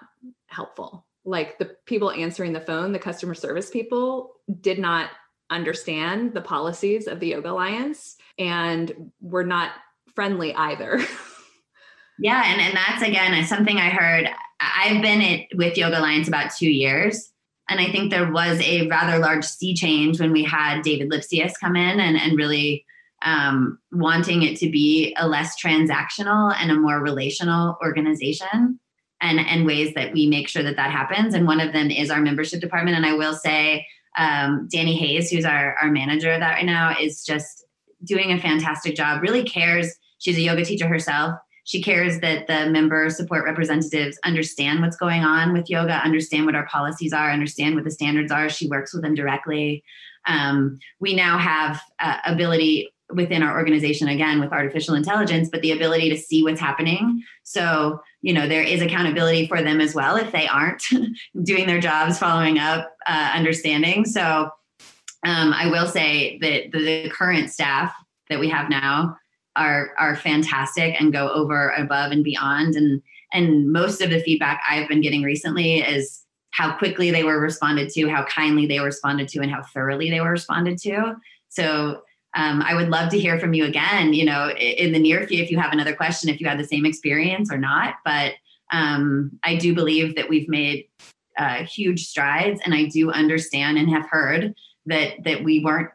helpful 0.46 1.06
like 1.24 1.58
the 1.58 1.76
people 1.86 2.10
answering 2.10 2.52
the 2.52 2.60
phone 2.60 2.92
the 2.92 2.98
customer 2.98 3.34
service 3.34 3.70
people 3.70 4.34
did 4.60 4.78
not 4.78 5.10
understand 5.50 6.32
the 6.32 6.40
policies 6.40 7.06
of 7.06 7.20
the 7.20 7.28
yoga 7.28 7.50
alliance 7.50 8.16
and 8.38 9.10
were 9.20 9.44
not 9.44 9.72
friendly 10.14 10.54
either 10.54 11.00
yeah 12.18 12.44
and, 12.46 12.60
and 12.60 12.76
that's 12.76 13.02
again 13.02 13.44
something 13.44 13.76
i 13.76 13.88
heard 13.88 14.28
I've 14.60 15.02
been 15.02 15.20
it 15.20 15.48
with 15.54 15.76
Yoga 15.76 16.00
Alliance 16.00 16.28
about 16.28 16.54
two 16.54 16.70
years. 16.70 17.30
And 17.68 17.80
I 17.80 17.90
think 17.90 18.10
there 18.10 18.30
was 18.30 18.60
a 18.60 18.86
rather 18.88 19.18
large 19.18 19.44
sea 19.44 19.74
change 19.74 20.20
when 20.20 20.32
we 20.32 20.44
had 20.44 20.82
David 20.82 21.10
Lipsius 21.10 21.52
come 21.58 21.76
in 21.76 22.00
and, 22.00 22.16
and 22.16 22.36
really 22.36 22.84
um, 23.24 23.78
wanting 23.92 24.42
it 24.42 24.56
to 24.58 24.70
be 24.70 25.14
a 25.18 25.26
less 25.26 25.60
transactional 25.60 26.54
and 26.58 26.70
a 26.70 26.76
more 26.76 27.00
relational 27.00 27.76
organization 27.82 28.78
and, 29.20 29.40
and 29.40 29.66
ways 29.66 29.94
that 29.94 30.12
we 30.12 30.26
make 30.26 30.48
sure 30.48 30.62
that 30.62 30.76
that 30.76 30.90
happens. 30.90 31.34
And 31.34 31.46
one 31.46 31.60
of 31.60 31.72
them 31.72 31.90
is 31.90 32.10
our 32.10 32.20
membership 32.20 32.60
department. 32.60 32.96
And 32.96 33.06
I 33.06 33.14
will 33.14 33.34
say, 33.34 33.86
um, 34.16 34.68
Danny 34.70 34.96
Hayes, 34.96 35.30
who's 35.30 35.44
our, 35.44 35.76
our 35.80 35.90
manager 35.90 36.32
of 36.32 36.40
that 36.40 36.54
right 36.54 36.66
now, 36.66 36.94
is 37.00 37.24
just 37.24 37.64
doing 38.04 38.32
a 38.32 38.40
fantastic 38.40 38.94
job, 38.94 39.22
really 39.22 39.42
cares. 39.42 39.90
She's 40.18 40.36
a 40.36 40.42
yoga 40.42 40.64
teacher 40.64 40.86
herself 40.86 41.34
she 41.64 41.82
cares 41.82 42.20
that 42.20 42.46
the 42.46 42.70
member 42.70 43.08
support 43.10 43.44
representatives 43.44 44.18
understand 44.22 44.82
what's 44.82 44.96
going 44.96 45.24
on 45.24 45.54
with 45.54 45.70
yoga, 45.70 45.94
understand 45.94 46.44
what 46.44 46.54
our 46.54 46.66
policies 46.66 47.12
are, 47.12 47.30
understand 47.30 47.74
what 47.74 47.84
the 47.84 47.90
standards 47.90 48.30
are. 48.30 48.50
She 48.50 48.68
works 48.68 48.92
with 48.92 49.02
them 49.02 49.14
directly. 49.14 49.82
Um, 50.26 50.78
we 51.00 51.14
now 51.14 51.38
have 51.38 51.82
uh, 52.00 52.18
ability 52.26 52.90
within 53.14 53.42
our 53.42 53.56
organization 53.56 54.08
again 54.08 54.40
with 54.40 54.52
artificial 54.52 54.94
intelligence 54.94 55.48
but 55.50 55.62
the 55.62 55.72
ability 55.72 56.10
to 56.10 56.16
see 56.16 56.42
what's 56.42 56.60
happening. 56.60 57.22
So 57.42 58.00
you 58.22 58.32
know 58.32 58.48
there 58.48 58.62
is 58.62 58.82
accountability 58.82 59.46
for 59.46 59.62
them 59.62 59.80
as 59.80 59.94
well 59.94 60.16
if 60.16 60.32
they 60.32 60.46
aren't 60.46 60.82
doing 61.42 61.66
their 61.66 61.80
jobs 61.80 62.18
following 62.18 62.58
up 62.58 62.94
uh, 63.06 63.32
understanding. 63.34 64.04
So 64.04 64.50
um, 65.26 65.54
i 65.54 65.68
will 65.68 65.86
say 65.86 66.38
that 66.38 66.70
the, 66.72 67.08
current 67.08 67.50
staff 67.50 67.94
that 68.28 68.38
we 68.38 68.48
have 68.48 68.68
now 68.68 69.16
are 69.56 69.94
are 69.98 70.16
fantastic 70.16 71.00
and 71.00 71.12
go 71.12 71.28
over 71.30 71.70
above 71.70 72.12
and 72.12 72.24
beyond. 72.24 72.74
And 72.74 73.02
and 73.32 73.72
most 73.72 74.00
of 74.00 74.10
the 74.10 74.20
feedback 74.20 74.62
I've 74.68 74.88
been 74.88 75.00
getting 75.00 75.22
recently 75.22 75.78
is 75.78 76.22
how 76.50 76.76
quickly 76.76 77.10
they 77.10 77.24
were 77.24 77.40
responded 77.40 77.90
to, 77.90 78.08
how 78.08 78.24
kindly 78.24 78.66
they 78.66 78.78
were 78.78 78.86
responded 78.86 79.28
to, 79.28 79.40
and 79.40 79.50
how 79.50 79.62
thoroughly 79.62 80.10
they 80.10 80.20
were 80.20 80.30
responded 80.30 80.78
to. 80.78 81.16
So 81.48 82.02
um, 82.34 82.62
I 82.62 82.74
would 82.74 82.88
love 82.88 83.10
to 83.10 83.18
hear 83.18 83.38
from 83.38 83.54
you 83.54 83.64
again, 83.64 84.12
you 84.12 84.24
know, 84.24 84.50
in 84.50 84.92
the 84.92 84.98
near 84.98 85.26
future, 85.26 85.42
if 85.42 85.50
you 85.50 85.58
have 85.58 85.72
another 85.72 85.94
question, 85.94 86.28
if 86.28 86.40
you 86.40 86.48
had 86.48 86.58
the 86.58 86.66
same 86.66 86.84
experience 86.84 87.50
or 87.52 87.58
not. 87.58 87.94
But 88.04 88.32
um, 88.72 89.38
I 89.44 89.56
do 89.56 89.74
believe 89.74 90.16
that 90.16 90.28
we've 90.28 90.48
made 90.48 90.86
uh, 91.38 91.64
huge 91.64 92.06
strides, 92.06 92.60
and 92.64 92.74
I 92.74 92.84
do 92.86 93.10
understand 93.10 93.78
and 93.78 93.88
have 93.90 94.08
heard 94.08 94.54
that 94.86 95.24
that 95.24 95.44
we 95.44 95.60
weren't 95.60 95.90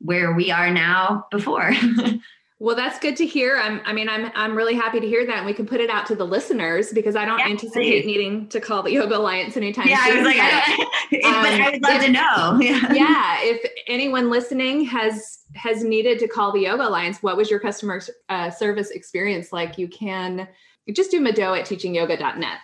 where 0.00 0.32
we 0.32 0.50
are 0.50 0.70
now 0.70 1.26
before. 1.30 1.72
Well, 2.60 2.74
that's 2.74 2.98
good 2.98 3.16
to 3.18 3.26
hear. 3.26 3.56
I'm, 3.56 3.80
I 3.84 3.92
mean, 3.92 4.08
I'm, 4.08 4.32
I'm 4.34 4.56
really 4.56 4.74
happy 4.74 4.98
to 4.98 5.06
hear 5.06 5.24
that. 5.24 5.36
And 5.36 5.46
we 5.46 5.54
can 5.54 5.64
put 5.64 5.80
it 5.80 5.90
out 5.90 6.06
to 6.06 6.16
the 6.16 6.24
listeners 6.24 6.92
because 6.92 7.14
I 7.14 7.24
don't 7.24 7.38
yeah, 7.38 7.46
anticipate 7.46 8.02
please. 8.02 8.06
needing 8.06 8.48
to 8.48 8.60
call 8.60 8.82
the 8.82 8.90
Yoga 8.90 9.16
Alliance 9.16 9.56
anytime 9.56 9.86
yeah, 9.86 10.04
soon. 10.06 10.12
I 10.12 10.18
was 10.18 10.26
like, 10.26 10.36
but, 10.36 11.24
I, 11.24 11.36
um, 11.36 11.42
but 11.42 11.60
I 11.60 11.70
would 11.70 11.82
love 11.82 11.94
if, 11.94 12.06
to 12.06 12.12
know. 12.12 12.58
Yeah. 12.60 12.92
yeah. 12.92 13.36
If 13.42 13.70
anyone 13.86 14.28
listening 14.28 14.84
has, 14.86 15.38
has 15.54 15.84
needed 15.84 16.18
to 16.18 16.26
call 16.26 16.50
the 16.50 16.62
Yoga 16.62 16.88
Alliance, 16.88 17.22
what 17.22 17.36
was 17.36 17.48
your 17.48 17.60
customer 17.60 18.00
uh, 18.28 18.50
service 18.50 18.90
experience 18.90 19.52
like? 19.52 19.78
You 19.78 19.86
can 19.86 20.48
just 20.92 21.12
do 21.12 21.20
Mado 21.20 21.54
at 21.54 21.64
teachingyoga.net 21.64 22.58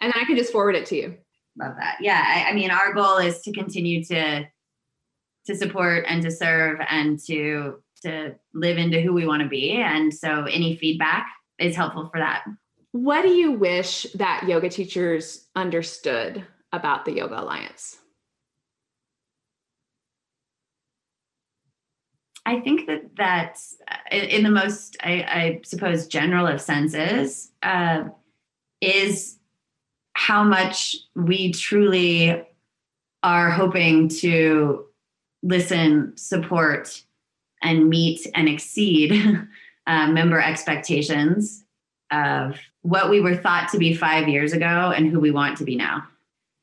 and 0.00 0.12
I 0.16 0.24
can 0.24 0.36
just 0.36 0.50
forward 0.50 0.74
it 0.74 0.86
to 0.86 0.96
you. 0.96 1.16
Love 1.56 1.76
that. 1.78 1.98
Yeah. 2.00 2.20
I, 2.20 2.50
I 2.50 2.52
mean, 2.52 2.72
our 2.72 2.92
goal 2.92 3.18
is 3.18 3.40
to 3.42 3.52
continue 3.52 4.04
to, 4.06 4.44
to 5.46 5.54
support 5.54 6.04
and 6.08 6.20
to 6.22 6.32
serve 6.32 6.80
and 6.88 7.20
to 7.26 7.80
to 8.02 8.34
live 8.54 8.78
into 8.78 9.00
who 9.00 9.12
we 9.12 9.26
want 9.26 9.42
to 9.42 9.48
be. 9.48 9.72
And 9.72 10.12
so 10.12 10.44
any 10.44 10.76
feedback 10.76 11.26
is 11.58 11.76
helpful 11.76 12.08
for 12.12 12.20
that. 12.20 12.44
What 12.92 13.22
do 13.22 13.28
you 13.28 13.52
wish 13.52 14.06
that 14.14 14.44
yoga 14.48 14.68
teachers 14.68 15.46
understood 15.54 16.44
about 16.72 17.04
the 17.04 17.12
Yoga 17.12 17.40
Alliance? 17.40 17.98
I 22.46 22.60
think 22.60 22.86
that 22.86 23.16
that's 23.16 23.76
in 24.10 24.44
the 24.44 24.50
most, 24.50 24.96
I, 25.02 25.12
I 25.22 25.60
suppose, 25.64 26.06
general 26.06 26.46
of 26.46 26.60
senses, 26.60 27.50
uh, 27.62 28.04
is 28.80 29.38
how 30.12 30.44
much 30.44 30.96
we 31.16 31.52
truly 31.52 32.46
are 33.22 33.50
hoping 33.50 34.08
to 34.08 34.86
listen, 35.42 36.16
support, 36.16 37.02
and 37.62 37.88
meet 37.88 38.26
and 38.34 38.48
exceed 38.48 39.12
uh, 39.86 40.06
member 40.08 40.40
expectations 40.40 41.64
of 42.10 42.58
what 42.82 43.10
we 43.10 43.20
were 43.20 43.36
thought 43.36 43.68
to 43.70 43.78
be 43.78 43.94
five 43.94 44.28
years 44.28 44.52
ago 44.52 44.92
and 44.94 45.10
who 45.10 45.18
we 45.18 45.30
want 45.30 45.56
to 45.58 45.64
be 45.64 45.76
now. 45.76 46.06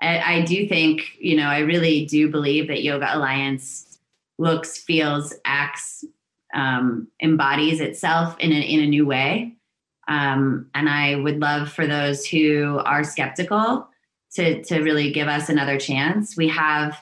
I, 0.02 0.38
I 0.38 0.42
do 0.42 0.68
think, 0.68 1.18
you 1.20 1.36
know, 1.36 1.48
I 1.48 1.60
really 1.60 2.06
do 2.06 2.30
believe 2.30 2.68
that 2.68 2.84
Yoga 2.84 3.16
Alliance 3.16 4.00
looks, 4.38 4.78
feels, 4.78 5.34
acts, 5.46 6.06
um, 6.54 7.08
embodies 7.22 7.80
itself 7.80 8.38
in 8.40 8.52
a, 8.52 8.56
in 8.56 8.82
a 8.82 8.88
new 8.88 9.06
way. 9.06 9.56
Um, 10.08 10.70
and 10.76 10.90
I 10.90 11.16
would 11.16 11.40
love 11.40 11.72
for 11.72 11.88
those 11.88 12.26
who 12.26 12.80
are 12.84 13.04
skeptical 13.04 13.88
to, 14.34 14.64
to 14.64 14.82
really 14.82 15.12
give 15.12 15.28
us 15.28 15.50
another 15.50 15.80
chance. 15.80 16.36
We 16.36 16.50
have 16.50 17.02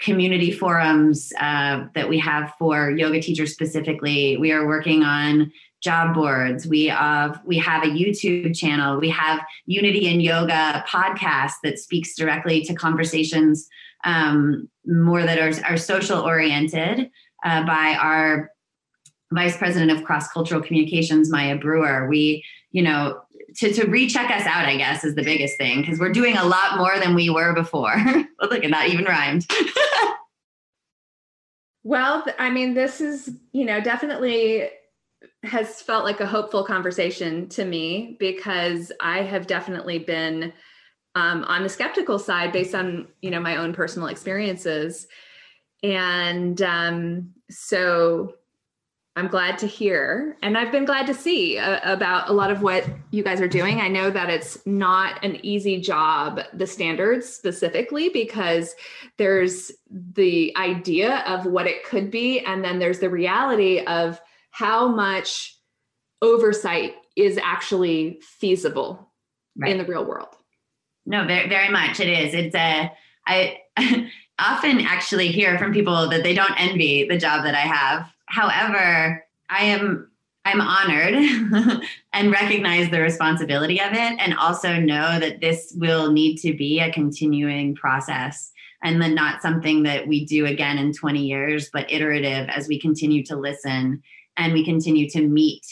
community 0.00 0.50
forums 0.50 1.32
uh, 1.38 1.86
that 1.94 2.08
we 2.08 2.18
have 2.18 2.52
for 2.58 2.90
yoga 2.90 3.20
teachers 3.20 3.52
specifically. 3.52 4.36
We 4.36 4.50
are 4.52 4.66
working 4.66 5.02
on 5.02 5.52
job 5.82 6.14
boards. 6.14 6.66
We 6.66 6.86
have 6.86 7.40
we 7.44 7.58
have 7.58 7.84
a 7.84 7.88
YouTube 7.88 8.56
channel. 8.56 8.98
We 8.98 9.10
have 9.10 9.40
Unity 9.66 10.08
in 10.08 10.20
Yoga 10.20 10.84
podcast 10.88 11.52
that 11.64 11.78
speaks 11.78 12.16
directly 12.16 12.62
to 12.62 12.74
conversations 12.74 13.68
um, 14.04 14.68
more 14.86 15.22
that 15.22 15.38
are, 15.38 15.64
are 15.64 15.76
social 15.76 16.20
oriented 16.20 17.10
uh, 17.44 17.64
by 17.64 17.96
our 18.00 18.50
vice 19.32 19.56
president 19.56 19.90
of 19.90 20.04
cross 20.04 20.28
cultural 20.28 20.60
communications, 20.60 21.30
Maya 21.30 21.56
Breuer. 21.56 22.08
We 22.08 22.44
you 22.72 22.82
know 22.82 23.20
to, 23.56 23.72
to 23.72 23.86
recheck 23.86 24.30
us 24.30 24.46
out, 24.46 24.66
I 24.66 24.76
guess, 24.76 25.04
is 25.04 25.14
the 25.14 25.22
biggest 25.22 25.56
thing 25.58 25.80
because 25.80 25.98
we're 25.98 26.12
doing 26.12 26.36
a 26.36 26.44
lot 26.44 26.78
more 26.78 26.98
than 26.98 27.14
we 27.14 27.30
were 27.30 27.52
before. 27.54 27.94
well, 27.96 28.24
look 28.50 28.64
at 28.64 28.70
that, 28.70 28.88
even 28.88 29.04
rhymed. 29.04 29.46
well, 31.82 32.24
I 32.38 32.50
mean, 32.50 32.74
this 32.74 33.00
is, 33.00 33.30
you 33.52 33.64
know, 33.64 33.80
definitely 33.80 34.68
has 35.42 35.80
felt 35.80 36.04
like 36.04 36.20
a 36.20 36.26
hopeful 36.26 36.64
conversation 36.64 37.48
to 37.50 37.64
me 37.64 38.16
because 38.18 38.92
I 39.00 39.22
have 39.22 39.46
definitely 39.46 39.98
been 39.98 40.52
um, 41.14 41.44
on 41.44 41.62
the 41.62 41.68
skeptical 41.68 42.18
side 42.18 42.52
based 42.52 42.74
on, 42.74 43.08
you 43.22 43.30
know, 43.30 43.40
my 43.40 43.56
own 43.56 43.72
personal 43.72 44.08
experiences. 44.08 45.06
And 45.82 46.60
um, 46.62 47.30
so 47.50 48.34
I'm 49.20 49.28
glad 49.28 49.58
to 49.58 49.66
hear. 49.66 50.38
And 50.40 50.56
I've 50.56 50.72
been 50.72 50.86
glad 50.86 51.06
to 51.08 51.12
see 51.12 51.58
uh, 51.58 51.78
about 51.84 52.30
a 52.30 52.32
lot 52.32 52.50
of 52.50 52.62
what 52.62 52.88
you 53.10 53.22
guys 53.22 53.38
are 53.42 53.48
doing. 53.48 53.78
I 53.78 53.88
know 53.88 54.08
that 54.08 54.30
it's 54.30 54.64
not 54.64 55.22
an 55.22 55.38
easy 55.44 55.78
job, 55.78 56.40
the 56.54 56.66
standards 56.66 57.28
specifically, 57.28 58.08
because 58.08 58.74
there's 59.18 59.72
the 59.90 60.56
idea 60.56 61.18
of 61.26 61.44
what 61.44 61.66
it 61.66 61.84
could 61.84 62.10
be, 62.10 62.40
and 62.40 62.64
then 62.64 62.78
there's 62.78 63.00
the 63.00 63.10
reality 63.10 63.80
of 63.80 64.18
how 64.52 64.88
much 64.88 65.54
oversight 66.22 66.94
is 67.14 67.38
actually 67.42 68.20
feasible 68.22 69.12
right. 69.58 69.70
in 69.70 69.76
the 69.76 69.84
real 69.84 70.06
world. 70.06 70.34
No, 71.04 71.26
very, 71.26 71.46
very 71.46 71.68
much. 71.68 72.00
It 72.00 72.08
is. 72.08 72.32
It's 72.32 72.54
a, 72.54 72.90
I 73.26 73.58
often 74.38 74.80
actually 74.80 75.28
hear 75.28 75.58
from 75.58 75.74
people 75.74 76.08
that 76.08 76.22
they 76.22 76.32
don't 76.32 76.58
envy 76.58 77.06
the 77.06 77.18
job 77.18 77.44
that 77.44 77.54
I 77.54 77.60
have 77.60 78.10
However, 78.30 79.24
I 79.48 79.64
am 79.64 80.06
I'm 80.46 80.60
honored 80.60 81.14
and 82.14 82.32
recognize 82.32 82.90
the 82.90 83.00
responsibility 83.00 83.78
of 83.80 83.92
it, 83.92 84.18
and 84.18 84.34
also 84.34 84.80
know 84.80 85.20
that 85.20 85.40
this 85.40 85.74
will 85.76 86.12
need 86.12 86.38
to 86.38 86.54
be 86.54 86.80
a 86.80 86.92
continuing 86.92 87.74
process 87.74 88.50
and 88.82 89.02
then 89.02 89.14
not 89.14 89.42
something 89.42 89.82
that 89.82 90.06
we 90.06 90.24
do 90.24 90.46
again 90.46 90.78
in 90.78 90.94
20 90.94 91.20
years, 91.20 91.68
but 91.70 91.90
iterative 91.92 92.48
as 92.48 92.68
we 92.68 92.80
continue 92.80 93.22
to 93.24 93.36
listen 93.36 94.02
and 94.38 94.52
we 94.54 94.64
continue 94.64 95.10
to 95.10 95.20
meet, 95.20 95.66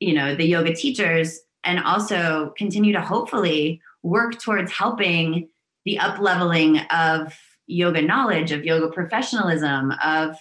you 0.00 0.12
know, 0.12 0.34
the 0.34 0.44
yoga 0.44 0.74
teachers 0.74 1.40
and 1.64 1.80
also 1.80 2.52
continue 2.58 2.92
to 2.92 3.00
hopefully 3.00 3.80
work 4.02 4.38
towards 4.38 4.70
helping 4.70 5.48
the 5.86 5.96
upleveling 5.96 6.84
of 6.90 7.34
yoga 7.66 8.02
knowledge, 8.02 8.52
of 8.52 8.64
yoga 8.64 8.92
professionalism, 8.92 9.94
of 10.04 10.36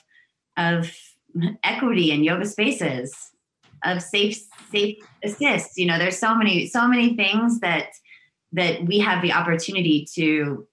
of 0.58 0.94
equity 1.64 2.12
in 2.12 2.24
yoga 2.24 2.46
spaces, 2.46 3.32
of 3.84 4.02
safe 4.02 4.40
safe 4.72 4.98
assist. 5.24 5.78
You 5.78 5.88
know, 5.88 5.98
there's 5.98 6.18
so 6.18 6.36
many 6.36 6.68
so 6.68 6.88
many 6.88 7.16
things 7.16 7.60
that 7.60 7.90
that 8.54 8.86
we 8.86 9.00
have 9.00 9.22
the 9.22 9.34
opportunity 9.34 10.08
to 10.16 10.68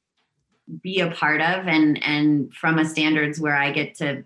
be 0.83 1.01
a 1.01 1.11
part 1.11 1.41
of 1.41 1.67
and 1.67 2.03
and 2.03 2.53
from 2.53 2.79
a 2.79 2.85
standards 2.85 3.41
where 3.41 3.57
I 3.57 3.73
get 3.73 3.95
to 3.97 4.25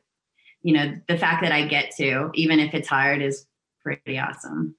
you 0.63 0.75
know 0.75 0.95
the 1.09 1.19
fact 1.19 1.43
that 1.43 1.53
I 1.53 1.67
get 1.67 1.95
to 1.97 2.31
even 2.35 2.59
if 2.59 2.75
it's 2.75 2.89
hard 2.89 3.23
is 3.23 3.47
pretty 3.83 4.19
awesome. 4.19 4.77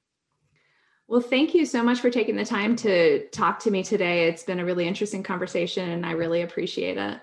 Well, 1.08 1.22
thank 1.22 1.54
you 1.54 1.66
so 1.66 1.84
much 1.84 2.00
for 2.00 2.10
taking 2.10 2.38
the 2.38 2.46
time 2.46 2.76
to 2.78 3.28
talk 3.28 3.60
to 3.60 3.72
me 3.72 3.84
today. 3.84 4.28
It's 4.30 4.44
been 4.44 4.60
a 4.60 4.66
really 4.66 4.88
interesting 4.88 5.22
conversation 5.22 5.90
and 5.90 6.06
I 6.06 6.12
really 6.12 6.42
appreciate 6.42 6.98
it. 6.98 7.20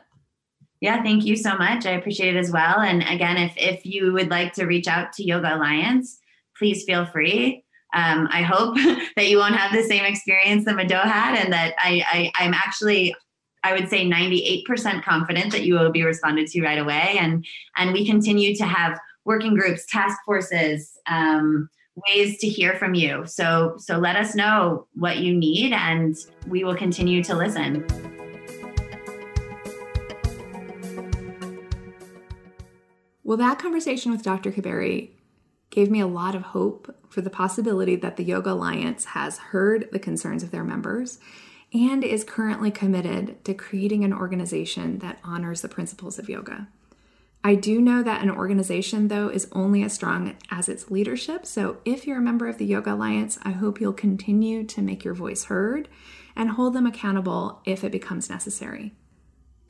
Yeah, 0.80 1.02
thank 1.02 1.24
you 1.24 1.36
so 1.36 1.56
much. 1.56 1.84
I 1.84 1.90
appreciate 1.90 2.34
it 2.34 2.38
as 2.38 2.50
well. 2.50 2.80
And 2.80 3.02
again, 3.02 3.36
if 3.36 3.52
if 3.56 3.84
you 3.84 4.12
would 4.12 4.30
like 4.30 4.54
to 4.54 4.64
reach 4.64 4.88
out 4.88 5.12
to 5.14 5.24
Yoga 5.24 5.54
Alliance, 5.54 6.18
please 6.56 6.84
feel 6.84 7.04
free. 7.06 7.64
Um, 7.94 8.28
I 8.30 8.42
hope 8.42 8.76
that 9.16 9.28
you 9.28 9.38
won't 9.38 9.56
have 9.56 9.72
the 9.72 9.82
same 9.82 10.04
experience 10.04 10.64
that 10.64 10.76
Mado 10.76 10.98
had, 10.98 11.36
and 11.36 11.52
that 11.52 11.74
I, 11.78 12.02
I 12.06 12.44
I'm 12.44 12.54
actually 12.54 13.14
I 13.62 13.74
would 13.74 13.90
say 13.90 14.08
98% 14.08 15.02
confident 15.02 15.52
that 15.52 15.64
you 15.64 15.74
will 15.74 15.90
be 15.90 16.02
responded 16.02 16.46
to 16.48 16.62
right 16.62 16.78
away. 16.78 17.16
And 17.18 17.44
and 17.76 17.92
we 17.92 18.06
continue 18.06 18.56
to 18.56 18.64
have 18.64 18.98
working 19.26 19.54
groups, 19.54 19.84
task 19.86 20.18
forces, 20.24 20.98
um, 21.06 21.68
ways 22.08 22.38
to 22.38 22.48
hear 22.48 22.76
from 22.76 22.94
you. 22.94 23.26
So 23.26 23.74
so 23.78 23.98
let 23.98 24.16
us 24.16 24.34
know 24.34 24.86
what 24.94 25.18
you 25.18 25.34
need, 25.34 25.74
and 25.74 26.16
we 26.46 26.64
will 26.64 26.76
continue 26.76 27.22
to 27.24 27.34
listen. 27.34 28.09
Well, 33.30 33.36
that 33.36 33.60
conversation 33.60 34.10
with 34.10 34.24
Dr. 34.24 34.50
Kuberry 34.50 35.10
gave 35.70 35.88
me 35.88 36.00
a 36.00 36.08
lot 36.08 36.34
of 36.34 36.42
hope 36.42 36.96
for 37.08 37.20
the 37.20 37.30
possibility 37.30 37.94
that 37.94 38.16
the 38.16 38.24
Yoga 38.24 38.50
Alliance 38.50 39.04
has 39.04 39.38
heard 39.38 39.88
the 39.92 40.00
concerns 40.00 40.42
of 40.42 40.50
their 40.50 40.64
members 40.64 41.20
and 41.72 42.02
is 42.02 42.24
currently 42.24 42.72
committed 42.72 43.44
to 43.44 43.54
creating 43.54 44.02
an 44.02 44.12
organization 44.12 44.98
that 44.98 45.20
honors 45.22 45.60
the 45.60 45.68
principles 45.68 46.18
of 46.18 46.28
yoga. 46.28 46.66
I 47.44 47.54
do 47.54 47.80
know 47.80 48.02
that 48.02 48.20
an 48.20 48.32
organization, 48.32 49.06
though, 49.06 49.28
is 49.28 49.46
only 49.52 49.84
as 49.84 49.92
strong 49.92 50.36
as 50.50 50.68
its 50.68 50.90
leadership. 50.90 51.46
So 51.46 51.76
if 51.84 52.08
you're 52.08 52.18
a 52.18 52.20
member 52.20 52.48
of 52.48 52.58
the 52.58 52.66
Yoga 52.66 52.94
Alliance, 52.94 53.38
I 53.44 53.52
hope 53.52 53.80
you'll 53.80 53.92
continue 53.92 54.64
to 54.64 54.82
make 54.82 55.04
your 55.04 55.14
voice 55.14 55.44
heard 55.44 55.88
and 56.34 56.50
hold 56.50 56.74
them 56.74 56.84
accountable 56.84 57.62
if 57.64 57.84
it 57.84 57.92
becomes 57.92 58.28
necessary. 58.28 58.92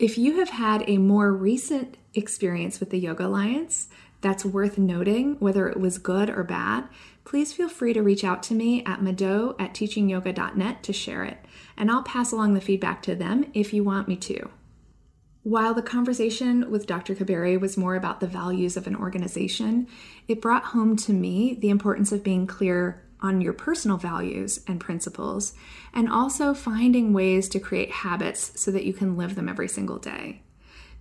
If 0.00 0.16
you 0.16 0.38
have 0.38 0.48
had 0.48 0.88
a 0.88 0.96
more 0.96 1.30
recent 1.30 1.98
experience 2.14 2.80
with 2.80 2.88
the 2.88 2.98
Yoga 2.98 3.26
Alliance 3.26 3.90
that's 4.22 4.46
worth 4.46 4.78
noting, 4.78 5.36
whether 5.40 5.68
it 5.68 5.78
was 5.78 5.98
good 5.98 6.30
or 6.30 6.42
bad, 6.42 6.88
please 7.24 7.52
feel 7.52 7.68
free 7.68 7.92
to 7.92 8.02
reach 8.02 8.24
out 8.24 8.42
to 8.44 8.54
me 8.54 8.82
at 8.86 9.02
mado 9.02 9.54
at 9.58 9.74
teachingyoga.net 9.74 10.82
to 10.84 10.92
share 10.94 11.24
it, 11.24 11.44
and 11.76 11.90
I'll 11.90 12.02
pass 12.02 12.32
along 12.32 12.54
the 12.54 12.62
feedback 12.62 13.02
to 13.02 13.14
them 13.14 13.44
if 13.52 13.74
you 13.74 13.84
want 13.84 14.08
me 14.08 14.16
to. 14.16 14.48
While 15.42 15.74
the 15.74 15.82
conversation 15.82 16.70
with 16.70 16.86
Dr. 16.86 17.14
Kuberry 17.14 17.60
was 17.60 17.76
more 17.76 17.94
about 17.94 18.20
the 18.20 18.26
values 18.26 18.78
of 18.78 18.86
an 18.86 18.96
organization, 18.96 19.86
it 20.26 20.40
brought 20.40 20.64
home 20.64 20.96
to 20.96 21.12
me 21.12 21.58
the 21.60 21.68
importance 21.68 22.10
of 22.10 22.24
being 22.24 22.46
clear 22.46 23.02
on 23.22 23.40
your 23.40 23.52
personal 23.52 23.96
values 23.96 24.60
and 24.66 24.80
principles, 24.80 25.54
and 25.92 26.08
also 26.08 26.54
finding 26.54 27.12
ways 27.12 27.48
to 27.48 27.60
create 27.60 27.90
habits 27.90 28.52
so 28.60 28.70
that 28.70 28.84
you 28.84 28.92
can 28.92 29.16
live 29.16 29.34
them 29.34 29.48
every 29.48 29.68
single 29.68 29.98
day. 29.98 30.42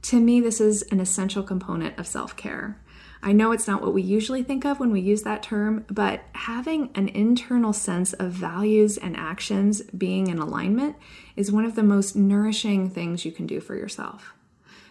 To 0.03 0.19
me, 0.19 0.39
this 0.39 0.61
is 0.61 0.81
an 0.83 0.99
essential 0.99 1.43
component 1.43 1.97
of 1.97 2.07
self 2.07 2.35
care. 2.35 2.79
I 3.21 3.33
know 3.33 3.51
it's 3.51 3.67
not 3.67 3.81
what 3.81 3.93
we 3.93 4.01
usually 4.01 4.43
think 4.43 4.63
of 4.65 4.79
when 4.79 4.91
we 4.91 5.01
use 5.01 5.23
that 5.23 5.43
term, 5.43 5.85
but 5.89 6.21
having 6.33 6.89
an 6.95 7.09
internal 7.09 7.73
sense 7.73 8.13
of 8.13 8.31
values 8.31 8.97
and 8.97 9.17
actions 9.17 9.81
being 9.81 10.27
in 10.27 10.39
alignment 10.39 10.95
is 11.35 11.51
one 11.51 11.65
of 11.65 11.75
the 11.75 11.83
most 11.83 12.15
nourishing 12.15 12.89
things 12.89 13.25
you 13.25 13.33
can 13.33 13.45
do 13.45 13.59
for 13.59 13.75
yourself. 13.75 14.33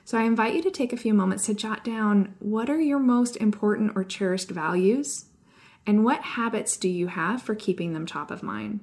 So 0.05 0.19
I 0.19 0.23
invite 0.23 0.55
you 0.55 0.63
to 0.63 0.71
take 0.71 0.93
a 0.93 0.99
few 0.99 1.15
moments 1.15 1.47
to 1.47 1.55
jot 1.55 1.85
down 1.85 2.35
what 2.39 2.69
are 2.69 2.81
your 2.81 2.99
most 2.99 3.37
important 3.37 3.93
or 3.95 4.05
cherished 4.05 4.51
values 4.51 5.27
and 5.89 6.05
what 6.05 6.21
habits 6.21 6.77
do 6.77 6.87
you 6.87 7.07
have 7.07 7.41
for 7.41 7.55
keeping 7.55 7.95
them 7.95 8.05
top 8.05 8.31
of 8.31 8.43
mind? 8.43 8.81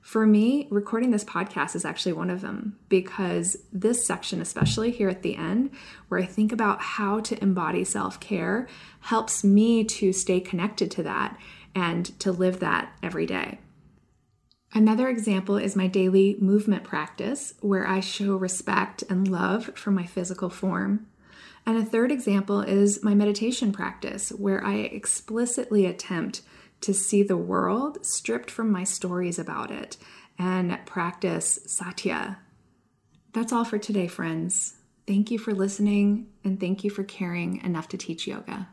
For 0.00 0.24
me, 0.24 0.68
recording 0.70 1.10
this 1.10 1.22
podcast 1.22 1.76
is 1.76 1.84
actually 1.84 2.14
one 2.14 2.30
of 2.30 2.40
them 2.40 2.78
because 2.88 3.58
this 3.70 4.06
section, 4.06 4.40
especially 4.40 4.90
here 4.90 5.10
at 5.10 5.20
the 5.20 5.36
end, 5.36 5.70
where 6.08 6.18
I 6.18 6.24
think 6.24 6.50
about 6.50 6.80
how 6.80 7.20
to 7.20 7.40
embody 7.42 7.84
self 7.84 8.18
care, 8.20 8.66
helps 9.00 9.44
me 9.44 9.84
to 9.84 10.14
stay 10.14 10.40
connected 10.40 10.90
to 10.92 11.02
that 11.02 11.38
and 11.74 12.18
to 12.20 12.32
live 12.32 12.60
that 12.60 12.90
every 13.02 13.26
day. 13.26 13.58
Another 14.72 15.10
example 15.10 15.58
is 15.58 15.76
my 15.76 15.88
daily 15.88 16.38
movement 16.40 16.84
practice, 16.84 17.52
where 17.60 17.86
I 17.86 18.00
show 18.00 18.34
respect 18.36 19.04
and 19.10 19.28
love 19.28 19.72
for 19.74 19.90
my 19.90 20.06
physical 20.06 20.48
form. 20.48 21.06
And 21.70 21.78
a 21.78 21.84
third 21.84 22.10
example 22.10 22.62
is 22.62 23.04
my 23.04 23.14
meditation 23.14 23.70
practice, 23.70 24.30
where 24.30 24.64
I 24.64 24.78
explicitly 24.78 25.86
attempt 25.86 26.42
to 26.80 26.92
see 26.92 27.22
the 27.22 27.36
world 27.36 28.04
stripped 28.04 28.50
from 28.50 28.72
my 28.72 28.82
stories 28.82 29.38
about 29.38 29.70
it 29.70 29.96
and 30.36 30.76
practice 30.84 31.60
satya. 31.66 32.40
That's 33.34 33.52
all 33.52 33.64
for 33.64 33.78
today, 33.78 34.08
friends. 34.08 34.78
Thank 35.06 35.30
you 35.30 35.38
for 35.38 35.54
listening 35.54 36.26
and 36.42 36.58
thank 36.58 36.82
you 36.82 36.90
for 36.90 37.04
caring 37.04 37.62
enough 37.62 37.86
to 37.90 37.96
teach 37.96 38.26
yoga. 38.26 38.66